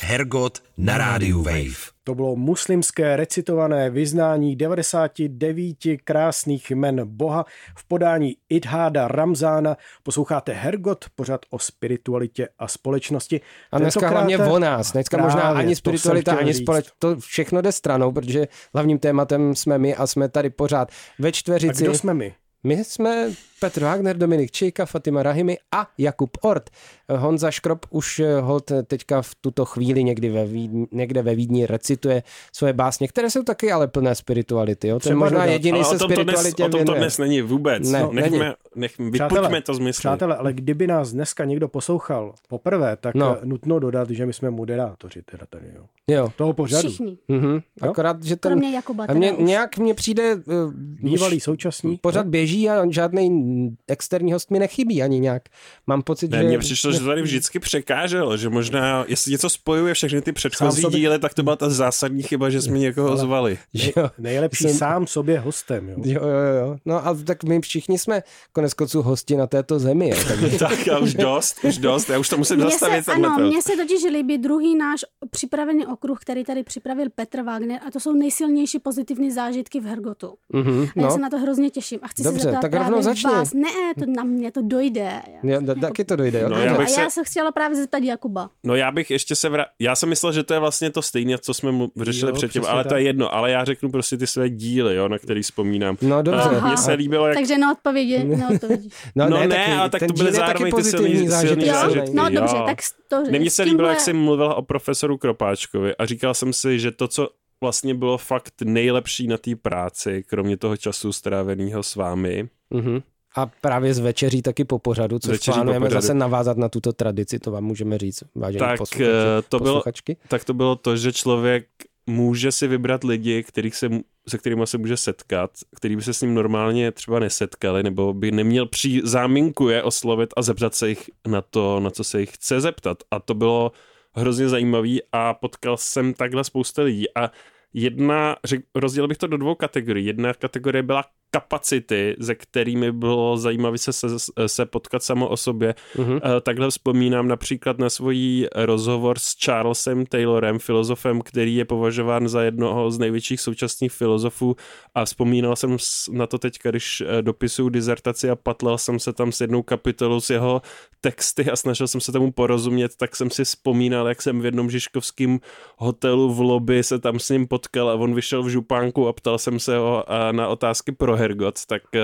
Hergot 0.00 0.62
na 0.76 0.98
rádiu 0.98 1.42
Wave. 1.42 1.91
To 2.04 2.14
bylo 2.14 2.36
muslimské 2.36 3.16
recitované 3.16 3.90
vyznání 3.90 4.56
99 4.56 5.76
krásných 6.04 6.70
jmen 6.70 7.00
Boha 7.04 7.44
v 7.78 7.88
podání 7.88 8.36
Idháda 8.48 9.08
Ramzána. 9.08 9.76
Posloucháte 10.02 10.52
Hergot, 10.52 11.04
pořad 11.14 11.40
o 11.50 11.58
spiritualitě 11.58 12.48
a 12.58 12.68
společnosti. 12.68 13.40
A 13.72 13.78
dneska 13.78 14.00
Tentokrát 14.00 14.18
hlavně 14.18 14.38
o 14.38 14.58
nás. 14.58 14.92
Dneska 14.92 15.16
právě, 15.16 15.34
možná 15.34 15.50
ani 15.50 15.76
spiritualita, 15.76 16.36
ani 16.36 16.54
společnost. 16.54 16.94
To 16.98 17.16
všechno 17.16 17.62
jde 17.62 17.72
stranou, 17.72 18.12
protože 18.12 18.48
hlavním 18.74 18.98
tématem 18.98 19.54
jsme 19.54 19.78
my 19.78 19.94
a 19.94 20.06
jsme 20.06 20.28
tady 20.28 20.50
pořád 20.50 20.88
ve 21.18 21.32
čtveřici. 21.32 21.84
A 21.84 21.86
kdo 21.86 21.98
jsme 21.98 22.14
my? 22.14 22.34
My 22.64 22.84
jsme 22.84 23.30
Petr 23.60 23.82
Wagner, 23.82 24.16
Dominik 24.16 24.50
Čejka, 24.50 24.86
Fatima 24.86 25.22
Rahimi 25.22 25.58
a 25.72 25.86
Jakub 25.98 26.30
Ort. 26.40 26.70
Honza 27.08 27.50
Škrop 27.50 27.86
už 27.90 28.18
eh, 28.18 28.40
hold 28.40 28.72
teďka 28.86 29.22
v 29.22 29.34
tuto 29.34 29.64
chvíli 29.64 30.04
někdy 30.04 30.28
ve 30.28 30.46
Vídni, 30.46 30.86
někde 30.92 31.22
ve 31.22 31.34
Vídni 31.34 31.66
recituje 31.66 32.22
svoje 32.52 32.72
básně, 32.72 33.08
které 33.08 33.30
jsou 33.30 33.42
taky 33.42 33.72
ale 33.72 33.88
plné 33.88 34.14
spirituality. 34.14 34.88
Jo? 34.88 35.00
To 35.00 35.08
je 35.08 35.14
možná 35.14 35.44
jediný 35.44 35.84
se 35.84 35.98
spiritualitě 35.98 36.64
O 36.64 36.68
tom 36.68 36.84
to 36.84 36.94
dnes 36.94 37.18
není 37.18 37.42
vůbec. 37.42 37.90
Ne, 37.90 38.02
no, 38.02 38.12
nechme, 38.12 38.54
nech, 38.74 38.98
vypuďme 38.98 39.62
to 39.62 39.74
z 39.74 39.78
mysli. 39.78 40.00
Přátelé, 40.00 40.36
ale 40.36 40.52
kdyby 40.52 40.86
nás 40.86 41.12
dneska 41.12 41.44
někdo 41.44 41.68
poslouchal 41.68 42.34
poprvé, 42.48 42.96
tak 42.96 43.14
no. 43.14 43.36
Eh, 43.42 43.46
nutno 43.46 43.78
dodat, 43.78 44.10
že 44.10 44.26
my 44.26 44.32
jsme 44.32 44.50
moderátoři 44.50 45.22
teda 45.22 45.46
tady, 45.50 45.66
jo. 45.76 45.84
jo. 46.08 46.32
Toho 46.36 46.52
pořadu. 46.52 46.88
Všichni. 46.88 47.18
Mm-hmm. 47.28 47.62
Akorát, 47.80 48.22
že 48.22 48.36
ten... 48.36 48.52
Kromě 48.52 48.70
Jakuba. 48.70 49.04
A 49.08 49.12
mě, 49.12 49.34
nějak 49.38 49.78
mně 49.78 49.94
přijde... 49.94 50.34
Uh, 50.34 50.72
Bývalý 50.74 51.40
současný. 51.40 51.96
Pořád 51.96 52.24
no? 52.24 52.30
Běží 52.52 52.70
a 52.70 52.90
žádný 52.90 53.76
externí 53.88 54.32
host 54.32 54.50
mi 54.50 54.58
nechybí 54.58 55.02
ani 55.02 55.20
nějak. 55.20 55.42
Mám 55.86 56.02
pocit, 56.02 56.30
ne, 56.30 56.38
že... 56.38 56.44
Mně 56.44 56.58
přišlo, 56.58 56.92
že 56.92 56.98
to 56.98 57.04
tady 57.04 57.22
vždycky 57.22 57.58
překáželo, 57.58 58.36
že 58.36 58.48
možná, 58.48 59.04
jestli 59.08 59.32
něco 59.32 59.50
spojuje 59.50 59.94
všechny 59.94 60.22
ty 60.22 60.32
předchozí 60.32 60.82
sobě... 60.82 61.00
díly, 61.00 61.18
tak 61.18 61.34
to 61.34 61.42
byla 61.42 61.56
ta 61.56 61.70
zásadní 61.70 62.22
chyba, 62.22 62.50
že 62.50 62.62
jsme 62.62 62.78
někoho 62.78 63.08
Ale... 63.08 63.18
zvali. 63.18 63.58
Ne, 63.82 63.92
jo. 63.96 64.10
Nejlepší 64.18 64.64
jsem... 64.64 64.74
sám 64.74 65.06
sobě 65.06 65.38
hostem. 65.38 65.88
Jo. 65.88 65.96
jo, 66.04 66.22
jo, 66.22 66.54
jo. 66.60 66.76
No 66.84 67.06
a 67.06 67.14
tak 67.24 67.44
my 67.44 67.60
všichni 67.60 67.98
jsme 67.98 68.22
konec 68.52 68.74
konců 68.74 69.02
hosti 69.02 69.36
na 69.36 69.46
této 69.46 69.78
zemi. 69.78 70.08
Jo, 70.08 70.16
tak... 70.28 70.38
tak 70.58 70.88
a 70.88 70.98
už 70.98 71.14
dost, 71.14 71.56
už 71.64 71.78
dost, 71.78 72.08
já 72.08 72.18
už 72.18 72.28
to 72.28 72.36
musím 72.36 72.56
mě 72.56 72.64
zastavit. 72.64 73.04
Se, 73.04 73.12
ano, 73.12 73.36
mně 73.38 73.62
se 73.62 73.72
totiž 73.76 74.04
líbí 74.12 74.38
druhý 74.38 74.76
náš 74.76 75.00
připravený 75.30 75.86
okruh, 75.86 76.18
který 76.20 76.44
tady 76.44 76.62
připravil 76.62 77.06
Petr 77.14 77.42
Wagner 77.42 77.80
a 77.86 77.90
to 77.90 78.00
jsou 78.00 78.12
nejsilnější 78.12 78.78
pozitivní 78.78 79.30
zážitky 79.30 79.80
v 79.80 79.84
Hergotu. 79.84 80.34
Mm-hmm, 80.54 80.90
no. 80.96 81.02
A 81.02 81.06
já 81.06 81.08
no. 81.08 81.10
se 81.10 81.18
na 81.18 81.30
to 81.30 81.38
hrozně 81.38 81.70
těším 81.70 81.98
a 82.02 82.08
chci 82.08 82.22
Dobře, 82.22 82.41
se 82.41 82.41
zeptat 82.42 82.60
tak 82.60 82.70
právě 82.70 83.02
začni. 83.02 83.30
vás. 83.30 83.52
Ne, 83.52 83.68
to 83.98 84.04
na 84.16 84.24
mě 84.24 84.52
to 84.52 84.60
dojde. 84.62 85.22
Já, 85.42 85.60
da, 85.60 85.74
taky 85.74 86.04
to 86.04 86.16
dojde. 86.16 86.40
Jo? 86.40 86.48
No, 86.48 86.58
já, 86.58 86.78
bych 86.78 86.90
se... 86.90 87.00
a 87.00 87.04
já 87.04 87.10
se 87.10 87.24
chtěla 87.24 87.52
právě 87.52 87.76
zeptat 87.76 88.02
Jakuba. 88.02 88.50
No 88.64 88.74
já 88.74 88.90
bych 88.90 89.10
ještě 89.10 89.34
se 89.34 89.48
vra... 89.48 89.66
Já 89.78 89.96
jsem 89.96 90.08
myslel, 90.08 90.32
že 90.32 90.42
to 90.42 90.54
je 90.54 90.60
vlastně 90.60 90.90
to 90.90 91.02
stejné, 91.02 91.38
co 91.38 91.54
jsme 91.54 91.72
mu 91.72 91.90
řešili 92.00 92.30
jo, 92.30 92.34
předtím, 92.34 92.64
ale 92.68 92.84
tak. 92.84 92.92
to 92.92 92.96
je 92.96 93.02
jedno. 93.02 93.34
Ale 93.34 93.50
já 93.50 93.64
řeknu 93.64 93.90
prostě 93.90 94.16
ty 94.16 94.26
své 94.26 94.50
díly, 94.50 94.96
jo, 94.96 95.08
na 95.08 95.18
který 95.18 95.42
vzpomínám. 95.42 95.96
No 96.02 96.22
dobře. 96.22 96.60
Mně 96.66 96.76
se 96.76 96.92
líbilo, 96.92 97.26
jak... 97.26 97.36
Takže 97.36 97.58
na 97.58 97.72
odpovědi, 97.72 98.36
odpovědi. 98.54 98.88
no, 99.14 99.28
no 99.28 99.38
ne, 99.38 99.46
ne 99.46 99.78
ale 99.78 99.90
tak 99.90 100.02
to 100.06 100.12
byly 100.12 100.32
zároveň 100.32 100.72
ty 100.72 100.84
silný 100.84 101.28
zážitky. 101.28 101.70
No 102.12 102.30
dobře, 102.30 102.56
tak 102.66 102.78
to 103.08 103.22
Mně 103.30 103.50
se 103.50 103.62
líbilo, 103.62 103.88
jak 103.88 104.00
jsi 104.00 104.12
mluvila 104.12 104.54
o 104.54 104.62
profesoru 104.62 105.18
Kropáčkovi 105.18 105.96
a 105.96 106.06
říkal 106.06 106.34
jsem 106.34 106.52
si, 106.52 106.78
že 106.78 106.90
to, 106.90 107.08
co 107.08 107.28
vlastně 107.62 107.94
bylo 107.94 108.18
fakt 108.18 108.62
nejlepší 108.64 109.26
na 109.26 109.38
té 109.38 109.56
práci, 109.56 110.24
kromě 110.28 110.56
toho 110.56 110.76
času 110.76 111.12
stráveného 111.12 111.82
s 111.82 111.96
vámi, 111.96 112.48
mm-hmm. 112.72 113.02
A 113.36 113.46
právě 113.60 113.94
z 113.94 113.98
večeří 113.98 114.42
taky 114.42 114.64
po 114.64 114.78
pořadu, 114.78 115.18
což 115.18 115.30
večeří 115.30 115.54
plánujeme 115.54 115.86
pořadu. 115.86 116.02
zase 116.02 116.14
navázat 116.14 116.56
na 116.56 116.68
tuto 116.68 116.92
tradici, 116.92 117.38
to 117.38 117.50
vám 117.50 117.64
můžeme 117.64 117.98
říct, 117.98 118.24
vážení 118.34 118.58
tak, 118.58 118.78
posluchači, 118.78 119.10
eh, 119.38 119.42
to 119.48 119.58
bylo, 119.58 119.82
tak 120.28 120.44
to 120.44 120.54
bylo 120.54 120.76
to, 120.76 120.96
že 120.96 121.12
člověk 121.12 121.66
může 122.06 122.52
si 122.52 122.66
vybrat 122.66 123.04
lidi, 123.04 123.42
kterých 123.42 123.74
se, 123.76 123.90
se 124.28 124.38
kterými 124.38 124.66
se 124.66 124.78
může 124.78 124.96
setkat, 124.96 125.50
který 125.76 125.96
by 125.96 126.02
se 126.02 126.14
s 126.14 126.20
ním 126.20 126.34
normálně 126.34 126.92
třeba 126.92 127.18
nesetkali, 127.18 127.82
nebo 127.82 128.14
by 128.14 128.30
neměl 128.30 128.66
při 128.66 129.00
záminku 129.04 129.68
je 129.68 129.82
oslovit 129.82 130.30
a 130.36 130.42
zeptat 130.42 130.74
se 130.74 130.88
jich 130.88 131.10
na 131.26 131.42
to, 131.42 131.80
na 131.80 131.90
co 131.90 132.04
se 132.04 132.20
jich 132.20 132.34
chce 132.34 132.60
zeptat. 132.60 132.98
A 133.10 133.18
to 133.18 133.34
bylo 133.34 133.72
hrozně 134.14 134.48
zajímavý 134.48 135.00
a 135.12 135.34
potkal 135.34 135.76
jsem 135.76 136.14
takhle 136.14 136.44
spousta 136.44 136.82
lidí 136.82 137.06
a 137.14 137.30
jedna, 137.74 138.36
řek, 138.44 138.64
rozdělil 138.74 139.08
bych 139.08 139.18
to 139.18 139.26
do 139.26 139.36
dvou 139.36 139.54
kategorií. 139.54 140.06
Jedna 140.06 140.34
kategorie 140.34 140.82
byla 140.82 141.04
kapacity, 141.34 142.16
ze 142.18 142.34
kterými 142.34 142.92
bylo 142.92 143.36
zajímavé 143.36 143.78
se, 143.78 143.92
se, 143.92 144.08
se 144.46 144.66
potkat 144.66 145.02
samo 145.02 145.28
o 145.28 145.36
sobě. 145.36 145.74
Uh-huh. 145.96 146.40
Takhle 146.40 146.70
vzpomínám 146.70 147.28
například 147.28 147.78
na 147.78 147.90
svůj 147.90 148.48
rozhovor 148.54 149.18
s 149.18 149.34
Charlesem 149.44 150.06
Taylorem, 150.06 150.58
filozofem, 150.58 151.20
který 151.20 151.56
je 151.56 151.64
považován 151.64 152.28
za 152.28 152.42
jednoho 152.42 152.90
z 152.90 152.98
největších 152.98 153.40
současných 153.40 153.92
filozofů 153.92 154.56
a 154.94 155.04
vzpomínal 155.04 155.56
jsem 155.56 155.76
na 156.10 156.26
to 156.26 156.38
teď, 156.38 156.58
když 156.62 157.00
eh, 157.00 157.22
dopisuju 157.22 157.68
dizertaci 157.68 158.30
a 158.30 158.36
patlal 158.36 158.78
jsem 158.78 158.98
se 158.98 159.12
tam 159.12 159.32
s 159.32 159.40
jednou 159.40 159.62
kapitolou 159.62 160.20
s 160.20 160.30
jeho 160.30 160.62
texty 161.00 161.50
a 161.50 161.56
snažil 161.56 161.88
jsem 161.88 162.00
se 162.00 162.12
tomu 162.12 162.32
porozumět, 162.32 162.96
tak 162.96 163.16
jsem 163.16 163.30
si 163.30 163.44
vzpomínal, 163.44 164.08
jak 164.08 164.22
jsem 164.22 164.40
v 164.40 164.44
jednom 164.44 164.70
žižkovském 164.70 165.40
hotelu 165.76 166.34
v 166.34 166.40
lobby 166.40 166.82
se 166.82 166.98
tam 166.98 167.18
s 167.18 167.30
ním 167.30 167.46
potkal 167.46 167.90
a 167.90 167.94
on 167.94 168.14
vyšel 168.14 168.42
v 168.42 168.48
župánku 168.48 169.08
a 169.08 169.12
ptal 169.12 169.38
jsem 169.38 169.60
se 169.60 169.76
ho 169.76 170.04
na 170.32 170.48
otázky 170.48 170.92
pro 170.92 171.16
Hergot, 171.22 171.66
tak 171.66 171.82
uh, 171.94 172.00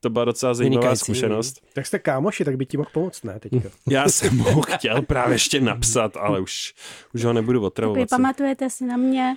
to 0.00 0.10
byla 0.10 0.24
docela 0.24 0.54
zajímavá 0.54 0.80
Vynikající. 0.80 1.04
zkušenost. 1.04 1.60
Tak 1.72 1.86
jste 1.86 1.98
kámoši, 1.98 2.44
tak 2.44 2.56
by 2.56 2.66
ti 2.66 2.76
mohl 2.76 2.90
pomoct, 2.92 3.24
ne? 3.24 3.40
Teďka. 3.40 3.68
Já 3.90 4.08
jsem 4.08 4.36
mu 4.36 4.60
chtěl 4.60 5.02
právě 5.02 5.34
ještě 5.34 5.60
napsat, 5.60 6.16
ale 6.16 6.40
už, 6.40 6.74
už 7.14 7.24
ho 7.24 7.32
nebudu 7.32 7.62
otravovat. 7.64 8.00
Vy 8.00 8.06
pamatujete 8.06 8.70
si 8.70 8.84
na 8.84 8.96
mě? 8.96 9.36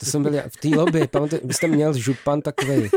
To 0.00 0.06
jsem 0.06 0.22
byl 0.22 0.32
v 0.48 0.56
té 0.56 0.68
lobby, 0.68 1.06
pamatujete, 1.06 1.46
vy 1.46 1.54
jste 1.54 1.66
měl 1.66 1.92
župan 1.92 2.40
takový 2.42 2.90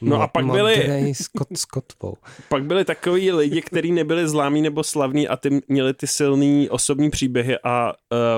No 0.00 0.22
a 0.22 0.28
pak 0.28 0.46
byli, 0.46 1.14
s, 1.14 1.28
kot, 1.28 1.48
s 1.56 1.64
kotvou. 1.64 2.14
pak 2.48 2.64
byli 2.64 2.84
takový 2.84 3.32
lidi, 3.32 3.62
kteří 3.62 3.92
nebyli 3.92 4.28
zlámí 4.28 4.62
nebo 4.62 4.84
slavní 4.84 5.28
a 5.28 5.36
ty 5.36 5.60
měli 5.68 5.94
ty 5.94 6.06
silný 6.06 6.70
osobní 6.70 7.10
příběhy 7.10 7.56
a 7.64 7.92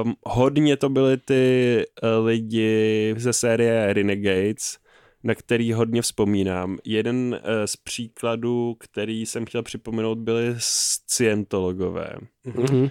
um, 0.04 0.14
hodně 0.26 0.76
to 0.76 0.88
byly 0.88 1.16
ty 1.16 1.84
uh, 2.02 2.26
lidi 2.26 3.14
ze 3.18 3.32
série 3.32 3.92
Renegades, 3.92 4.78
na 5.22 5.34
který 5.34 5.72
hodně 5.72 6.02
vzpomínám. 6.02 6.78
Jeden 6.84 7.40
eh, 7.42 7.66
z 7.66 7.76
příkladů, 7.76 8.76
který 8.80 9.26
jsem 9.26 9.46
chtěl 9.46 9.62
připomenout, 9.62 10.18
byly 10.18 10.54
scientologové. 10.58 12.14
Mm-hmm. 12.46 12.90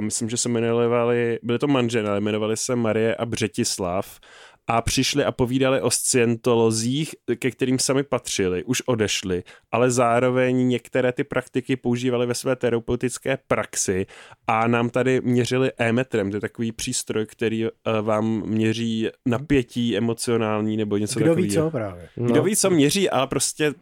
Myslím, 0.00 0.30
že 0.30 0.36
se 0.36 0.48
jmenovali, 0.48 1.38
byly 1.42 1.58
to 1.58 1.66
manželé, 1.66 2.10
ale 2.10 2.18
jmenovali 2.18 2.56
se 2.56 2.76
Marie 2.76 3.16
a 3.16 3.26
Břetislav 3.26 4.20
a 4.66 4.82
přišli 4.82 5.24
a 5.24 5.32
povídali 5.32 5.80
o 5.80 5.90
scientolozích, 5.90 7.14
ke 7.36 7.50
kterým 7.50 7.78
sami 7.78 8.02
patřili, 8.02 8.64
už 8.64 8.82
odešli, 8.86 9.42
ale 9.72 9.90
zároveň 9.90 10.68
některé 10.68 11.12
ty 11.12 11.24
praktiky 11.24 11.76
používali 11.76 12.26
ve 12.26 12.34
své 12.34 12.56
terapeutické 12.56 13.38
praxi 13.46 14.06
a 14.46 14.68
nám 14.68 14.90
tady 14.90 15.20
měřili 15.20 15.72
e-metrem, 15.78 16.30
to 16.30 16.36
je 16.36 16.40
takový 16.40 16.72
přístroj, 16.72 17.26
který 17.26 17.64
uh, 17.64 17.70
vám 18.00 18.42
měří 18.46 19.08
napětí 19.26 19.96
emocionální 19.96 20.76
nebo 20.76 20.96
něco 20.96 21.20
Kdo 21.20 21.28
takového. 21.28 21.48
ví 21.48 21.54
co 21.54 21.70
právě. 21.70 22.08
No. 22.16 22.26
Kdo 22.26 22.42
ví 22.42 22.56
co 22.56 22.70
měří, 22.70 23.10
ale 23.10 23.26
prostě 23.26 23.74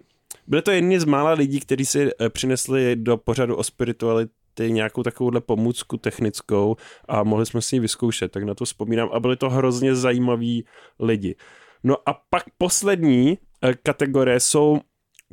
byly 0.47 0.63
to 0.63 0.71
jedni 0.71 1.01
z 1.01 1.05
mála 1.05 1.33
lidí, 1.33 1.61
kteří 1.61 1.87
si 1.87 2.11
eh, 2.21 2.31
přinesli 2.31 2.97
do 2.97 3.17
pořadu 3.17 3.57
o 3.57 3.65
spiritualitě 3.65 4.42
ty 4.55 4.73
nějakou 4.73 5.03
takovouhle 5.03 5.41
pomůcku 5.41 5.97
technickou 5.97 6.77
a 7.09 7.23
mohli 7.23 7.47
jsme 7.47 7.63
si 7.63 7.77
ji 7.77 7.81
vyzkoušet, 7.81 8.33
tak 8.33 8.43
na 8.43 8.55
to 8.55 8.65
vzpomínám 8.65 9.09
a 9.13 9.21
byli 9.21 9.37
to 9.37 9.51
hrozně 9.51 9.95
zajímaví 9.95 10.65
lidi. 11.01 11.37
No 11.85 11.97
a 12.07 12.13
pak 12.31 12.43
poslední 12.59 13.39
eh, 13.63 13.75
kategorie 13.83 14.41
jsou 14.41 14.81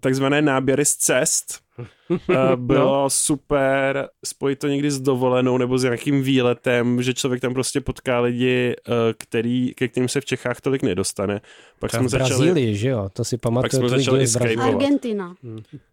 takzvané 0.01 0.41
náběry 0.41 0.85
z 0.85 0.95
cest. 0.95 1.68
Eh, 2.11 2.55
bylo 2.55 3.03
no. 3.03 3.09
super 3.09 4.09
spojit 4.25 4.59
to 4.59 4.67
někdy 4.67 4.91
s 4.91 4.99
dovolenou 4.99 5.57
nebo 5.57 5.77
s 5.77 5.83
nějakým 5.83 6.23
výletem, 6.23 7.01
že 7.01 7.13
člověk 7.13 7.41
tam 7.41 7.53
prostě 7.53 7.81
potká 7.81 8.19
lidi, 8.19 8.75
eh, 8.87 8.91
který, 9.17 9.73
ke 9.75 9.87
kterým 9.87 10.09
se 10.09 10.21
v 10.21 10.25
Čechách 10.25 10.61
tolik 10.61 10.83
nedostane. 10.83 11.41
Pak 11.79 11.91
jsme 11.91 12.03
v 12.03 12.09
začali, 12.09 12.29
Brazílii, 12.29 12.75
že 12.75 12.89
jo? 12.89 13.09
To 13.13 13.23
si 13.23 13.37
pamatuju. 13.37 13.81
Pak 13.81 13.91
jsme 13.91 13.99
začali 13.99 14.55
Argentina. 14.61 15.35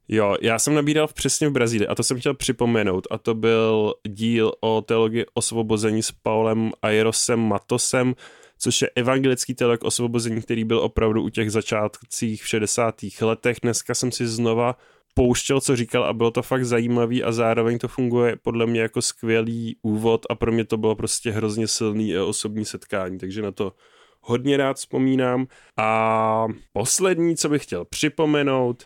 Jo, 0.09 0.37
já 0.41 0.59
jsem 0.59 0.75
nabíral 0.75 1.07
přesně 1.07 1.49
v 1.49 1.53
Brazílii 1.53 1.87
a 1.87 1.95
to 1.95 2.03
jsem 2.03 2.21
chtěl 2.21 2.35
připomenout 2.35 3.07
a 3.11 3.19
to 3.19 3.35
byl 3.35 3.95
díl 4.09 4.53
o 4.61 4.83
teologii 4.83 5.27
osvobození 5.35 6.03
s 6.03 6.13
Paulem 6.13 6.73
Airosem 6.83 7.41
Matosem, 7.41 8.15
což 8.59 8.83
je 8.83 8.91
evangelický 8.95 9.55
teolog 9.55 9.85
osvobození, 9.85 10.43
který 10.43 10.65
byl 10.65 10.79
opravdu 10.79 11.23
u 11.23 11.29
těch 11.29 11.51
začátcích 11.51 12.43
v 12.43 12.49
60. 12.49 12.95
letech. 13.21 13.57
Dneska 13.63 13.95
jsem 13.95 14.13
si 14.13 14.27
znova 14.27 14.77
pouštěl, 15.19 15.61
co 15.61 15.77
říkal 15.77 16.05
a 16.05 16.13
bylo 16.13 16.31
to 16.31 16.43
fakt 16.43 16.65
zajímavý 16.65 17.25
a 17.25 17.33
zároveň 17.33 17.79
to 17.79 17.89
funguje 17.89 18.37
podle 18.43 18.67
mě 18.67 18.81
jako 18.81 19.03
skvělý 19.03 19.77
úvod 19.83 20.27
a 20.31 20.35
pro 20.35 20.53
mě 20.53 20.65
to 20.65 20.77
bylo 20.77 20.95
prostě 20.95 21.31
hrozně 21.31 21.69
silný 21.69 22.19
osobní 22.19 22.65
setkání, 22.65 23.19
takže 23.19 23.43
na 23.43 23.53
to 23.53 23.73
hodně 24.21 24.57
rád 24.57 24.77
vzpomínám. 24.77 25.47
A 25.77 26.47
poslední, 26.73 27.37
co 27.37 27.49
bych 27.49 27.63
chtěl 27.63 27.85
připomenout, 27.85 28.85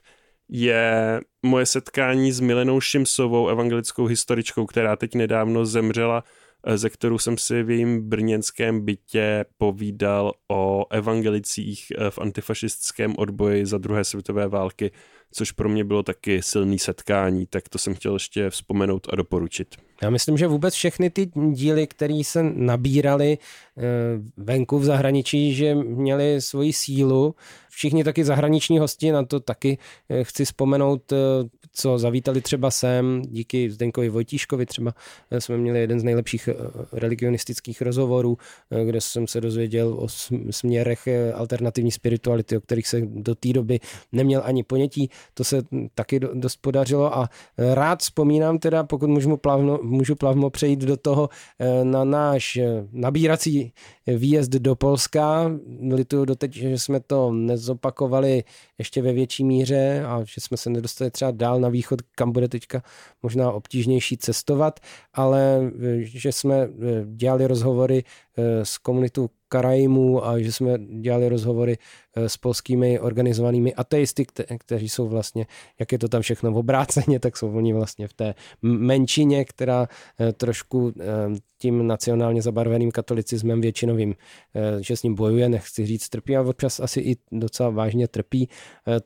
je 0.49 1.21
moje 1.43 1.67
setkání 1.67 2.33
s 2.33 2.41
Milenou 2.41 2.81
Šimsovou, 2.81 3.49
evangelickou 3.49 4.07
historičkou, 4.07 4.67
která 4.67 4.97
teď 4.97 5.15
nedávno 5.15 5.67
zemřela 5.67 6.25
Eh, 6.65 6.79
ze 6.79 6.91
kterou 6.91 7.19
jsem 7.19 7.39
si 7.39 7.63
v 7.63 7.71
jejím 7.71 8.09
brněnském 8.09 8.85
bytě 8.85 9.45
povídal 9.59 10.33
o 10.51 10.87
evangelicích 10.91 11.93
eh, 11.99 12.11
v 12.11 12.19
antifašistickém 12.19 13.15
odboji 13.19 13.67
za 13.67 13.79
druhé 13.79 14.05
světové 14.05 14.49
války, 14.49 14.91
což 15.33 15.53
pro 15.53 15.69
mě 15.69 15.85
bylo 15.85 16.03
taky 16.03 16.43
silný 16.43 16.79
setkání, 16.79 17.47
tak 17.47 17.69
to 17.69 17.79
jsem 17.79 17.95
chtěl 17.95 18.15
ještě 18.15 18.51
vzpomenout 18.51 19.07
a 19.11 19.17
doporučit. 19.17 19.77
Já 20.03 20.11
myslím, 20.11 20.39
že 20.39 20.47
vůbec 20.47 20.75
všechny 20.75 21.11
ty 21.11 21.31
díly, 21.53 21.87
které 21.87 22.23
se 22.25 22.43
nabíraly 22.43 23.39
eh, 23.39 23.83
venku 24.37 24.79
v 24.79 24.85
zahraničí, 24.85 25.55
že 25.55 25.75
měly 25.75 26.41
svoji 26.41 26.73
sílu. 26.73 27.35
Všichni 27.69 28.05
taky 28.05 28.25
zahraniční 28.25 28.79
hosti, 28.79 29.13
na 29.13 29.25
to 29.25 29.41
taky 29.41 29.79
chci 30.23 30.45
vzpomenout 30.45 31.13
co 31.73 31.99
zavítali 31.99 32.41
třeba 32.41 32.71
sem, 32.71 33.23
díky 33.23 33.71
Zdenkovi 33.71 34.09
Vojtíškovi 34.09 34.67
třeba 34.67 34.95
eh, 35.31 35.41
jsme 35.41 35.57
měli 35.57 35.81
jeden 35.81 36.01
z 36.01 36.05
nejlepších 36.05 36.49
eh, 36.49 36.55
religionistických 36.93 37.83
rozhovorů, 37.83 38.39
eh, 38.71 38.85
kde 38.85 39.01
jsem 39.01 39.27
se 39.27 39.41
dozvěděl 39.41 39.95
o 39.99 40.09
směrech 40.51 41.09
alternativní 41.35 41.91
spirituality, 41.91 42.57
o 42.57 42.61
kterých 42.61 42.89
se 42.89 43.01
do 43.01 43.35
té 43.35 43.53
doby 43.53 43.81
neměl 44.13 44.43
ani 44.45 44.63
ponětí. 44.63 45.11
To 45.35 45.45
se 45.45 45.63
taky 45.95 46.21
dost 46.21 46.57
podařilo 46.57 47.19
a 47.19 47.29
rád 47.59 48.01
vzpomínám 48.01 48.59
teda, 48.59 48.85
pokud 48.85 49.11
můžu 49.11 49.37
plavno, 49.37 49.79
můžu 49.91 50.15
plavno 50.15 50.51
přejít 50.51 50.81
do 50.81 50.97
toho 50.97 51.29
na 51.83 52.05
náš 52.05 52.59
nabírací 52.93 53.73
výjezd 54.07 54.51
do 54.51 54.77
Polska. 54.77 55.51
Lituju 55.93 56.25
doteď, 56.25 56.53
že 56.53 56.79
jsme 56.79 57.01
to 57.01 57.33
nezopakovali 57.33 58.45
ještě 58.79 59.03
ve 59.03 59.13
větší 59.13 59.45
míře 59.45 60.05
a 60.07 60.21
že 60.25 60.41
jsme 60.41 60.57
se 60.57 60.71
nedostali 60.71 61.11
třeba 61.11 61.31
dál 61.31 61.61
na 61.61 61.69
východ, 61.69 62.01
kam 62.15 62.33
bude 62.33 62.49
teďka 62.49 62.83
možná 63.23 63.53
obtížnější 63.53 64.17
cestovat, 64.17 64.81
ale 65.15 65.61
eh, 65.63 66.03
že 66.03 66.33
jsme 66.33 66.57
eh, 66.57 66.69
dělali 67.07 67.47
rozhovory 67.47 68.05
eh, 68.05 68.30
s 68.63 68.79
komunitou 68.79 69.29
Karajimů 69.49 70.27
a 70.27 70.39
že 70.39 70.53
jsme 70.53 70.79
dělali 71.01 71.29
rozhovory 71.29 71.79
s 72.17 72.37
polskými 72.37 73.01
organizovanými 73.01 73.75
ateisty, 73.75 74.27
kteří 74.59 74.89
jsou 74.89 75.09
vlastně, 75.09 75.47
jak 75.79 75.93
je 75.93 75.99
to 75.99 76.09
tam 76.09 76.23
všechno 76.23 76.53
v 76.53 76.57
obráceně, 76.57 77.21
tak 77.21 77.37
jsou 77.37 77.53
oni 77.53 77.73
vlastně 77.73 78.09
v 78.09 78.13
té 78.13 78.35
menšině, 78.63 79.45
která 79.45 79.89
trošku 80.37 80.93
tím 81.59 81.87
nacionálně 81.87 82.43
zabarveným 82.43 82.91
katolicismem 82.91 83.61
většinovým, 83.61 84.15
že 84.81 84.97
s 84.97 85.03
ním 85.03 85.15
bojuje, 85.15 85.49
nechci 85.49 85.87
říct 85.87 86.09
trpí, 86.09 86.37
a 86.37 86.43
občas 86.43 86.81
asi 86.81 87.01
i 87.01 87.17
docela 87.33 87.71
vážně 87.71 88.09
trpí. 88.09 88.49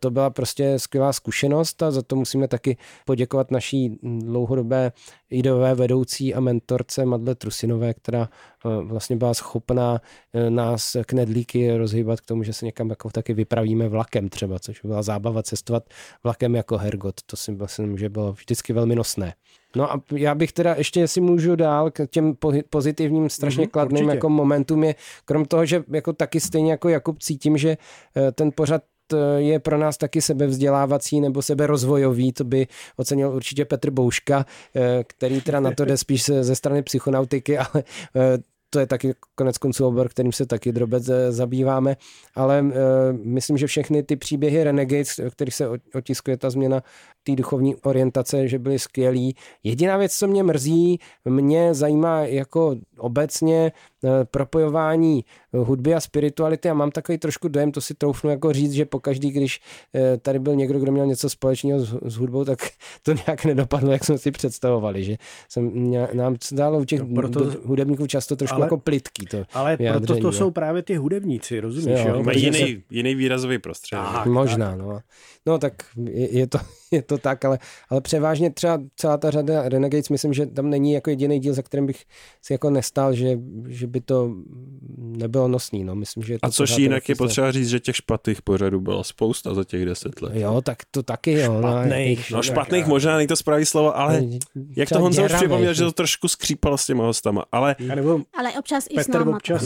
To 0.00 0.10
byla 0.10 0.30
prostě 0.30 0.78
skvělá 0.78 1.12
zkušenost 1.12 1.82
a 1.82 1.90
za 1.90 2.02
to 2.02 2.16
musíme 2.16 2.48
taky 2.48 2.76
poděkovat 3.04 3.50
naší 3.50 3.98
dlouhodobé 4.02 4.92
ideové 5.34 5.74
vedoucí 5.74 6.34
a 6.34 6.40
mentorce 6.40 7.04
Madle 7.04 7.34
Trusinové, 7.34 7.94
která 7.94 8.28
eh, 8.28 8.84
vlastně 8.84 9.16
byla 9.16 9.34
schopná 9.34 10.00
eh, 10.32 10.50
nás 10.50 10.96
knedlíky 11.06 11.76
rozhýbat 11.76 12.20
k 12.20 12.26
tomu, 12.26 12.42
že 12.42 12.52
se 12.52 12.66
někam 12.66 12.90
jako 12.90 13.10
taky 13.10 13.34
vypravíme 13.34 13.88
vlakem 13.88 14.28
třeba, 14.28 14.58
což 14.58 14.80
byla 14.80 15.02
zábava 15.02 15.42
cestovat 15.42 15.84
vlakem 16.24 16.54
jako 16.54 16.76
Hergot. 16.76 17.14
To 17.26 17.36
si 17.36 17.52
myslím, 17.52 17.98
že 17.98 18.08
bylo 18.08 18.32
vždycky 18.32 18.72
velmi 18.72 18.94
nosné. 18.94 19.34
No 19.76 19.92
a 19.92 20.02
já 20.12 20.34
bych 20.34 20.52
teda 20.52 20.74
ještě, 20.74 21.00
jestli 21.00 21.20
můžu 21.20 21.56
dál 21.56 21.90
k 21.90 22.06
těm 22.06 22.36
pozitivním, 22.70 23.30
strašně 23.30 23.64
mm-hmm, 23.64 23.70
kladným 23.70 24.08
jako 24.08 24.28
momentům 24.28 24.84
je, 24.84 24.94
krom 25.24 25.44
toho, 25.44 25.66
že 25.66 25.84
jako 25.92 26.12
taky 26.12 26.40
stejně 26.40 26.70
jako 26.70 26.88
Jakub 26.88 27.18
cítím, 27.18 27.58
že 27.58 27.76
eh, 28.16 28.32
ten 28.32 28.50
pořad 28.54 28.82
je 29.36 29.58
pro 29.58 29.78
nás 29.78 29.96
taky 29.96 30.22
sebevzdělávací 30.22 31.20
nebo 31.20 31.42
seberozvojový, 31.42 32.32
to 32.32 32.44
by 32.44 32.66
ocenil 32.96 33.30
určitě 33.30 33.64
Petr 33.64 33.90
Bouška, 33.90 34.46
eh, 34.76 35.04
který 35.06 35.40
teda 35.40 35.60
na 35.60 35.72
to 35.72 35.84
jde 35.84 35.96
spíš 35.96 36.24
ze 36.24 36.56
strany 36.56 36.82
psychonautiky, 36.82 37.58
ale 37.58 37.84
eh, 38.16 38.38
to 38.70 38.80
je 38.80 38.86
taky 38.86 39.14
konec 39.34 39.58
konců 39.58 39.86
obor, 39.86 40.08
kterým 40.08 40.32
se 40.32 40.46
taky 40.46 40.72
drobec 40.72 41.10
zabýváme, 41.28 41.96
ale 42.34 42.64
myslím, 43.12 43.58
že 43.58 43.66
všechny 43.66 44.02
ty 44.02 44.16
příběhy 44.16 44.64
Renegades, 44.64 45.20
kterých 45.30 45.54
se 45.54 45.68
otiskuje 45.94 46.36
ta 46.36 46.50
změna 46.50 46.82
té 47.24 47.36
duchovní 47.36 47.76
orientace, 47.76 48.48
že 48.48 48.58
byly 48.58 48.78
skvělí. 48.78 49.34
Jediná 49.62 49.96
věc, 49.96 50.12
co 50.12 50.26
mě 50.26 50.42
mrzí, 50.42 50.98
mě 51.24 51.74
zajímá 51.74 52.20
jako 52.20 52.76
obecně 52.98 53.72
uh, 54.02 54.10
propojování 54.24 55.24
hudby 55.52 55.94
a 55.94 56.00
spirituality 56.00 56.70
a 56.70 56.74
mám 56.74 56.90
takový 56.90 57.18
trošku 57.18 57.48
dojem, 57.48 57.72
to 57.72 57.80
si 57.80 57.94
troufnu 57.94 58.30
jako 58.30 58.52
říct, 58.52 58.72
že 58.72 58.84
pokaždý, 58.84 59.30
když 59.30 59.60
uh, 59.92 60.00
tady 60.22 60.38
byl 60.38 60.54
někdo, 60.54 60.78
kdo 60.78 60.92
měl 60.92 61.06
něco 61.06 61.30
společného 61.30 61.80
s, 61.80 61.94
s 62.02 62.16
hudbou, 62.16 62.44
tak 62.44 62.58
to 63.02 63.12
nějak 63.12 63.44
nedopadlo, 63.44 63.92
jak 63.92 64.04
jsme 64.04 64.18
si 64.18 64.30
představovali, 64.30 65.04
že 65.04 65.16
jsem, 65.48 65.92
nám 66.12 66.36
dalo 66.52 66.78
u 66.78 66.84
těch 66.84 67.00
no 67.00 67.14
proto, 67.14 67.52
hudebníků 67.64 68.06
často 68.06 68.36
trošku 68.36 68.56
ale, 68.56 68.64
jako 68.64 68.78
plitký 68.78 69.26
to 69.26 69.44
Ale 69.52 69.76
proto 69.76 70.16
to 70.16 70.32
jsou 70.32 70.50
právě 70.50 70.82
ty 70.82 70.96
hudebníci, 70.96 71.60
rozumíš? 71.60 72.00
Jo, 72.00 72.14
jo? 72.14 72.22
Mají 72.22 72.42
jiný, 72.42 72.58
se... 72.58 72.82
jiný 72.90 73.14
výrazový 73.14 73.58
prostředí. 73.58 74.02
Možná, 74.26 74.70
tak. 74.70 74.78
no. 74.78 75.00
No 75.46 75.58
tak 75.58 75.72
je, 76.04 76.38
je, 76.38 76.46
to, 76.46 76.58
je 76.90 77.02
to 77.02 77.13
tak, 77.18 77.44
ale, 77.44 77.58
ale 77.88 78.00
převážně 78.00 78.50
třeba 78.50 78.80
celá 78.96 79.16
ta 79.16 79.30
řada 79.30 79.68
Renegades, 79.68 80.08
myslím, 80.08 80.32
že 80.32 80.46
tam 80.46 80.70
není 80.70 80.92
jako 80.92 81.10
jediný 81.10 81.40
díl, 81.40 81.54
za 81.54 81.62
kterým 81.62 81.86
bych 81.86 82.04
si 82.42 82.52
jako 82.52 82.70
nestál, 82.70 83.14
že, 83.14 83.38
že 83.68 83.86
by 83.86 84.00
to 84.00 84.30
nebylo 84.96 85.48
nosný. 85.48 85.84
No. 85.84 85.94
Myslím, 85.94 86.22
že 86.22 86.36
A 86.42 86.50
což 86.50 86.78
jinak 86.78 87.08
je 87.08 87.14
potřeba 87.14 87.52
říct, 87.52 87.68
že 87.68 87.80
těch 87.80 87.96
špatných 87.96 88.42
pořadů 88.42 88.80
bylo 88.80 89.04
spousta 89.04 89.54
za 89.54 89.64
těch 89.64 89.84
deset 89.84 90.22
let. 90.22 90.32
Jo, 90.34 90.60
tak 90.64 90.78
to 90.90 91.02
taky 91.02 91.32
jo. 91.32 91.60
No, 91.60 91.70
špatných, 91.70 92.30
no, 92.30 92.36
no 92.36 92.42
špatných 92.42 92.86
možná 92.86 93.16
není 93.16 93.28
to 93.28 93.36
správný 93.36 93.66
slovo, 93.66 93.98
ale 93.98 94.22
jak 94.76 94.88
to 94.88 95.00
Honza 95.00 95.24
už 95.24 95.32
připomněl, 95.32 95.74
že 95.74 95.84
to 95.84 95.92
trošku 95.92 96.28
skřípalo 96.28 96.78
s 96.78 96.86
těma 96.86 97.04
hostama. 97.04 97.44
Ale, 97.52 97.76
ale 98.38 98.52
občas 98.58 98.86
i 98.90 98.94
Petr 98.94 99.10
s 99.10 99.14
náma. 99.14 99.36
občas 99.36 99.64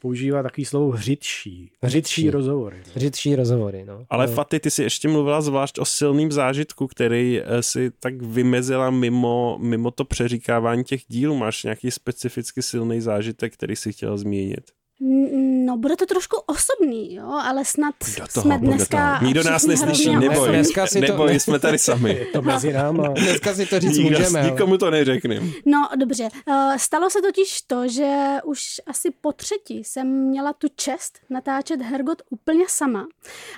používá 0.00 0.42
takový 0.42 0.64
slovo 0.64 0.90
hřitší. 0.90 1.70
Hřitší 1.82 2.30
rozhovory. 2.30 2.76
No. 2.86 2.92
Hřitší 2.94 3.36
rozhovory, 3.36 3.84
no. 3.84 4.06
Ale 4.10 4.26
no. 4.26 4.32
Faty, 4.32 4.60
ty 4.60 4.70
si 4.70 4.82
ještě 4.82 5.08
mluvila 5.08 5.40
zvlášť 5.40 5.78
o 5.78 5.84
silným 5.84 6.32
zážitku, 6.32 6.86
který 6.86 7.40
eh, 7.40 7.62
si 7.62 7.90
tak 8.00 8.22
vymezila 8.22 8.90
mimo, 8.90 9.58
mimo 9.60 9.90
to 9.90 10.04
přeříkávání 10.04 10.84
těch 10.84 11.02
dílů. 11.08 11.36
Máš 11.36 11.64
nějaký 11.64 11.90
specificky 11.90 12.62
silný 12.62 13.00
zážitek, 13.00 13.54
který 13.54 13.76
si 13.76 13.92
chtěla 13.92 14.16
zmínit? 14.16 14.79
No, 15.02 15.76
bude 15.76 15.96
to 15.96 16.06
trošku 16.06 16.36
osobní, 16.46 17.14
jo, 17.14 17.26
ale 17.42 17.64
snad 17.64 17.94
Do 18.18 18.26
toho, 18.32 18.42
jsme 18.42 18.58
pojď 18.58 18.70
do 18.70 18.76
dneska... 18.76 19.14
toho. 19.18 19.26
Nikdo 19.26 19.42
nás 19.42 19.66
neslyší, 19.66 20.16
neboj. 20.16 20.48
Dneska 20.48 20.86
si 20.86 21.00
to- 21.00 21.06
neboj, 21.06 21.40
jsme 21.40 21.58
tady 21.58 21.78
sami. 21.78 22.26
To 22.32 22.42
mezi 22.42 22.72
náma. 22.72 23.08
Dneska 23.08 23.54
si 23.54 23.66
to 23.66 23.80
říct 23.80 23.96
Nikdo, 23.98 24.18
můžeme. 24.18 24.42
nikomu 24.50 24.78
to 24.78 24.90
neřekneme. 24.90 25.46
No, 25.66 25.88
dobře. 25.96 26.28
Eh, 26.48 26.78
Stalo 26.78 27.10
se 27.10 27.22
totiž 27.22 27.62
to, 27.62 27.88
že 27.88 28.16
už 28.44 28.64
asi 28.86 29.10
po 29.20 29.32
třetí 29.32 29.84
jsem 29.84 30.06
měla 30.08 30.52
tu 30.52 30.66
čest 30.76 31.18
natáčet 31.30 31.82
Hergot 31.82 32.22
úplně 32.30 32.64
sama. 32.68 33.06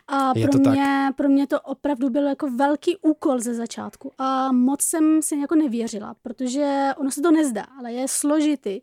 A 0.09 0.33
Je 0.37 0.43
pro 0.49 0.53
to 0.53 0.65
tak. 0.65 0.73
mě, 0.73 1.11
pro 1.17 1.29
mě 1.29 1.47
to 1.47 1.61
opravdu 1.61 2.11
byl 2.11 2.27
jako 2.29 2.51
velký 2.51 2.97
úkol 3.03 3.39
ze 3.41 3.55
začátku. 3.55 4.13
A 4.19 4.53
moc 4.53 4.83
jsem 4.83 5.23
si 5.23 5.37
jako 5.37 5.55
nevěřila, 5.55 6.15
protože 6.23 6.89
ono 6.97 7.11
se 7.11 7.21
to 7.23 7.31
nezdá, 7.31 7.67
ale 7.79 7.93
je 7.93 8.09
složitý 8.09 8.81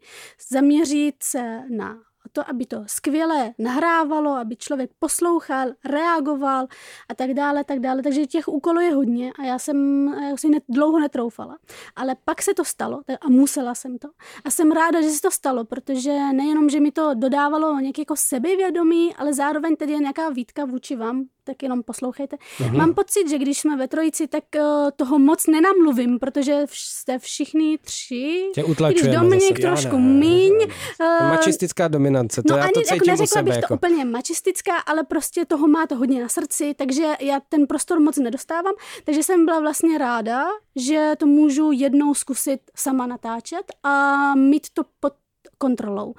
zaměřit 0.52 1.16
se 1.24 1.60
na 1.78 1.96
to, 2.32 2.50
aby 2.50 2.66
to 2.66 2.84
skvěle 2.88 3.52
nahrávalo, 3.60 4.32
aby 4.32 4.56
člověk 4.56 4.92
poslouchal, 5.00 5.68
reagoval 5.86 6.68
a 7.10 7.16
tak 7.16 7.34
dále, 7.34 7.64
tak 7.64 7.80
dále. 7.80 8.04
Takže 8.04 8.26
těch 8.26 8.48
úkolů 8.48 8.80
je 8.82 8.94
hodně 8.94 9.32
a 9.40 9.44
já 9.46 9.60
jsem 9.60 10.08
já 10.30 10.38
si 10.38 10.50
net, 10.50 10.64
dlouho 10.70 11.00
netroufala. 11.00 11.58
Ale 11.96 12.16
pak 12.26 12.42
se 12.42 12.54
to 12.54 12.66
stalo 12.66 13.02
a 13.22 13.30
musela 13.30 13.76
jsem 13.76 13.98
to. 13.98 14.08
A 14.46 14.50
jsem 14.50 14.72
ráda, 14.72 15.02
že 15.02 15.10
se 15.10 15.22
to 15.22 15.32
stalo, 15.32 15.66
protože 15.66 16.12
nejenom, 16.34 16.70
že 16.70 16.80
mi 16.80 16.92
to 16.92 17.14
dodávalo 17.14 17.80
nějaké 17.80 18.02
jako 18.02 18.16
sebevědomí, 18.16 19.16
ale 19.16 19.34
zároveň 19.34 19.76
tedy 19.76 19.92
je 19.94 20.00
nějaká 20.00 20.30
výtka 20.30 20.66
vůči 20.66 20.96
vám, 20.96 21.24
tak 21.44 21.64
jenom 21.64 21.84
poslouchejte. 21.84 22.38
Mhm. 22.60 22.78
Mám 22.78 22.94
pocit, 22.94 23.30
že 23.30 23.38
když 23.38 23.60
jsme 23.60 23.78
ve 23.78 23.88
trojici, 23.88 24.28
tak 24.28 24.44
eh, 24.56 24.62
toho 24.96 25.20
moc 25.20 25.48
nenamluvím, 25.48 26.20
protože 26.20 26.64
vš- 26.64 27.00
jste 27.02 27.20
všichni 27.20 27.78
tři. 27.78 28.52
Tě 28.56 28.62
Když 28.62 28.72
utlačujeme 28.72 29.16
Dominik 29.24 29.56
zase. 29.62 29.68
Já 29.68 29.74
trošku 29.76 29.98
ne, 29.98 30.04
míň. 30.20 30.54
ne, 30.58 30.66
eh, 31.02 31.24
Mačistická 31.30 31.88
dominance, 32.10 32.44
to 32.44 32.54
no 32.54 32.58
já 32.58 32.64
ani 32.64 32.74
to 32.74 32.80
jako 32.80 32.94
cítím 32.94 33.04
u 33.04 33.12
neřekla 33.12 33.28
sebe. 33.28 33.44
bych 33.52 33.54
to 33.54 33.66
Jako. 33.66 33.74
úplně 33.74 34.06
mačistická, 34.06 34.78
ale 34.78 35.04
prostě 35.04 35.46
toho 35.46 35.68
máte 35.68 35.96
hodně 35.96 36.22
na 36.22 36.30
srdci, 36.30 36.74
takže 36.74 37.16
já 37.22 37.40
ten 37.50 37.68
prostor 37.68 38.00
moc 38.00 38.18
nedostávám. 38.18 38.74
Takže 39.04 39.24
jsem 39.24 39.46
byla 39.46 39.60
vlastně 39.60 39.98
ráda, 39.98 40.46
že 40.76 41.14
to 41.18 41.26
můžu 41.26 41.72
jednou 41.72 42.14
zkusit 42.14 42.60
sama 42.76 43.08
natáčet 43.08 43.64
a 43.84 44.36
mít 44.36 44.68
to 44.74 44.84
pod 45.00 45.14
kontrolou. 45.58 46.14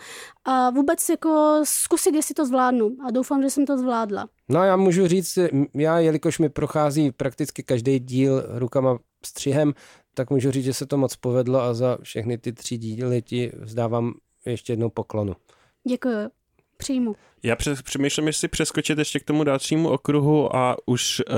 A 0.44 0.70
vůbec 0.70 1.08
jako 1.08 1.60
zkusit, 1.64 2.14
jestli 2.14 2.34
to 2.34 2.46
zvládnu. 2.46 2.96
A 3.06 3.10
doufám, 3.10 3.42
že 3.42 3.50
jsem 3.50 3.66
to 3.66 3.78
zvládla. 3.78 4.28
No 4.48 4.64
já 4.64 4.76
můžu 4.76 5.06
říct, 5.06 5.38
já 5.74 5.98
jelikož 5.98 6.38
mi 6.38 6.48
prochází 6.48 7.12
prakticky 7.12 7.62
každý 7.62 7.98
díl 7.98 8.44
rukama 8.48 8.98
střihem, 9.24 9.74
tak 10.14 10.30
můžu 10.30 10.50
říct, 10.50 10.64
že 10.64 10.74
se 10.74 10.86
to 10.86 10.96
moc 10.96 11.16
povedlo 11.16 11.60
a 11.60 11.74
za 11.74 11.98
všechny 12.02 12.38
ty 12.38 12.52
tři 12.52 12.78
díly 12.78 13.22
ti 13.22 13.52
vzdávám 13.60 14.12
ještě 14.46 14.72
jednou 14.72 14.90
poklonu. 14.90 15.36
Děkuji. 15.88 16.30
Přijmu. 16.76 17.16
Já 17.42 17.56
přes, 17.56 17.82
přemýšlím, 17.82 18.26
jestli 18.26 18.48
přeskočit 18.48 18.98
ještě 18.98 19.20
k 19.20 19.24
tomu 19.24 19.44
dalšímu 19.44 19.88
okruhu 19.88 20.56
a 20.56 20.76
už 20.86 21.22
uh, 21.30 21.36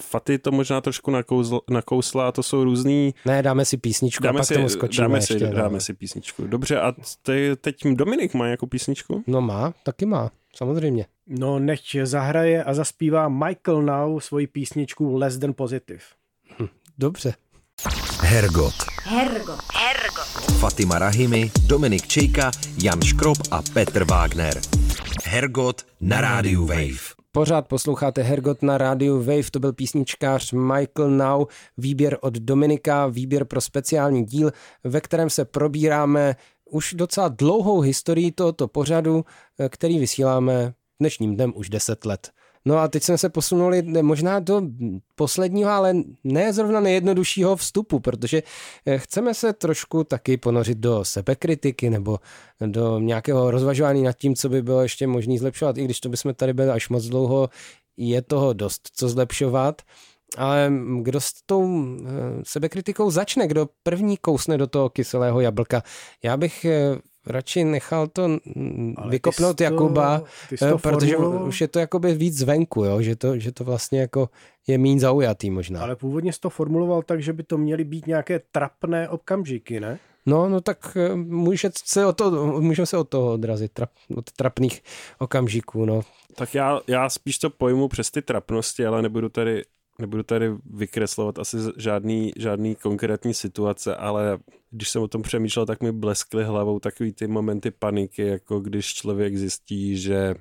Faty 0.00 0.38
to 0.38 0.52
možná 0.52 0.80
trošku 0.80 1.10
nakouzl, 1.10 1.60
nakousla 1.70 2.28
a 2.28 2.32
to 2.32 2.42
jsou 2.42 2.64
různý... 2.64 3.14
Ne, 3.26 3.42
dáme 3.42 3.64
si 3.64 3.76
písničku 3.76 4.24
a 4.24 4.26
Dáme 4.26 4.38
pak 4.38 4.46
si, 4.46 4.54
tomu 4.54 4.68
skočíme 4.68 5.04
dáme, 5.04 5.18
ještě. 5.18 5.38
si, 5.38 5.44
no. 5.44 5.52
dáme 5.52 5.80
si 5.80 5.94
písničku. 5.94 6.46
Dobře, 6.46 6.80
a 6.80 6.94
te, 7.22 7.56
teď 7.56 7.86
Dominik 7.86 8.34
má 8.34 8.44
nějakou 8.44 8.66
písničku? 8.66 9.24
No 9.26 9.40
má, 9.40 9.74
taky 9.82 10.06
má, 10.06 10.30
samozřejmě. 10.56 11.06
No, 11.26 11.58
nechť 11.58 11.96
zahraje 12.02 12.64
a 12.64 12.74
zaspívá 12.74 13.28
Michael 13.28 13.82
Now 13.82 14.20
svoji 14.20 14.46
písničku 14.46 15.16
Less 15.16 15.38
Than 15.38 15.54
Positive. 15.54 16.02
Dobře. 16.98 17.34
Hergot. 18.22 18.74
Hergot. 19.02 19.60
Hergot. 19.74 20.58
Fatima 20.60 20.98
Rahimi, 20.98 21.50
Dominik 21.66 22.06
Čejka, 22.06 22.50
Jan 22.82 23.02
Škrob 23.02 23.36
a 23.50 23.62
Petr 23.74 24.04
Wagner. 24.04 24.60
Hergot 25.24 25.86
na 26.00 26.20
rádiu 26.20 26.66
Wave. 26.66 27.14
Pořád 27.32 27.68
posloucháte 27.68 28.22
Hergot 28.22 28.62
na 28.62 28.78
rádiu 28.78 29.18
Wave, 29.18 29.50
to 29.50 29.60
byl 29.60 29.72
písničkář 29.72 30.52
Michael 30.52 31.10
Now, 31.10 31.46
výběr 31.78 32.18
od 32.20 32.34
Dominika, 32.34 33.06
výběr 33.06 33.44
pro 33.44 33.60
speciální 33.60 34.24
díl, 34.24 34.52
ve 34.84 35.00
kterém 35.00 35.30
se 35.30 35.44
probíráme 35.44 36.36
už 36.70 36.94
docela 36.94 37.28
dlouhou 37.28 37.80
historii 37.80 38.32
tohoto 38.32 38.68
pořadu, 38.68 39.24
eh, 39.58 39.68
který 39.68 39.98
vysíláme 39.98 40.74
dnešním 41.00 41.34
dnem 41.34 41.52
už 41.56 41.68
10 41.68 42.04
let. 42.04 42.30
No 42.64 42.78
a 42.78 42.88
teď 42.88 43.02
jsme 43.02 43.18
se 43.18 43.28
posunuli 43.28 43.82
možná 44.02 44.40
do 44.40 44.62
posledního, 45.14 45.70
ale 45.70 45.94
ne 46.24 46.52
zrovna 46.52 46.80
nejjednoduššího 46.80 47.56
vstupu, 47.56 48.00
protože 48.00 48.42
eh, 48.86 48.98
chceme 48.98 49.34
se 49.34 49.52
trošku 49.52 50.04
taky 50.04 50.36
ponořit 50.36 50.78
do 50.78 51.04
sebekritiky 51.04 51.90
nebo 51.90 52.18
do 52.66 52.98
nějakého 52.98 53.50
rozvažování 53.50 54.02
nad 54.02 54.12
tím, 54.12 54.34
co 54.34 54.48
by 54.48 54.62
bylo 54.62 54.82
ještě 54.82 55.06
možné 55.06 55.38
zlepšovat, 55.38 55.78
i 55.78 55.84
když 55.84 56.00
to 56.00 56.08
bychom 56.08 56.34
tady 56.34 56.52
byli 56.52 56.70
až 56.70 56.88
moc 56.88 57.04
dlouho, 57.04 57.50
je 57.96 58.22
toho 58.22 58.52
dost 58.52 58.88
co 58.94 59.08
zlepšovat. 59.08 59.82
Ale 60.36 60.72
kdo 61.02 61.20
s 61.20 61.32
tou 61.46 61.66
eh, 61.66 62.10
sebekritikou 62.42 63.10
začne, 63.10 63.46
kdo 63.46 63.68
první 63.82 64.16
kousne 64.16 64.58
do 64.58 64.66
toho 64.66 64.88
kyselého 64.88 65.40
jablka? 65.40 65.82
Já 66.22 66.36
bych 66.36 66.64
eh, 66.64 66.98
radši 67.26 67.64
nechal 67.64 68.06
to 68.08 68.22
Ale 68.96 69.10
vykopnout 69.10 69.56
to- 69.56 69.62
Jakuba, 69.62 70.22
ty 70.48 70.56
to 70.56 70.78
protože 70.78 71.16
formuloval- 71.16 71.48
už 71.48 71.60
je 71.60 71.68
to 71.68 71.78
jakoby 71.78 72.14
víc 72.14 72.36
zvenku, 72.38 72.84
jo? 72.84 73.02
Že, 73.02 73.16
to, 73.16 73.38
že 73.38 73.52
to 73.52 73.64
vlastně 73.64 74.00
jako 74.00 74.28
je 74.66 74.78
míň 74.78 74.98
zaujatý 75.00 75.50
možná. 75.50 75.82
Ale 75.82 75.96
původně 75.96 76.32
jsi 76.32 76.40
to 76.40 76.50
formuloval 76.50 77.02
tak, 77.02 77.22
že 77.22 77.32
by 77.32 77.42
to 77.42 77.58
měly 77.58 77.84
být 77.84 78.06
nějaké 78.06 78.40
trapné 78.52 79.08
okamžiky, 79.08 79.80
ne? 79.80 79.98
No, 80.26 80.48
no 80.48 80.60
tak 80.60 80.96
eh, 80.96 81.16
může 81.16 81.70
se 81.84 82.06
o 82.06 82.12
to, 82.12 82.46
můžeme 82.60 82.86
se 82.86 82.96
od 82.98 83.08
toho 83.08 83.32
odrazit, 83.32 83.72
trap, 83.72 83.90
od 84.16 84.32
trapných 84.32 84.82
okamžiků, 85.18 85.84
no. 85.84 86.00
Tak 86.34 86.54
já, 86.54 86.80
já 86.86 87.08
spíš 87.08 87.38
to 87.38 87.50
pojmu 87.50 87.88
přes 87.88 88.10
ty 88.10 88.22
trapnosti, 88.22 88.86
ale 88.86 89.02
nebudu 89.02 89.28
tady, 89.28 89.62
nebudu 89.98 90.22
tady 90.22 90.50
vykreslovat 90.74 91.38
asi 91.38 91.56
žádný, 91.76 92.32
žádný 92.36 92.74
konkrétní 92.74 93.34
situace, 93.34 93.96
ale 93.96 94.38
když 94.70 94.88
jsem 94.88 95.02
o 95.02 95.08
tom 95.08 95.22
přemýšlel, 95.22 95.66
tak 95.66 95.82
mi 95.82 95.92
bleskly 95.92 96.44
hlavou 96.44 96.78
takový 96.78 97.12
ty 97.12 97.26
momenty 97.26 97.70
paniky, 97.70 98.22
jako 98.22 98.60
když 98.60 98.94
člověk 98.94 99.36
zjistí, 99.36 99.96
že 99.96 100.34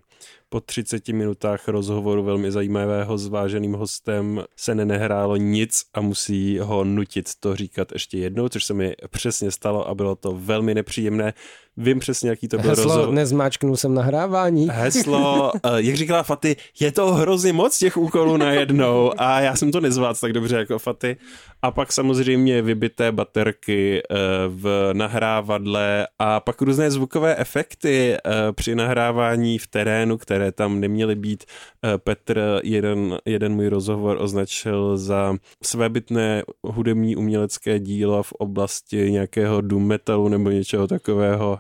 po 0.50 0.62
30 0.62 1.08
minutách 1.08 1.68
rozhovoru 1.68 2.24
velmi 2.24 2.52
zajímavého 2.52 3.18
s 3.18 3.28
váženým 3.28 3.74
hostem 3.74 4.44
se 4.56 4.76
nenehrálo 4.76 5.36
nic 5.36 5.84
a 5.94 6.02
musí 6.02 6.60
ho 6.60 6.84
nutit 6.84 7.30
to 7.40 7.56
říkat 7.56 7.92
ještě 7.92 8.18
jednou, 8.18 8.50
což 8.50 8.66
se 8.66 8.74
mi 8.74 8.96
přesně 9.10 9.52
stalo 9.52 9.88
a 9.88 9.96
bylo 9.96 10.16
to 10.16 10.32
velmi 10.32 10.76
nepříjemné. 10.76 11.34
Vím 11.82 12.00
přesně, 12.00 12.30
jaký 12.30 12.48
to 12.48 12.58
byl 12.58 12.70
Heslo, 12.70 12.84
rozhovor. 12.84 13.14
nezmáčknul 13.14 13.78
jsem 13.78 13.94
nahrávání. 13.94 14.68
Heslo, 14.72 15.52
eh, 15.56 15.60
jak 15.76 15.96
říkala 15.96 16.24
Faty, 16.24 16.56
je 16.80 16.92
to 16.92 17.14
hrozně 17.14 17.54
moc 17.54 17.78
těch 17.78 17.98
úkolů 17.98 18.38
najednou 18.38 19.12
a 19.18 19.40
já 19.40 19.56
jsem 19.56 19.72
to 19.72 19.82
nezvládl 19.82 20.20
tak 20.22 20.34
dobře 20.34 20.58
jako 20.58 20.80
Faty. 20.80 21.18
A 21.62 21.72
pak 21.72 21.92
samozřejmě 21.92 22.62
vybité 22.62 23.12
baterky 23.12 24.02
eh, 24.02 24.16
v 24.48 24.90
nahrávadle 24.94 26.08
a 26.20 26.40
pak 26.40 26.62
různé 26.62 26.92
zvukové 26.92 27.36
efekty 27.36 28.14
eh, 28.14 28.32
při 28.52 28.76
nahrávání 28.76 29.58
v 29.58 29.68
terénu, 29.68 30.18
které 30.18 30.52
tam 30.52 30.80
neměly 30.80 31.16
být. 31.16 31.44
Petr 31.98 32.60
jeden, 32.64 33.18
jeden 33.26 33.54
můj 33.56 33.68
rozhovor 33.68 34.18
označil 34.22 34.98
za 34.98 35.36
svébytné 35.64 36.44
hudební 36.64 37.16
umělecké 37.16 37.80
dílo 37.80 38.24
v 38.24 38.32
oblasti 38.32 39.12
nějakého 39.12 39.62
doom 39.62 39.88
metalu 39.88 40.28
nebo 40.28 40.50
něčeho 40.50 40.88
takového. 40.88 41.60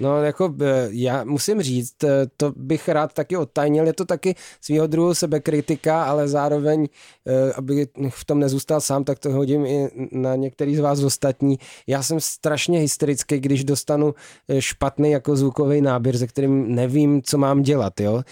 No, 0.00 0.22
jako 0.22 0.54
eh, 0.62 0.88
já 0.90 1.24
musím 1.24 1.62
říct, 1.62 2.04
eh, 2.04 2.26
to 2.36 2.52
bych 2.56 2.88
rád 2.88 3.12
taky 3.12 3.36
odtajnil, 3.36 3.86
je 3.86 3.92
to 3.92 4.04
taky 4.04 4.34
svýho 4.60 4.86
druhu 4.86 5.14
sebekritika, 5.14 6.04
ale 6.04 6.28
zároveň, 6.28 6.88
eh, 7.26 7.52
aby 7.52 7.88
v 8.08 8.24
tom 8.24 8.40
nezůstal 8.40 8.80
sám, 8.80 9.04
tak 9.04 9.18
to 9.18 9.30
hodím 9.30 9.66
i 9.66 9.88
na 10.12 10.36
některý 10.36 10.76
z 10.76 10.80
vás 10.80 11.02
ostatní. 11.02 11.58
Já 11.86 12.02
jsem 12.02 12.20
strašně 12.20 12.78
hysterický, 12.78 13.40
když 13.40 13.64
dostanu 13.64 14.14
špatný 14.58 15.10
jako 15.10 15.36
zvukový 15.36 15.80
náběr, 15.80 16.18
se 16.18 16.26
kterým 16.26 16.74
nevím, 16.74 17.22
co 17.22 17.38
mám 17.38 17.62
dělat, 17.62 18.00
jo. 18.00 18.22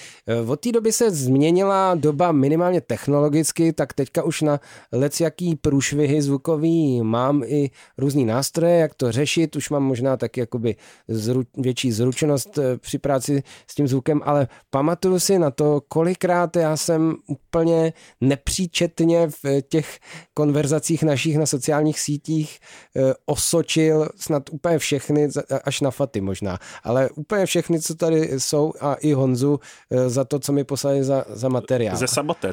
Od 0.47 0.61
té 0.61 0.73
doby 0.73 0.93
se 0.93 1.11
změnila 1.11 1.95
doba 1.95 2.33
minimálně 2.33 2.81
technologicky, 2.81 3.73
tak 3.73 3.93
teďka 3.93 4.23
už 4.23 4.43
na 4.43 4.61
lec 4.93 5.21
jaký 5.21 5.57
průšvihy 5.57 6.23
zvukový 6.23 7.03
mám 7.03 7.43
i 7.47 7.71
různý 7.99 8.25
nástroje, 8.25 8.79
jak 8.79 8.95
to 8.95 9.13
řešit, 9.13 9.57
už 9.57 9.71
mám 9.71 9.83
možná 9.83 10.17
taky 10.17 10.41
jakoby 10.41 10.77
zru, 11.09 11.45
větší 11.59 11.93
zručnost 11.93 12.59
eh, 12.59 12.79
při 12.79 12.99
práci 12.99 13.43
s 13.71 13.75
tím 13.75 13.89
zvukem, 13.89 14.21
ale 14.25 14.49
pamatuju 14.71 15.21
si 15.21 15.39
na 15.39 15.51
to, 15.51 15.81
kolikrát 15.89 16.57
já 16.57 16.77
jsem 16.77 17.15
úplně 17.27 17.93
nepříčetně 18.21 19.29
v 19.31 19.45
eh, 19.45 19.63
těch 19.63 19.99
konverzacích 20.35 21.03
našich 21.03 21.39
na 21.39 21.47
sociálních 21.47 22.01
sítích 22.01 22.59
eh, 22.97 23.15
osočil 23.27 24.09
snad 24.17 24.43
úplně 24.51 24.79
všechny, 24.79 25.29
až 25.65 25.81
na 25.81 25.91
Faty 25.91 26.21
možná, 26.21 26.59
ale 26.85 27.11
úplně 27.11 27.47
všechny, 27.47 27.81
co 27.81 27.95
tady 27.95 28.41
jsou 28.41 28.73
a 28.81 28.95
i 28.95 29.13
Honzu 29.13 29.61
za 30.07 30.25
to, 30.25 30.39
co 30.39 30.53
mi 30.53 30.65
poslali 30.65 31.05
za, 31.05 31.25
za 31.29 31.49
materiál. 31.49 31.97
Ze 31.97 32.07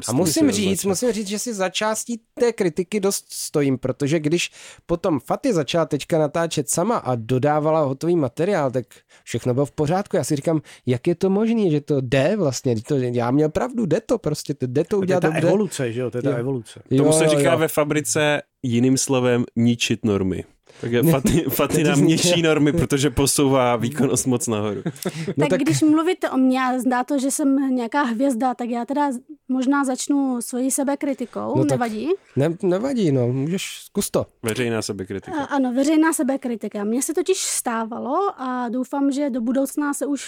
A 0.08 0.12
musím 0.12 0.50
říct, 0.50 0.84
musím 0.84 1.12
říct, 1.12 1.26
že 1.26 1.38
si 1.38 1.54
za 1.54 1.68
částí 1.68 2.20
té 2.40 2.52
kritiky 2.52 3.00
dost 3.00 3.24
stojím, 3.32 3.78
protože 3.78 4.20
když 4.20 4.50
potom 4.86 5.20
Faty 5.20 5.52
začala 5.52 5.86
teďka 5.86 6.18
natáčet 6.18 6.70
sama 6.70 6.96
a 6.96 7.14
dodávala 7.14 7.80
hotový 7.80 8.16
materiál, 8.16 8.70
tak 8.70 8.86
všechno 9.24 9.54
bylo 9.54 9.66
v 9.66 9.72
pořádku. 9.72 10.16
Já 10.16 10.24
si 10.24 10.36
říkám, 10.36 10.60
jak 10.86 11.06
je 11.06 11.14
to 11.14 11.30
možné, 11.30 11.70
že 11.70 11.80
to 11.80 12.00
jde 12.00 12.36
vlastně, 12.36 12.74
to, 12.88 12.96
já 12.96 13.30
měl 13.30 13.48
pravdu, 13.48 13.86
jde 13.86 14.00
to 14.06 14.18
prostě, 14.18 14.54
jde 14.62 14.84
to 14.84 14.98
udělat 14.98 15.20
to 15.20 15.26
je 15.26 15.30
ta 15.30 15.34
dobře. 15.34 15.48
evoluce, 15.48 15.92
že 15.92 16.00
jo, 16.00 16.10
to 16.10 16.18
je 16.18 16.22
ta 16.22 16.30
Jo. 16.30 16.36
evoluce. 16.36 16.80
Tomu 16.96 17.12
se 17.12 17.28
říká 17.28 17.52
jo. 17.52 17.58
ve 17.58 17.68
fabrice 17.68 18.42
jiným 18.62 18.98
slovem 18.98 19.44
ničit 19.56 20.04
normy. 20.04 20.44
Takže 20.80 21.02
Fati, 21.02 21.42
Fati 21.48 21.84
nám 21.84 21.94
zní- 21.98 22.06
ničí 22.06 22.42
normy, 22.42 22.72
protože 22.72 23.10
posouvá 23.10 23.76
výkonnost 23.76 24.26
moc 24.26 24.46
nahoru. 24.46 24.82
No 25.06 25.22
tak, 25.26 25.34
tak- 25.36 25.48
tak 25.48 25.60
když 25.60 25.82
mluvíte 25.82 26.30
o 26.30 26.36
mně 26.36 26.60
a 26.60 26.78
zdá 26.78 27.04
to, 27.04 27.18
že 27.18 27.30
jsem 27.30 27.74
nějaká 27.74 28.02
hvězda, 28.02 28.54
tak 28.54 28.68
já 28.68 28.84
teda 28.84 29.10
možná 29.48 29.84
začnu 29.84 30.42
svojí 30.42 30.70
sebekritikou, 30.70 31.52
No 31.56 31.64
tak- 31.64 31.70
nevadí? 31.70 32.08
Ne, 32.36 32.56
nevadí, 32.62 33.12
no, 33.12 33.26
můžeš, 33.28 33.78
zkus 33.84 34.10
to. 34.10 34.26
Veřejná 34.42 34.78
A, 34.78 34.82
sebekritika. 34.82 35.44
ano, 35.44 35.72
veřejná 35.72 36.12
sebekritika. 36.12 36.84
Mně 36.84 37.02
se 37.02 37.14
totiž 37.14 37.38
stávalo 37.38 38.16
a 38.38 38.68
doufám, 38.68 39.12
že 39.12 39.30
do 39.30 39.40
budoucna 39.40 39.94
se 39.94 40.06
už 40.06 40.22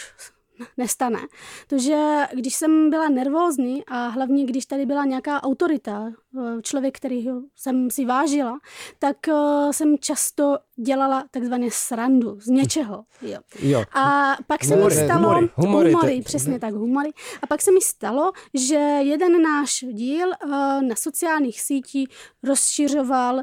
nestane. 0.77 1.19
To, 1.67 1.79
že 1.79 2.27
když 2.35 2.55
jsem 2.55 2.91
byla 2.91 3.09
nervózní 3.09 3.85
a 3.87 4.09
hlavně 4.09 4.45
když 4.45 4.67
tady 4.67 4.87
byla 4.87 5.05
nějaká 5.05 5.43
autorita, 5.43 6.13
eh, 6.39 6.63
člověk, 6.63 6.97
kterýho 6.97 7.43
jsem 7.57 7.91
si 7.91 8.05
vážila, 8.05 8.59
tak 8.99 9.29
eh, 9.29 9.33
jsem 9.73 9.99
často 9.99 10.59
dělala 10.77 11.25
takzvaně 11.31 11.69
srandu 11.73 12.41
z 12.41 12.47
něčeho. 12.47 13.05
Jo. 13.23 13.39
Jo. 13.61 13.85
A 13.95 14.37
pak 14.47 14.65
se 14.65 14.71
mi 14.71 14.77
Humory, 14.77 14.95
stalo... 14.95 15.29
humory, 15.29 15.51
humory, 15.55 15.93
humory 15.93 16.23
přesně 16.23 16.59
tak, 16.59 16.75
humory. 16.75 17.11
A 17.43 17.47
pak 17.47 17.63
se 17.63 17.73
mi 17.73 17.81
stalo, 17.81 18.33
že 18.55 18.75
jeden 19.03 19.43
náš 19.43 19.85
díl 19.93 20.33
eh, 20.33 20.49
na 20.83 20.95
sociálních 20.97 21.61
sítích 21.61 22.09
rozšiřoval 22.43 23.43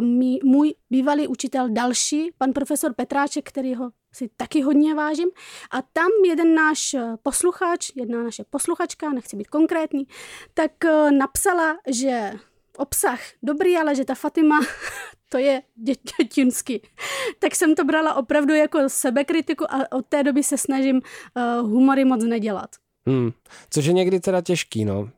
mý, 0.00 0.38
můj 0.44 0.74
bývalý 0.90 1.28
učitel 1.28 1.68
další, 1.68 2.30
pan 2.38 2.52
profesor 2.52 2.94
Petráček, 2.94 3.48
kterýho 3.48 3.90
si 4.14 4.30
taky 4.36 4.62
hodně 4.62 4.94
vážím. 4.94 5.28
A 5.70 5.82
tam 5.82 6.08
jeden 6.26 6.54
náš 6.54 6.94
eh, 6.94 7.16
posluchač, 7.22 7.90
jedna 7.96 8.22
naše 8.22 8.44
posluchačka, 8.50 9.10
nechci 9.10 9.36
být 9.36 9.48
konkrétní, 9.48 10.06
tak 10.54 10.84
eh, 10.84 11.10
napsala, 11.10 11.76
že 11.86 12.32
obsah 12.76 13.20
dobrý, 13.42 13.76
ale 13.76 13.94
že 13.94 14.04
ta 14.04 14.14
Fatima 14.14 14.60
to 15.28 15.38
je 15.38 15.62
dě-. 15.76 16.80
Tak 17.38 17.54
jsem 17.54 17.74
to 17.74 17.84
brala 17.84 18.14
opravdu 18.14 18.54
jako 18.54 18.78
sebekritiku 18.86 19.64
a 19.70 19.92
od 19.92 20.06
té 20.06 20.22
doby 20.22 20.42
se 20.42 20.58
snažím 20.58 20.96
uh, 20.96 21.70
humory 21.70 22.04
moc 22.04 22.24
nedělat. 22.24 22.70
Hmm. 23.06 23.32
Což 23.70 23.84
je 23.84 23.92
někdy 23.92 24.20
teda 24.20 24.40
těžký, 24.40 24.84
no. 24.84 25.10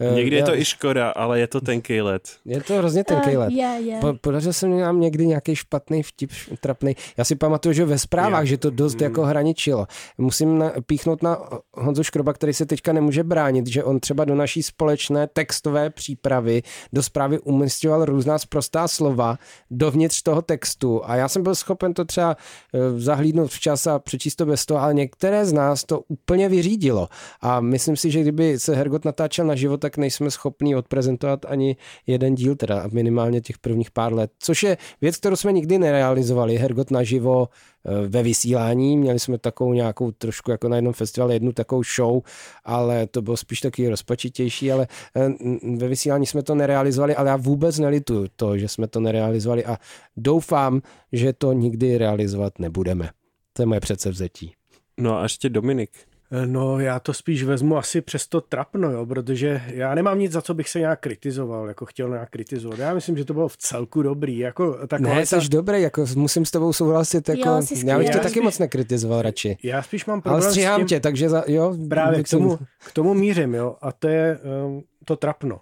Eh, 0.00 0.14
Někdy 0.14 0.36
je 0.36 0.40
já- 0.40 0.46
to 0.46 0.56
i 0.56 0.64
škoda, 0.64 1.10
ale 1.10 1.40
je 1.40 1.46
to 1.46 1.60
tenký 1.60 2.00
let. 2.00 2.22
Je 2.44 2.60
to 2.62 2.74
hrozně 2.78 3.04
tenký 3.04 3.30
Eh, 3.30 3.38
let. 3.38 3.50
Je, 3.50 3.78
je. 3.84 3.98
Po, 4.00 4.14
podařil 4.20 4.52
se 4.52 4.68
mi 4.68 4.80
nám 4.80 5.00
někdy 5.00 5.26
nějaký 5.26 5.56
špatný 5.56 6.02
vtip, 6.02 6.30
trapný. 6.60 6.96
Já 7.16 7.24
si 7.24 7.36
pamatuju, 7.36 7.72
že 7.72 7.84
ve 7.84 7.98
zprávách, 7.98 8.40
Jak? 8.40 8.46
že 8.46 8.56
to 8.58 8.70
dost 8.70 8.94
Hmm. 8.94 9.02
jako 9.02 9.22
hraničilo. 9.22 9.86
Musím 10.18 10.58
na, 10.58 10.72
píchnout 10.86 11.22
na 11.22 11.38
Honzu 11.74 12.02
Škroba, 12.02 12.32
který 12.32 12.52
se 12.52 12.66
teďka 12.66 12.92
nemůže 12.92 13.24
bránit, 13.24 13.66
že 13.66 13.84
on 13.84 14.00
třeba 14.00 14.24
do 14.24 14.34
naší 14.34 14.62
společné 14.62 15.26
textové 15.26 15.90
přípravy 15.90 16.62
do 16.92 17.02
zprávy 17.02 17.38
umistoval 17.40 18.04
různá 18.04 18.38
sprostá 18.38 18.88
slova 18.88 19.38
dovnitř 19.70 20.22
toho 20.22 20.42
textu 20.42 21.00
a 21.04 21.16
já 21.16 21.28
jsem 21.28 21.42
byl 21.42 21.54
schopen 21.54 21.94
to 21.94 22.04
třeba 22.04 22.36
eh, 22.74 23.00
zahlídnout 23.00 23.50
včas 23.50 23.86
a 23.86 23.98
přečíst 23.98 24.36
to 24.36 24.46
bez 24.46 24.66
toho, 24.66 24.80
ale 24.80 24.94
některé 24.94 25.46
z 25.46 25.52
nás 25.52 25.84
to 25.84 26.00
úplně 26.08 26.48
vyřídilo. 26.48 27.08
A 27.40 27.60
myslím 27.60 27.96
si, 27.96 28.10
že 28.10 28.20
kdyby 28.20 28.58
se 28.58 28.74
Hergot 28.74 29.04
natáčel 29.04 29.46
na 29.46 29.54
život, 29.62 29.80
tak 29.80 29.96
nejsme 29.96 30.30
schopní 30.30 30.76
odprezentovat 30.76 31.44
ani 31.48 31.76
jeden 32.06 32.34
díl, 32.34 32.56
teda 32.56 32.84
minimálně 32.92 33.40
těch 33.40 33.58
prvních 33.58 33.90
pár 33.90 34.12
let, 34.12 34.30
což 34.38 34.62
je 34.62 34.76
věc, 35.00 35.16
kterou 35.16 35.36
jsme 35.36 35.52
nikdy 35.52 35.78
nerealizovali. 35.78 36.56
Hergot 36.56 36.90
naživo 36.90 37.48
eh, 37.48 38.08
ve 38.08 38.22
vysílání, 38.22 38.96
měli 38.96 39.18
jsme 39.18 39.38
takovou 39.38 39.72
nějakou 39.72 40.10
trošku 40.10 40.50
jako 40.50 40.68
na 40.68 40.76
jednom 40.76 40.94
festivalu 40.94 41.32
jednu 41.32 41.52
takovou 41.52 41.82
show, 41.96 42.22
ale 42.64 43.06
to 43.06 43.22
bylo 43.22 43.36
spíš 43.36 43.60
taky 43.60 43.88
rozpačitější, 43.88 44.72
ale 44.72 44.86
eh, 45.16 45.30
ve 45.76 45.88
vysílání 45.88 46.26
jsme 46.26 46.42
to 46.42 46.54
nerealizovali, 46.54 47.16
ale 47.16 47.30
já 47.30 47.36
vůbec 47.36 47.78
nelituju 47.78 48.26
to, 48.36 48.58
že 48.58 48.68
jsme 48.68 48.86
to 48.86 49.00
nerealizovali 49.00 49.64
a 49.64 49.78
doufám, 50.16 50.82
že 51.12 51.32
to 51.32 51.52
nikdy 51.52 51.98
realizovat 51.98 52.58
nebudeme. 52.58 53.10
To 53.52 53.62
je 53.62 53.66
moje 53.66 53.80
předsevzetí. 53.80 54.52
No 54.98 55.18
a 55.18 55.22
ještě 55.22 55.48
Dominik. 55.48 56.11
No, 56.46 56.80
já 56.80 57.00
to 57.00 57.14
spíš 57.14 57.42
vezmu 57.44 57.76
asi 57.78 58.00
přes 58.00 58.26
to 58.26 58.40
trapno, 58.40 58.90
jo, 58.90 59.06
protože 59.06 59.62
já 59.66 59.94
nemám 59.94 60.18
nic, 60.18 60.32
za 60.32 60.42
co 60.42 60.54
bych 60.54 60.68
se 60.68 60.78
nějak 60.78 61.00
kritizoval, 61.00 61.68
jako 61.68 61.86
chtěl 61.86 62.08
nějak 62.08 62.30
kritizovat. 62.30 62.78
Já 62.78 62.94
myslím, 62.94 63.16
že 63.16 63.24
to 63.24 63.34
bylo 63.34 63.48
v 63.48 63.56
celku 63.56 64.02
dobrý, 64.02 64.38
jako 64.38 64.86
ta 64.86 64.98
Ne, 64.98 65.08
kvalita- 65.08 65.40
jsi 65.40 65.48
dobrý, 65.48 65.82
jako 65.82 66.04
musím 66.16 66.44
s 66.44 66.50
tebou 66.50 66.72
souhlasit, 66.72 67.28
jako, 67.28 67.48
Jo, 67.48 67.60
já 67.84 67.98
bych 67.98 68.10
tě 68.10 68.18
taky 68.18 68.40
moc 68.40 68.58
nekritizoval 68.58 69.22
radši. 69.22 69.56
Já 69.62 69.82
spíš 69.82 70.06
mám 70.06 70.14
Ale 70.14 70.22
problém 70.22 70.42
s 70.42 70.46
stříhám 70.46 70.80
tím, 70.80 70.86
tě, 70.86 71.00
takže 71.00 71.28
za, 71.28 71.44
jo. 71.46 71.76
Právě 71.88 72.22
k 72.22 72.28
tomu, 72.28 72.58
k 72.86 72.92
tomu 72.92 73.14
mířím, 73.14 73.54
jo, 73.54 73.76
a 73.82 73.92
to 73.92 74.08
je 74.08 74.38
um, 74.66 74.82
to 75.04 75.16
trapno. 75.16 75.60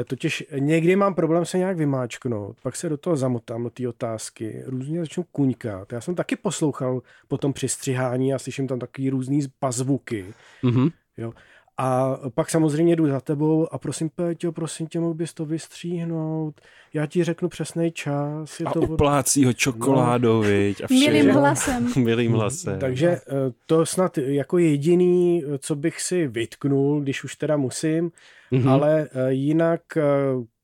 E, 0.00 0.04
Totiž 0.04 0.44
někdy 0.58 0.96
mám 0.96 1.14
problém 1.14 1.44
se 1.44 1.58
nějak 1.58 1.76
vymáčknout, 1.76 2.56
pak 2.62 2.76
se 2.76 2.88
do 2.88 2.96
toho 2.96 3.16
zamotám, 3.16 3.62
do 3.64 3.70
té 3.70 3.88
otázky, 3.88 4.62
různě 4.66 5.00
začnu 5.00 5.24
kuňkat. 5.32 5.92
Já 5.92 6.00
jsem 6.00 6.14
taky 6.14 6.36
poslouchal 6.36 7.02
potom 7.28 7.52
při 7.52 7.68
střihání 7.68 8.34
a 8.34 8.38
slyším 8.38 8.68
tam 8.68 8.78
takový 8.78 9.10
různý 9.10 9.40
pazvuky, 9.60 10.24
Mhm. 10.62 10.88
jo. 11.16 11.32
A 11.78 12.18
pak 12.34 12.50
samozřejmě 12.50 12.96
jdu 12.96 13.06
za 13.06 13.20
tebou 13.20 13.74
a 13.74 13.78
prosím, 13.78 14.10
Péťo, 14.10 14.52
prosím 14.52 14.86
tě, 14.86 15.00
mohl 15.00 15.14
bys 15.14 15.34
to 15.34 15.44
vystříhnout, 15.46 16.60
já 16.94 17.06
ti 17.06 17.24
řeknu 17.24 17.48
přesný 17.48 17.92
čas. 17.92 18.60
Je 18.60 18.66
A 18.66 18.70
to... 18.70 18.80
uplácí 18.80 19.44
ho 19.44 19.52
čokoládou, 19.52 20.40
viď? 20.40 20.80
A 20.80 20.86
Milým 20.90 21.22
všechno. 21.22 21.40
hlasem. 21.40 21.92
Milým 22.04 22.32
hlasem. 22.32 22.78
Takže 22.78 23.08
eh, 23.10 23.20
to 23.66 23.86
snad 23.86 24.18
jako 24.18 24.58
jediný, 24.58 25.44
co 25.58 25.76
bych 25.76 26.00
si 26.00 26.26
vytknul, 26.28 27.00
když 27.00 27.24
už 27.24 27.36
teda 27.36 27.56
musím. 27.56 28.10
Mm-hmm. 28.52 28.70
ale 28.70 29.08
eh, 29.12 29.32
jinak 29.32 29.80
eh, 29.96 30.02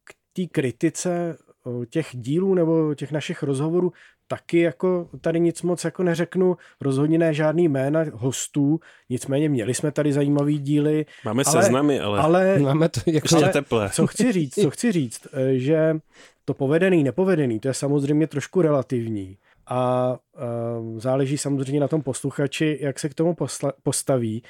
k 0.04 0.14
té 0.32 0.46
kritice 0.52 1.36
eh, 1.82 1.86
těch 1.86 2.08
dílů 2.12 2.54
nebo 2.54 2.94
těch 2.94 3.12
našich 3.12 3.42
rozhovorů 3.42 3.92
taky 4.30 4.60
jako 4.60 5.08
tady 5.20 5.40
nic 5.40 5.62
moc 5.62 5.84
jako 5.84 6.02
neřeknu, 6.02 6.56
rozhodně 6.80 7.18
ne 7.18 7.34
žádný 7.34 7.68
jména 7.68 8.00
hostů, 8.12 8.80
nicméně 9.10 9.48
měli 9.48 9.74
jsme 9.74 9.92
tady 9.92 10.12
zajímavý 10.12 10.58
díly, 10.58 11.06
Máme 11.24 11.42
ale- 11.46 11.62
seznamy, 11.62 12.00
ale, 12.00 12.20
ale 12.20 12.58
Máme 12.58 12.88
to 12.88 13.00
jako... 13.06 13.36
ale- 13.36 13.48
teple. 13.48 13.90
co 13.92 14.06
chci 14.06 14.32
říct, 14.32 14.54
co 14.54 14.70
chci 14.70 14.92
říct, 14.92 15.26
že 15.52 15.96
to 16.44 16.54
povedený, 16.54 17.04
nepovedený, 17.04 17.60
to 17.60 17.68
je 17.68 17.74
samozřejmě 17.74 18.26
trošku 18.26 18.62
relativní. 18.62 19.36
A 19.70 20.16
záleží 20.96 21.38
samozřejmě 21.38 21.80
na 21.80 21.88
tom 21.88 22.02
posluchači, 22.02 22.78
jak 22.80 22.98
se 22.98 23.08
k 23.08 23.14
tomu 23.14 23.32
posla- 23.32 23.72
postaví. 23.82 24.42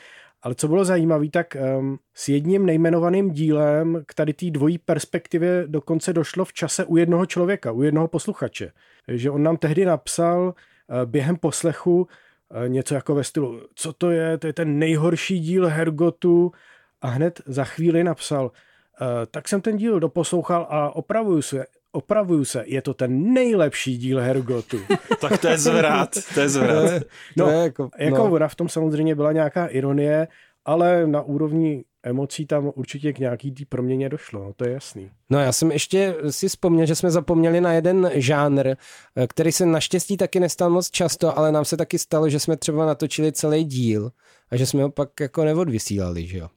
Ale 0.42 0.54
co 0.54 0.68
bylo 0.68 0.84
zajímavé, 0.84 1.30
tak 1.30 1.56
um, 1.78 1.98
s 2.14 2.28
jedním 2.28 2.66
nejmenovaným 2.66 3.30
dílem 3.30 4.02
k 4.06 4.14
tady 4.14 4.32
té 4.32 4.50
dvojí 4.50 4.78
perspektivě 4.78 5.64
dokonce 5.66 6.12
došlo 6.12 6.44
v 6.44 6.52
čase 6.52 6.84
u 6.84 6.96
jednoho 6.96 7.26
člověka, 7.26 7.72
u 7.72 7.82
jednoho 7.82 8.08
posluchače. 8.08 8.72
Že 9.08 9.30
on 9.30 9.42
nám 9.42 9.56
tehdy 9.56 9.84
napsal 9.84 10.42
uh, 10.42 11.04
během 11.04 11.36
poslechu 11.36 12.00
uh, 12.00 12.68
něco 12.68 12.94
jako 12.94 13.14
ve 13.14 13.24
stylu, 13.24 13.60
co 13.74 13.92
to 13.92 14.10
je, 14.10 14.38
to 14.38 14.46
je 14.46 14.52
ten 14.52 14.78
nejhorší 14.78 15.40
díl 15.40 15.66
Hergotu. 15.66 16.52
A 17.00 17.08
hned 17.08 17.40
za 17.46 17.64
chvíli 17.64 18.04
napsal, 18.04 18.44
uh, 18.44 19.06
tak 19.30 19.48
jsem 19.48 19.60
ten 19.60 19.76
díl 19.76 20.00
doposlouchal 20.00 20.66
a 20.70 20.96
opravuju 20.96 21.42
se, 21.42 21.64
opravuju 21.92 22.44
se, 22.44 22.64
je 22.66 22.82
to 22.82 22.94
ten 22.94 23.32
nejlepší 23.32 23.98
díl 23.98 24.20
Hergotu. 24.20 24.78
Tak 25.20 25.40
to 25.40 25.48
je 25.48 25.58
zvrat, 25.58 26.10
to 26.34 26.40
je 26.40 26.48
zvrat. 26.48 27.02
No, 27.36 27.44
to 27.44 27.50
je 27.50 27.58
jako, 27.58 27.90
Jako 27.98 28.16
no. 28.16 28.32
ona 28.32 28.48
v 28.48 28.54
tom 28.54 28.68
samozřejmě 28.68 29.14
byla 29.14 29.32
nějaká 29.32 29.66
ironie, 29.66 30.28
ale 30.64 31.06
na 31.06 31.22
úrovni 31.22 31.84
emocí 32.02 32.46
tam 32.46 32.72
určitě 32.74 33.12
k 33.12 33.18
nějaký 33.18 33.52
té 33.52 33.64
proměně 33.68 34.08
došlo, 34.08 34.44
no, 34.44 34.52
to 34.56 34.64
je 34.64 34.72
jasný. 34.72 35.10
No 35.30 35.38
já 35.40 35.52
jsem 35.52 35.72
ještě 35.72 36.14
si 36.30 36.48
vzpomněl, 36.48 36.86
že 36.86 36.94
jsme 36.94 37.10
zapomněli 37.10 37.60
na 37.60 37.72
jeden 37.72 38.10
žánr, 38.14 38.66
eh, 38.68 39.26
který 39.26 39.52
se 39.52 39.66
naštěstí 39.66 40.16
taky 40.16 40.40
nestal 40.40 40.70
moc 40.70 40.90
často, 40.90 41.38
ale 41.38 41.52
nám 41.52 41.64
se 41.64 41.76
taky 41.76 41.98
stalo, 41.98 42.28
že 42.28 42.40
jsme 42.40 42.56
třeba 42.56 42.86
natočili 42.86 43.32
celý 43.32 43.64
díl 43.64 44.10
a 44.50 44.56
že 44.56 44.66
jsme 44.66 44.82
ho 44.82 44.90
pak 44.90 45.20
jako 45.20 45.44
neodvysílali, 45.44 46.26
že 46.26 46.38
jo. 46.38 46.48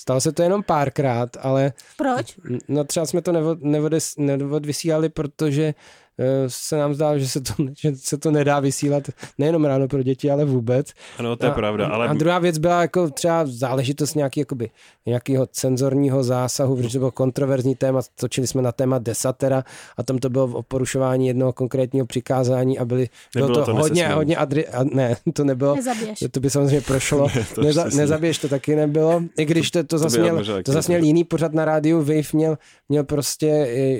Stalo 0.00 0.20
se 0.20 0.32
to 0.32 0.42
jenom 0.42 0.62
párkrát, 0.62 1.36
ale 1.40 1.72
Proč? 1.96 2.38
no 2.68 2.84
třeba 2.84 3.06
jsme 3.06 3.22
to 3.22 3.32
neod, 3.32 3.62
neodes, 3.62 4.14
neodvysílali, 4.18 5.08
protože 5.08 5.64
eh, 5.64 5.74
se 6.48 6.76
nám 6.76 6.94
zdálo, 6.94 7.18
že 7.18 7.28
se, 7.28 7.40
to, 7.40 7.52
že 7.78 7.92
se 7.96 8.18
to 8.18 8.30
nedá 8.30 8.60
vysílat 8.60 9.02
nejenom 9.38 9.64
ráno 9.64 9.88
pro 9.88 10.02
děti, 10.02 10.30
ale 10.30 10.44
vůbec. 10.44 10.92
Ano, 11.18 11.36
to 11.36 11.46
je 11.46 11.52
a, 11.52 11.54
pravda, 11.54 11.86
ale 11.86 12.08
A 12.08 12.14
druhá 12.14 12.38
věc 12.38 12.58
byla 12.58 12.80
jako 12.80 13.10
třeba 13.10 13.42
záležitost 13.46 14.14
nějaký, 14.14 14.40
jakoby, 14.40 14.70
nějakého 15.06 15.46
cenzorního 15.46 16.24
zásahu, 16.24 16.76
protože 16.76 16.92
to 16.92 16.98
bylo 16.98 17.10
kontroverzní 17.10 17.74
téma, 17.74 18.00
točili 18.20 18.46
jsme 18.46 18.62
na 18.62 18.72
téma 18.72 18.98
desatera 18.98 19.64
a 19.96 20.02
tam 20.02 20.18
to 20.18 20.30
bylo 20.30 20.44
o 20.44 20.62
porušování 20.62 21.26
jednoho 21.26 21.52
konkrétního 21.52 22.06
přikázání 22.06 22.78
a 22.78 22.84
byli, 22.84 23.08
bylo 23.34 23.48
to, 23.48 23.64
to 23.64 23.74
hodně, 23.74 24.02
nesesmím. 24.02 24.16
hodně 24.16 24.36
adri, 24.36 24.68
a 24.68 24.84
ne, 24.84 25.16
to 25.32 25.44
nebylo, 25.44 25.74
Nezabiješ. 25.76 26.24
to 26.30 26.40
by 26.40 26.50
samozřejmě 26.50 26.80
prošlo, 26.80 27.28
Ne, 27.36 27.46
to 27.54 27.62
Neza, 27.62 27.84
nezabiješ 27.84 28.38
to 28.38 28.48
taky 28.48 28.76
nebylo, 28.76 29.22
i 29.38 29.44
když 29.44 29.70
to, 29.70 29.78
to, 29.82 29.86
To 29.86 29.98
zase 29.98 30.20
měl, 30.20 30.44
to 30.44 30.72
měl 30.72 30.82
nebylo. 30.88 31.06
jiný 31.06 31.24
pořad 31.24 31.52
na 31.52 31.64
rádiu 31.64 31.98
Wave, 31.98 32.22
měl, 32.32 32.58
měl 32.88 33.04
prostě 33.04 33.46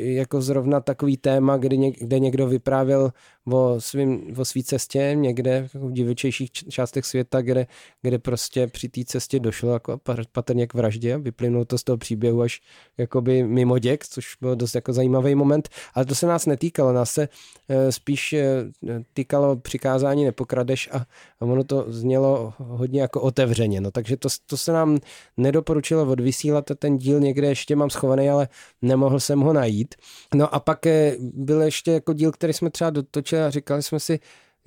jako 0.03 0.41
zrovna 0.43 0.81
takový 0.81 1.17
téma, 1.17 1.57
kdy, 1.57 1.79
něk, 1.79 1.97
kde 2.09 2.19
někdo 2.19 2.47
vyprávěl 2.47 3.13
o, 3.53 3.81
svým, 3.81 4.35
o 4.39 4.45
svý 4.45 4.65
cestě 4.65 5.13
někde 5.15 5.69
jako 5.75 5.89
v 5.89 5.93
divočejších 5.93 6.53
částech 6.53 7.05
světa, 7.05 7.43
kde, 7.43 7.67
kde 8.03 8.19
prostě 8.19 8.67
při 8.67 8.89
té 8.89 9.05
cestě 9.05 9.41
došlo 9.41 9.73
jako 9.73 10.01
patrně 10.33 10.67
k 10.67 10.75
vraždě. 10.75 11.19
Vyplynulo 11.19 11.65
to 11.65 11.79
z 11.79 11.85
toho 11.85 11.97
příběhu 11.97 12.43
až 12.43 12.61
jakoby 12.99 13.43
mimo 13.43 13.79
děk, 13.79 14.07
což 14.07 14.37
byl 14.41 14.57
dost 14.57 14.75
jako 14.75 14.93
zajímavý 14.93 15.35
moment. 15.35 15.69
Ale 15.95 16.05
to 16.05 16.15
se 16.15 16.27
nás 16.27 16.47
netýkalo. 16.47 16.93
Nás 16.93 17.11
se 17.11 17.29
e, 17.69 17.93
spíš 17.93 18.33
e, 18.33 18.73
týkalo 19.15 19.57
přikázání 19.57 20.25
nepokradeš 20.25 20.89
a, 20.93 20.97
a 21.41 21.45
ono 21.45 21.65
to 21.65 21.85
znělo 21.89 22.53
hodně 22.59 23.01
jako 23.01 23.21
otevřeně. 23.21 23.81
No, 23.81 23.91
takže 23.91 24.17
to, 24.17 24.29
to 24.47 24.57
se 24.57 24.73
nám 24.73 24.99
nedoporučilo 25.37 26.07
odvysílat. 26.07 26.65
Ten 26.79 26.99
díl 26.99 27.21
někde 27.21 27.49
ještě 27.49 27.77
mám 27.77 27.91
schovaný, 27.91 28.31
ale 28.31 28.49
nemohl 28.83 29.21
jsem 29.21 29.41
ho 29.41 29.53
najít. 29.53 29.95
No 30.35 30.55
a 30.55 30.61
pak 30.61 30.87
e, 30.87 31.17
byl 31.21 31.63
ještě 31.63 31.91
jako 31.93 32.13
díl, 32.13 32.33
který 32.33 32.53
jsme 32.53 32.71
třeba 32.71 32.91
dotočili 32.91 33.38
a 33.47 33.51
říkali 33.51 33.83
jsme 33.83 34.01
si, 34.01 34.21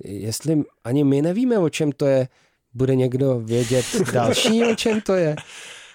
jestli 0.04 0.62
ani 0.84 1.04
my 1.04 1.22
nevíme, 1.22 1.58
o 1.58 1.68
čem 1.68 1.92
to 1.92 2.06
je, 2.06 2.28
bude 2.74 2.94
někdo 2.94 3.40
vědět 3.40 3.84
další, 4.12 4.64
o 4.64 4.74
čem 4.74 5.00
to 5.00 5.14
je. 5.14 5.36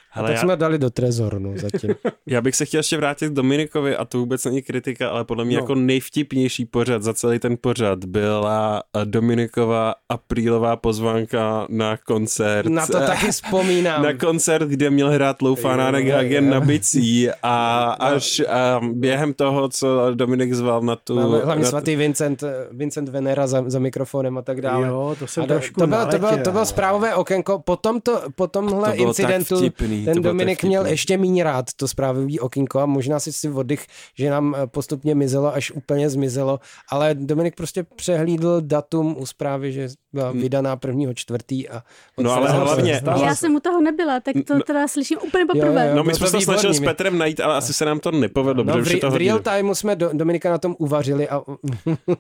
Hele, 0.10 0.26
a 0.26 0.32
tak 0.32 0.36
já... 0.36 0.42
jsme 0.42 0.56
dali 0.56 0.78
do 0.78 0.90
trezornu 0.90 1.54
zatím. 1.58 1.96
Já 2.26 2.42
bych 2.42 2.56
se 2.56 2.66
chtěl 2.66 2.80
ještě 2.80 2.98
vrátit 2.98 3.30
k 3.30 3.34
Dominikovi 3.34 3.96
a 3.96 4.06
to 4.06 4.18
vůbec 4.18 4.46
není 4.46 4.62
kritika, 4.62 5.10
ale 5.10 5.26
podle 5.26 5.46
mě 5.46 5.56
no. 5.56 5.64
jako 5.64 5.76
nejvtipnější 5.76 6.66
pořad 6.66 7.04
za 7.04 7.14
celý 7.14 7.40
ten 7.40 7.58
pořad 7.62 8.06
byla 8.06 8.84
eh, 9.02 9.06
Dominikova 9.06 9.96
aprílová 10.10 10.76
pozvánka 10.76 11.68
na 11.70 11.98
koncert. 11.98 12.70
Na 12.70 12.88
to 12.88 12.94
taky 12.94 13.28
vzpomínám. 13.32 14.04
Na 14.04 14.14
koncert, 14.14 14.68
kde 14.68 14.90
měl 14.90 15.10
hrát 15.10 15.42
Loufanánek 15.42 16.08
Hagen 16.08 16.50
na 16.50 16.60
bicí 16.60 17.30
a 17.44 17.86
až 18.00 18.42
a 18.50 18.82
během 18.94 19.34
toho, 19.34 19.70
co 19.70 20.12
Dominik 20.14 20.54
zval 20.54 20.82
na 20.82 20.96
tu... 20.96 21.16
No, 21.16 21.30
hlavně 21.30 21.64
na 21.64 21.70
svatý 21.70 21.96
Vincent, 21.96 22.44
Vincent 22.72 23.10
Venera 23.10 23.48
za, 23.48 23.64
za 23.68 23.80
mikrofonem 23.80 24.38
a 24.38 24.42
tak 24.42 24.62
dále. 24.62 24.88
Jo, 24.88 25.16
to 25.20 25.28
jsem 25.28 25.44
a 25.44 25.48
trošku 25.48 25.80
to, 25.80 25.88
bylo, 25.88 26.06
to, 26.06 26.20
bylo, 26.20 26.38
to 26.44 26.52
bylo 26.52 26.66
zprávové 26.66 27.16
okénko. 27.16 27.60
Po, 27.60 27.76
tomto, 27.76 28.22
po 28.36 28.48
tomhle 28.48 28.92
to 28.92 29.04
incidentu 29.04 29.58
vtipný, 29.58 30.07
ten 30.14 30.24
Dominik 30.24 30.64
měl 30.64 30.86
ještě 30.86 31.18
méně 31.18 31.44
rád 31.44 31.66
to 31.76 31.88
zprávový 31.88 32.40
okénko 32.40 32.80
a 32.80 32.86
možná 32.86 33.20
si 33.20 33.34
si 33.34 33.50
oddych, 33.50 33.88
že 34.18 34.30
nám 34.30 34.56
eh, 34.56 34.68
postupně 34.68 35.16
mizelo, 35.16 35.54
až 35.54 35.72
úplně 35.72 36.10
zmizelo, 36.10 36.60
ale 36.92 37.16
Dominik 37.16 37.56
prostě 37.56 37.84
přehlídl 37.84 38.62
datum 38.62 39.16
u 39.20 39.26
zprávy, 39.26 39.72
že 39.72 39.90
byla 40.14 40.30
hmm. 40.30 40.42
vydaná 40.42 40.76
prvního 40.76 41.14
čtvrtý 41.14 41.70
a 41.70 41.84
No 42.18 42.32
ale 42.32 42.52
hlavně... 42.52 43.02
Já 43.24 43.36
jsem 43.36 43.56
u 43.56 43.60
toho 43.60 43.82
nebyla, 43.82 44.20
tak 44.20 44.36
to 44.48 44.54
no, 44.54 44.62
teda 44.62 44.88
slyším 44.88 45.18
úplně 45.28 45.46
poprvé. 45.46 45.84
Jo, 45.84 45.90
jo, 45.90 45.96
no 45.96 46.04
my 46.04 46.14
jsme 46.14 46.28
se 46.28 46.42
snažili 46.42 46.74
s 46.74 46.80
Petrem 46.80 47.18
najít, 47.18 47.40
ale 47.40 47.56
asi 47.56 47.74
se 47.74 47.86
nám 47.86 48.00
to 48.00 48.12
nepovedlo. 48.12 48.64
No, 48.64 48.78
v, 48.78 49.00
to 49.00 49.12
v 49.12 49.16
real 49.16 49.40
time 49.40 49.76
jsme 49.76 49.96
do, 49.96 50.10
Dominika 50.14 50.52
na 50.52 50.58
tom 50.58 50.76
uvařili 50.80 51.30
a... 51.30 51.42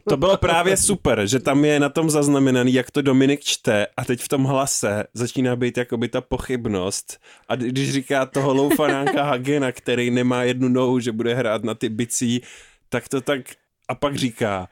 to 0.09 0.17
bylo 0.17 0.37
právě 0.37 0.77
super, 0.77 1.27
že 1.27 1.39
tam 1.39 1.65
je 1.65 1.79
na 1.79 1.89
tom 1.89 2.09
zaznamenaný, 2.09 2.73
jak 2.73 2.91
to 2.91 3.01
Dominik 3.01 3.39
čte 3.43 3.87
a 3.97 4.05
teď 4.05 4.21
v 4.21 4.27
tom 4.27 4.43
hlase 4.43 5.03
začíná 5.13 5.55
být 5.55 5.77
jakoby 5.77 6.07
ta 6.07 6.21
pochybnost 6.21 7.19
a 7.49 7.55
když 7.55 7.93
říká 7.93 8.25
toho 8.25 8.53
loufanánka 8.53 9.23
Hagena, 9.29 9.71
který 9.71 10.11
nemá 10.11 10.43
jednu 10.43 10.67
nohu, 10.67 10.99
že 10.99 11.11
bude 11.11 11.33
hrát 11.33 11.63
na 11.63 11.73
ty 11.73 11.89
bicí, 11.89 12.41
tak 12.89 13.09
to 13.09 13.21
tak 13.21 13.41
a 13.87 13.95
pak 13.95 14.15
říká, 14.15 14.67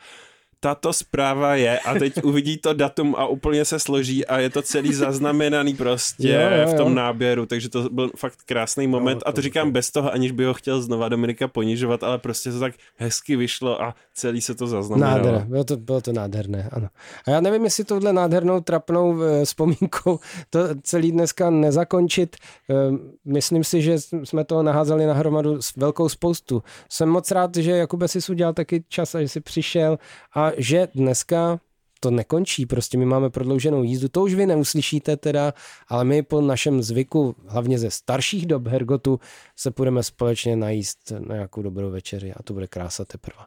tato 0.66 0.93
zpráva 0.93 1.55
je 1.55 1.80
a 1.80 1.93
teď 1.93 2.24
uvidí 2.24 2.57
to 2.57 2.74
datum 2.74 3.16
a 3.18 3.28
úplně 3.28 3.66
se 3.66 3.80
složí 3.80 4.26
a 4.26 4.39
je 4.39 4.49
to 4.49 4.61
celý 4.61 4.93
zaznamenaný 4.93 5.74
prostě 5.74 6.30
jo, 6.30 6.39
jo, 6.41 6.61
jo. 6.61 6.68
v 6.68 6.78
tom 6.78 6.95
náběru, 6.95 7.45
takže 7.45 7.70
to 7.70 7.89
byl 7.89 8.11
fakt 8.18 8.39
krásný 8.45 8.88
moment 8.88 9.16
no, 9.16 9.28
a 9.28 9.32
to 9.32 9.41
říkám 9.41 9.72
bez 9.72 9.91
toho, 9.91 10.13
aniž 10.13 10.32
by 10.32 10.45
ho 10.45 10.53
chtěl 10.53 10.82
znova 10.82 11.09
Dominika 11.09 11.47
ponižovat, 11.47 12.03
ale 12.03 12.18
prostě 12.18 12.51
to 12.51 12.59
tak 12.59 12.74
hezky 12.95 13.36
vyšlo 13.36 13.82
a 13.82 13.95
celý 14.13 14.41
se 14.41 14.55
to 14.55 14.68
zaznamenalo. 14.68 15.18
Nádherné, 15.18 15.45
bylo 15.45 15.63
to, 15.63 15.78
bylo 15.78 16.01
to 16.01 16.13
nádherné, 16.13 16.70
ano. 16.72 16.88
A 17.28 17.32
já 17.32 17.41
nevím, 17.41 17.63
jestli 17.63 17.84
tohle 17.84 18.13
nádhernou, 18.13 18.61
trapnou 18.61 19.24
eh, 19.24 19.45
vzpomínkou 19.45 20.20
to 20.49 20.59
celý 20.82 21.11
dneska 21.11 21.49
nezakončit. 21.49 22.36
Eh, 22.70 22.74
myslím 23.26 23.63
si, 23.63 23.82
že 23.82 23.99
jsme 24.24 24.43
toho 24.45 24.63
naházeli 24.63 25.05
na 25.05 25.13
hromadu 25.13 25.59
velkou 25.78 26.09
spoustu. 26.09 26.63
Jsem 26.89 27.09
moc 27.09 27.32
rád, 27.32 27.55
že 27.55 27.72
Jakube 27.72 28.07
si 28.07 28.32
udělal 28.32 28.53
taky 28.53 28.84
čas 28.89 29.16
a 29.16 29.22
že 29.22 29.28
si 29.28 29.41
přišel 29.41 29.97
a 30.34 30.55
že 30.58 30.88
dneska 30.95 31.60
to 31.99 32.12
nekončí, 32.12 32.66
prostě 32.66 32.97
my 32.97 33.06
máme 33.06 33.30
prodlouženou 33.30 33.84
jízdu, 33.84 34.10
to 34.10 34.24
už 34.24 34.34
vy 34.34 34.45
neuslyšíte 34.45 35.18
teda, 35.18 35.53
ale 35.88 36.03
my 36.03 36.24
po 36.24 36.41
našem 36.41 36.82
zvyku, 36.82 37.36
hlavně 37.47 37.80
ze 37.80 37.91
starších 37.91 38.45
dob 38.45 38.68
Hergotu, 38.68 39.20
se 39.56 39.72
půjdeme 39.72 40.03
společně 40.03 40.56
najíst 40.56 41.12
na 41.28 41.36
nějakou 41.36 41.62
dobrou 41.62 41.91
večeři 41.91 42.34
a 42.34 42.43
to 42.43 42.53
bude 42.53 42.68
krása 42.68 43.06
teprve. 43.06 43.45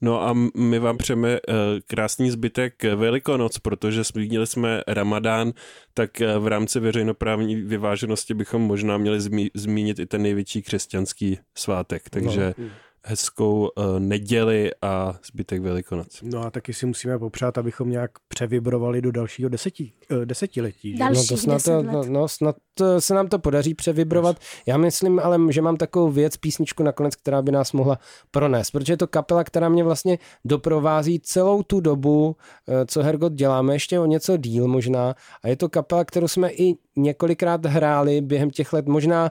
No 0.00 0.22
a 0.22 0.34
my 0.56 0.78
vám 0.78 0.96
přejeme 0.96 1.34
eh, 1.34 1.40
krásný 1.86 2.30
zbytek 2.30 2.84
Velikonoc, 2.84 3.58
protože 3.58 4.04
zmínili 4.04 4.46
jsme 4.46 4.82
Ramadán, 4.86 5.52
tak 5.94 6.20
eh, 6.20 6.38
v 6.38 6.46
rámci 6.46 6.80
veřejnoprávní 6.80 7.56
vyváženosti 7.56 8.34
bychom 8.34 8.62
možná 8.62 8.98
měli 8.98 9.20
zmínit 9.54 9.98
i 9.98 10.06
ten 10.06 10.22
největší 10.22 10.62
křesťanský 10.62 11.38
svátek, 11.54 12.10
takže 12.10 12.54
no 12.58 12.64
hezkou 13.08 13.68
uh, 13.76 13.84
neděli 13.98 14.70
a 14.82 15.14
zbytek 15.26 15.62
Velikonoc. 15.62 16.22
No 16.22 16.46
a 16.46 16.50
taky 16.50 16.74
si 16.74 16.86
musíme 16.86 17.18
popřát, 17.18 17.58
abychom 17.58 17.90
nějak 17.90 18.10
převibrovali 18.28 19.02
do 19.02 19.12
dalšího 19.12 19.48
desetí, 19.48 19.92
uh, 20.10 20.18
desetiletí. 20.24 20.96
Že? 20.96 21.04
no 21.04 21.24
to 21.28 21.36
snad, 21.36 21.64
to, 21.64 21.82
no, 21.82 22.04
no, 22.04 22.28
snad 22.28 22.56
se 22.98 23.14
nám 23.14 23.28
to 23.28 23.38
podaří 23.38 23.74
převibrovat. 23.74 24.36
Já 24.66 24.76
myslím 24.76 25.18
ale, 25.18 25.38
že 25.50 25.62
mám 25.62 25.76
takovou 25.76 26.10
věc, 26.10 26.36
písničku 26.36 26.82
nakonec, 26.82 27.16
která 27.16 27.42
by 27.42 27.52
nás 27.52 27.72
mohla 27.72 27.98
pronést, 28.30 28.72
protože 28.72 28.92
je 28.92 28.96
to 28.96 29.06
kapela, 29.06 29.44
která 29.44 29.68
mě 29.68 29.84
vlastně 29.84 30.18
doprovází 30.44 31.20
celou 31.20 31.62
tu 31.62 31.80
dobu, 31.80 32.36
eh, 32.68 32.86
co 32.86 33.02
Hergot 33.02 33.32
děláme, 33.32 33.74
ještě 33.74 34.00
o 34.00 34.06
něco 34.06 34.36
díl 34.36 34.68
možná. 34.68 35.14
A 35.42 35.48
je 35.48 35.56
to 35.56 35.68
kapela, 35.68 36.04
kterou 36.04 36.28
jsme 36.28 36.50
i 36.50 36.74
několikrát 36.96 37.66
hráli 37.66 38.20
během 38.20 38.50
těch 38.50 38.72
let. 38.72 38.86
Možná, 38.86 39.30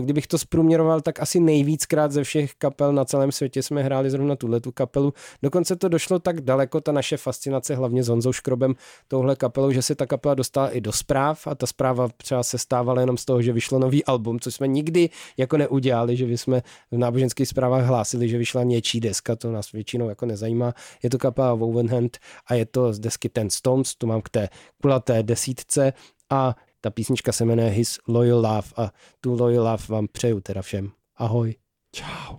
kdybych 0.00 0.26
to 0.26 0.38
zprůměroval, 0.38 1.00
tak 1.00 1.20
asi 1.20 1.40
nejvíckrát 1.40 2.12
ze 2.12 2.24
všech 2.24 2.54
kapel 2.54 2.92
na 2.92 3.04
celém 3.04 3.32
světě 3.32 3.62
jsme 3.62 3.82
hráli 3.82 4.10
zrovna 4.10 4.36
tuhle 4.36 4.60
tu 4.60 4.72
kapelu. 4.72 5.12
Dokonce 5.42 5.76
to 5.76 5.88
došlo 5.88 6.18
tak 6.18 6.40
daleko, 6.40 6.80
ta 6.80 6.92
naše 6.92 7.16
fascinace, 7.16 7.74
hlavně 7.74 8.02
s 8.02 8.08
Honzou 8.08 8.32
Škrobem, 8.32 8.74
touhle 9.08 9.36
kapelou, 9.36 9.70
že 9.70 9.82
se 9.82 9.94
ta 9.94 10.06
kapela 10.06 10.34
dostala 10.34 10.70
i 10.70 10.80
do 10.80 10.92
zpráv 10.92 11.46
a 11.46 11.54
ta 11.54 11.66
zpráva 11.66 12.08
třeba 12.16 12.42
se 12.42 12.58
stávala 12.58 13.00
jenom 13.00 13.16
z 13.16 13.24
toho, 13.24 13.42
že 13.42 13.52
vyšlo 13.52 13.78
nový 13.78 14.04
album, 14.04 14.40
což 14.40 14.54
jsme 14.54 14.68
nikdy 14.68 15.10
jako 15.36 15.56
neudělali, 15.56 16.16
že 16.16 16.24
jsme 16.26 16.62
v 16.90 16.98
náboženských 16.98 17.48
zprávách 17.48 17.84
hlásili, 17.84 18.28
že 18.28 18.38
vyšla 18.38 18.62
něčí 18.62 19.00
deska, 19.00 19.36
to 19.36 19.52
nás 19.52 19.72
většinou 19.72 20.08
jako 20.08 20.26
nezajímá. 20.26 20.72
Je 21.02 21.10
to 21.10 21.18
kapela 21.18 21.54
Wovenhand 21.54 22.18
a 22.46 22.54
je 22.54 22.66
to 22.66 22.92
z 22.92 22.98
desky 22.98 23.28
Ten 23.28 23.50
Stones, 23.50 23.94
tu 23.94 24.06
mám 24.06 24.22
k 24.22 24.28
té 24.28 24.48
kulaté 24.82 25.22
desítce 25.22 25.92
a 26.30 26.56
ta 26.86 26.90
písnička 26.90 27.32
se 27.32 27.44
jmenuje 27.44 27.68
His 27.68 27.98
Loyal 28.08 28.36
Love 28.40 28.68
a 28.76 28.90
tu 29.20 29.36
Loyal 29.40 29.64
Love 29.64 29.84
vám 29.88 30.06
přeju 30.12 30.40
teda 30.40 30.62
všem. 30.62 30.90
Ahoj. 31.16 31.54
Čau. 31.92 32.38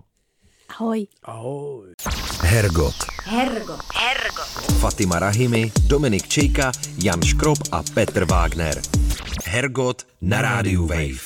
Ahoj. 0.68 1.06
Ahoj. 1.22 1.92
Hergot. 2.42 2.94
Hergot. 3.24 3.80
Hergot. 3.94 4.48
Fatima 4.80 5.18
Rahimi, 5.18 5.72
Dominik 5.86 6.28
Čejka, 6.28 6.72
Jan 7.04 7.22
Škrob 7.22 7.58
a 7.72 7.82
Petr 7.94 8.24
Wagner. 8.24 8.82
Hergot 9.44 10.06
na 10.20 10.42
rádiu 10.42 10.86
Wave. 10.86 11.20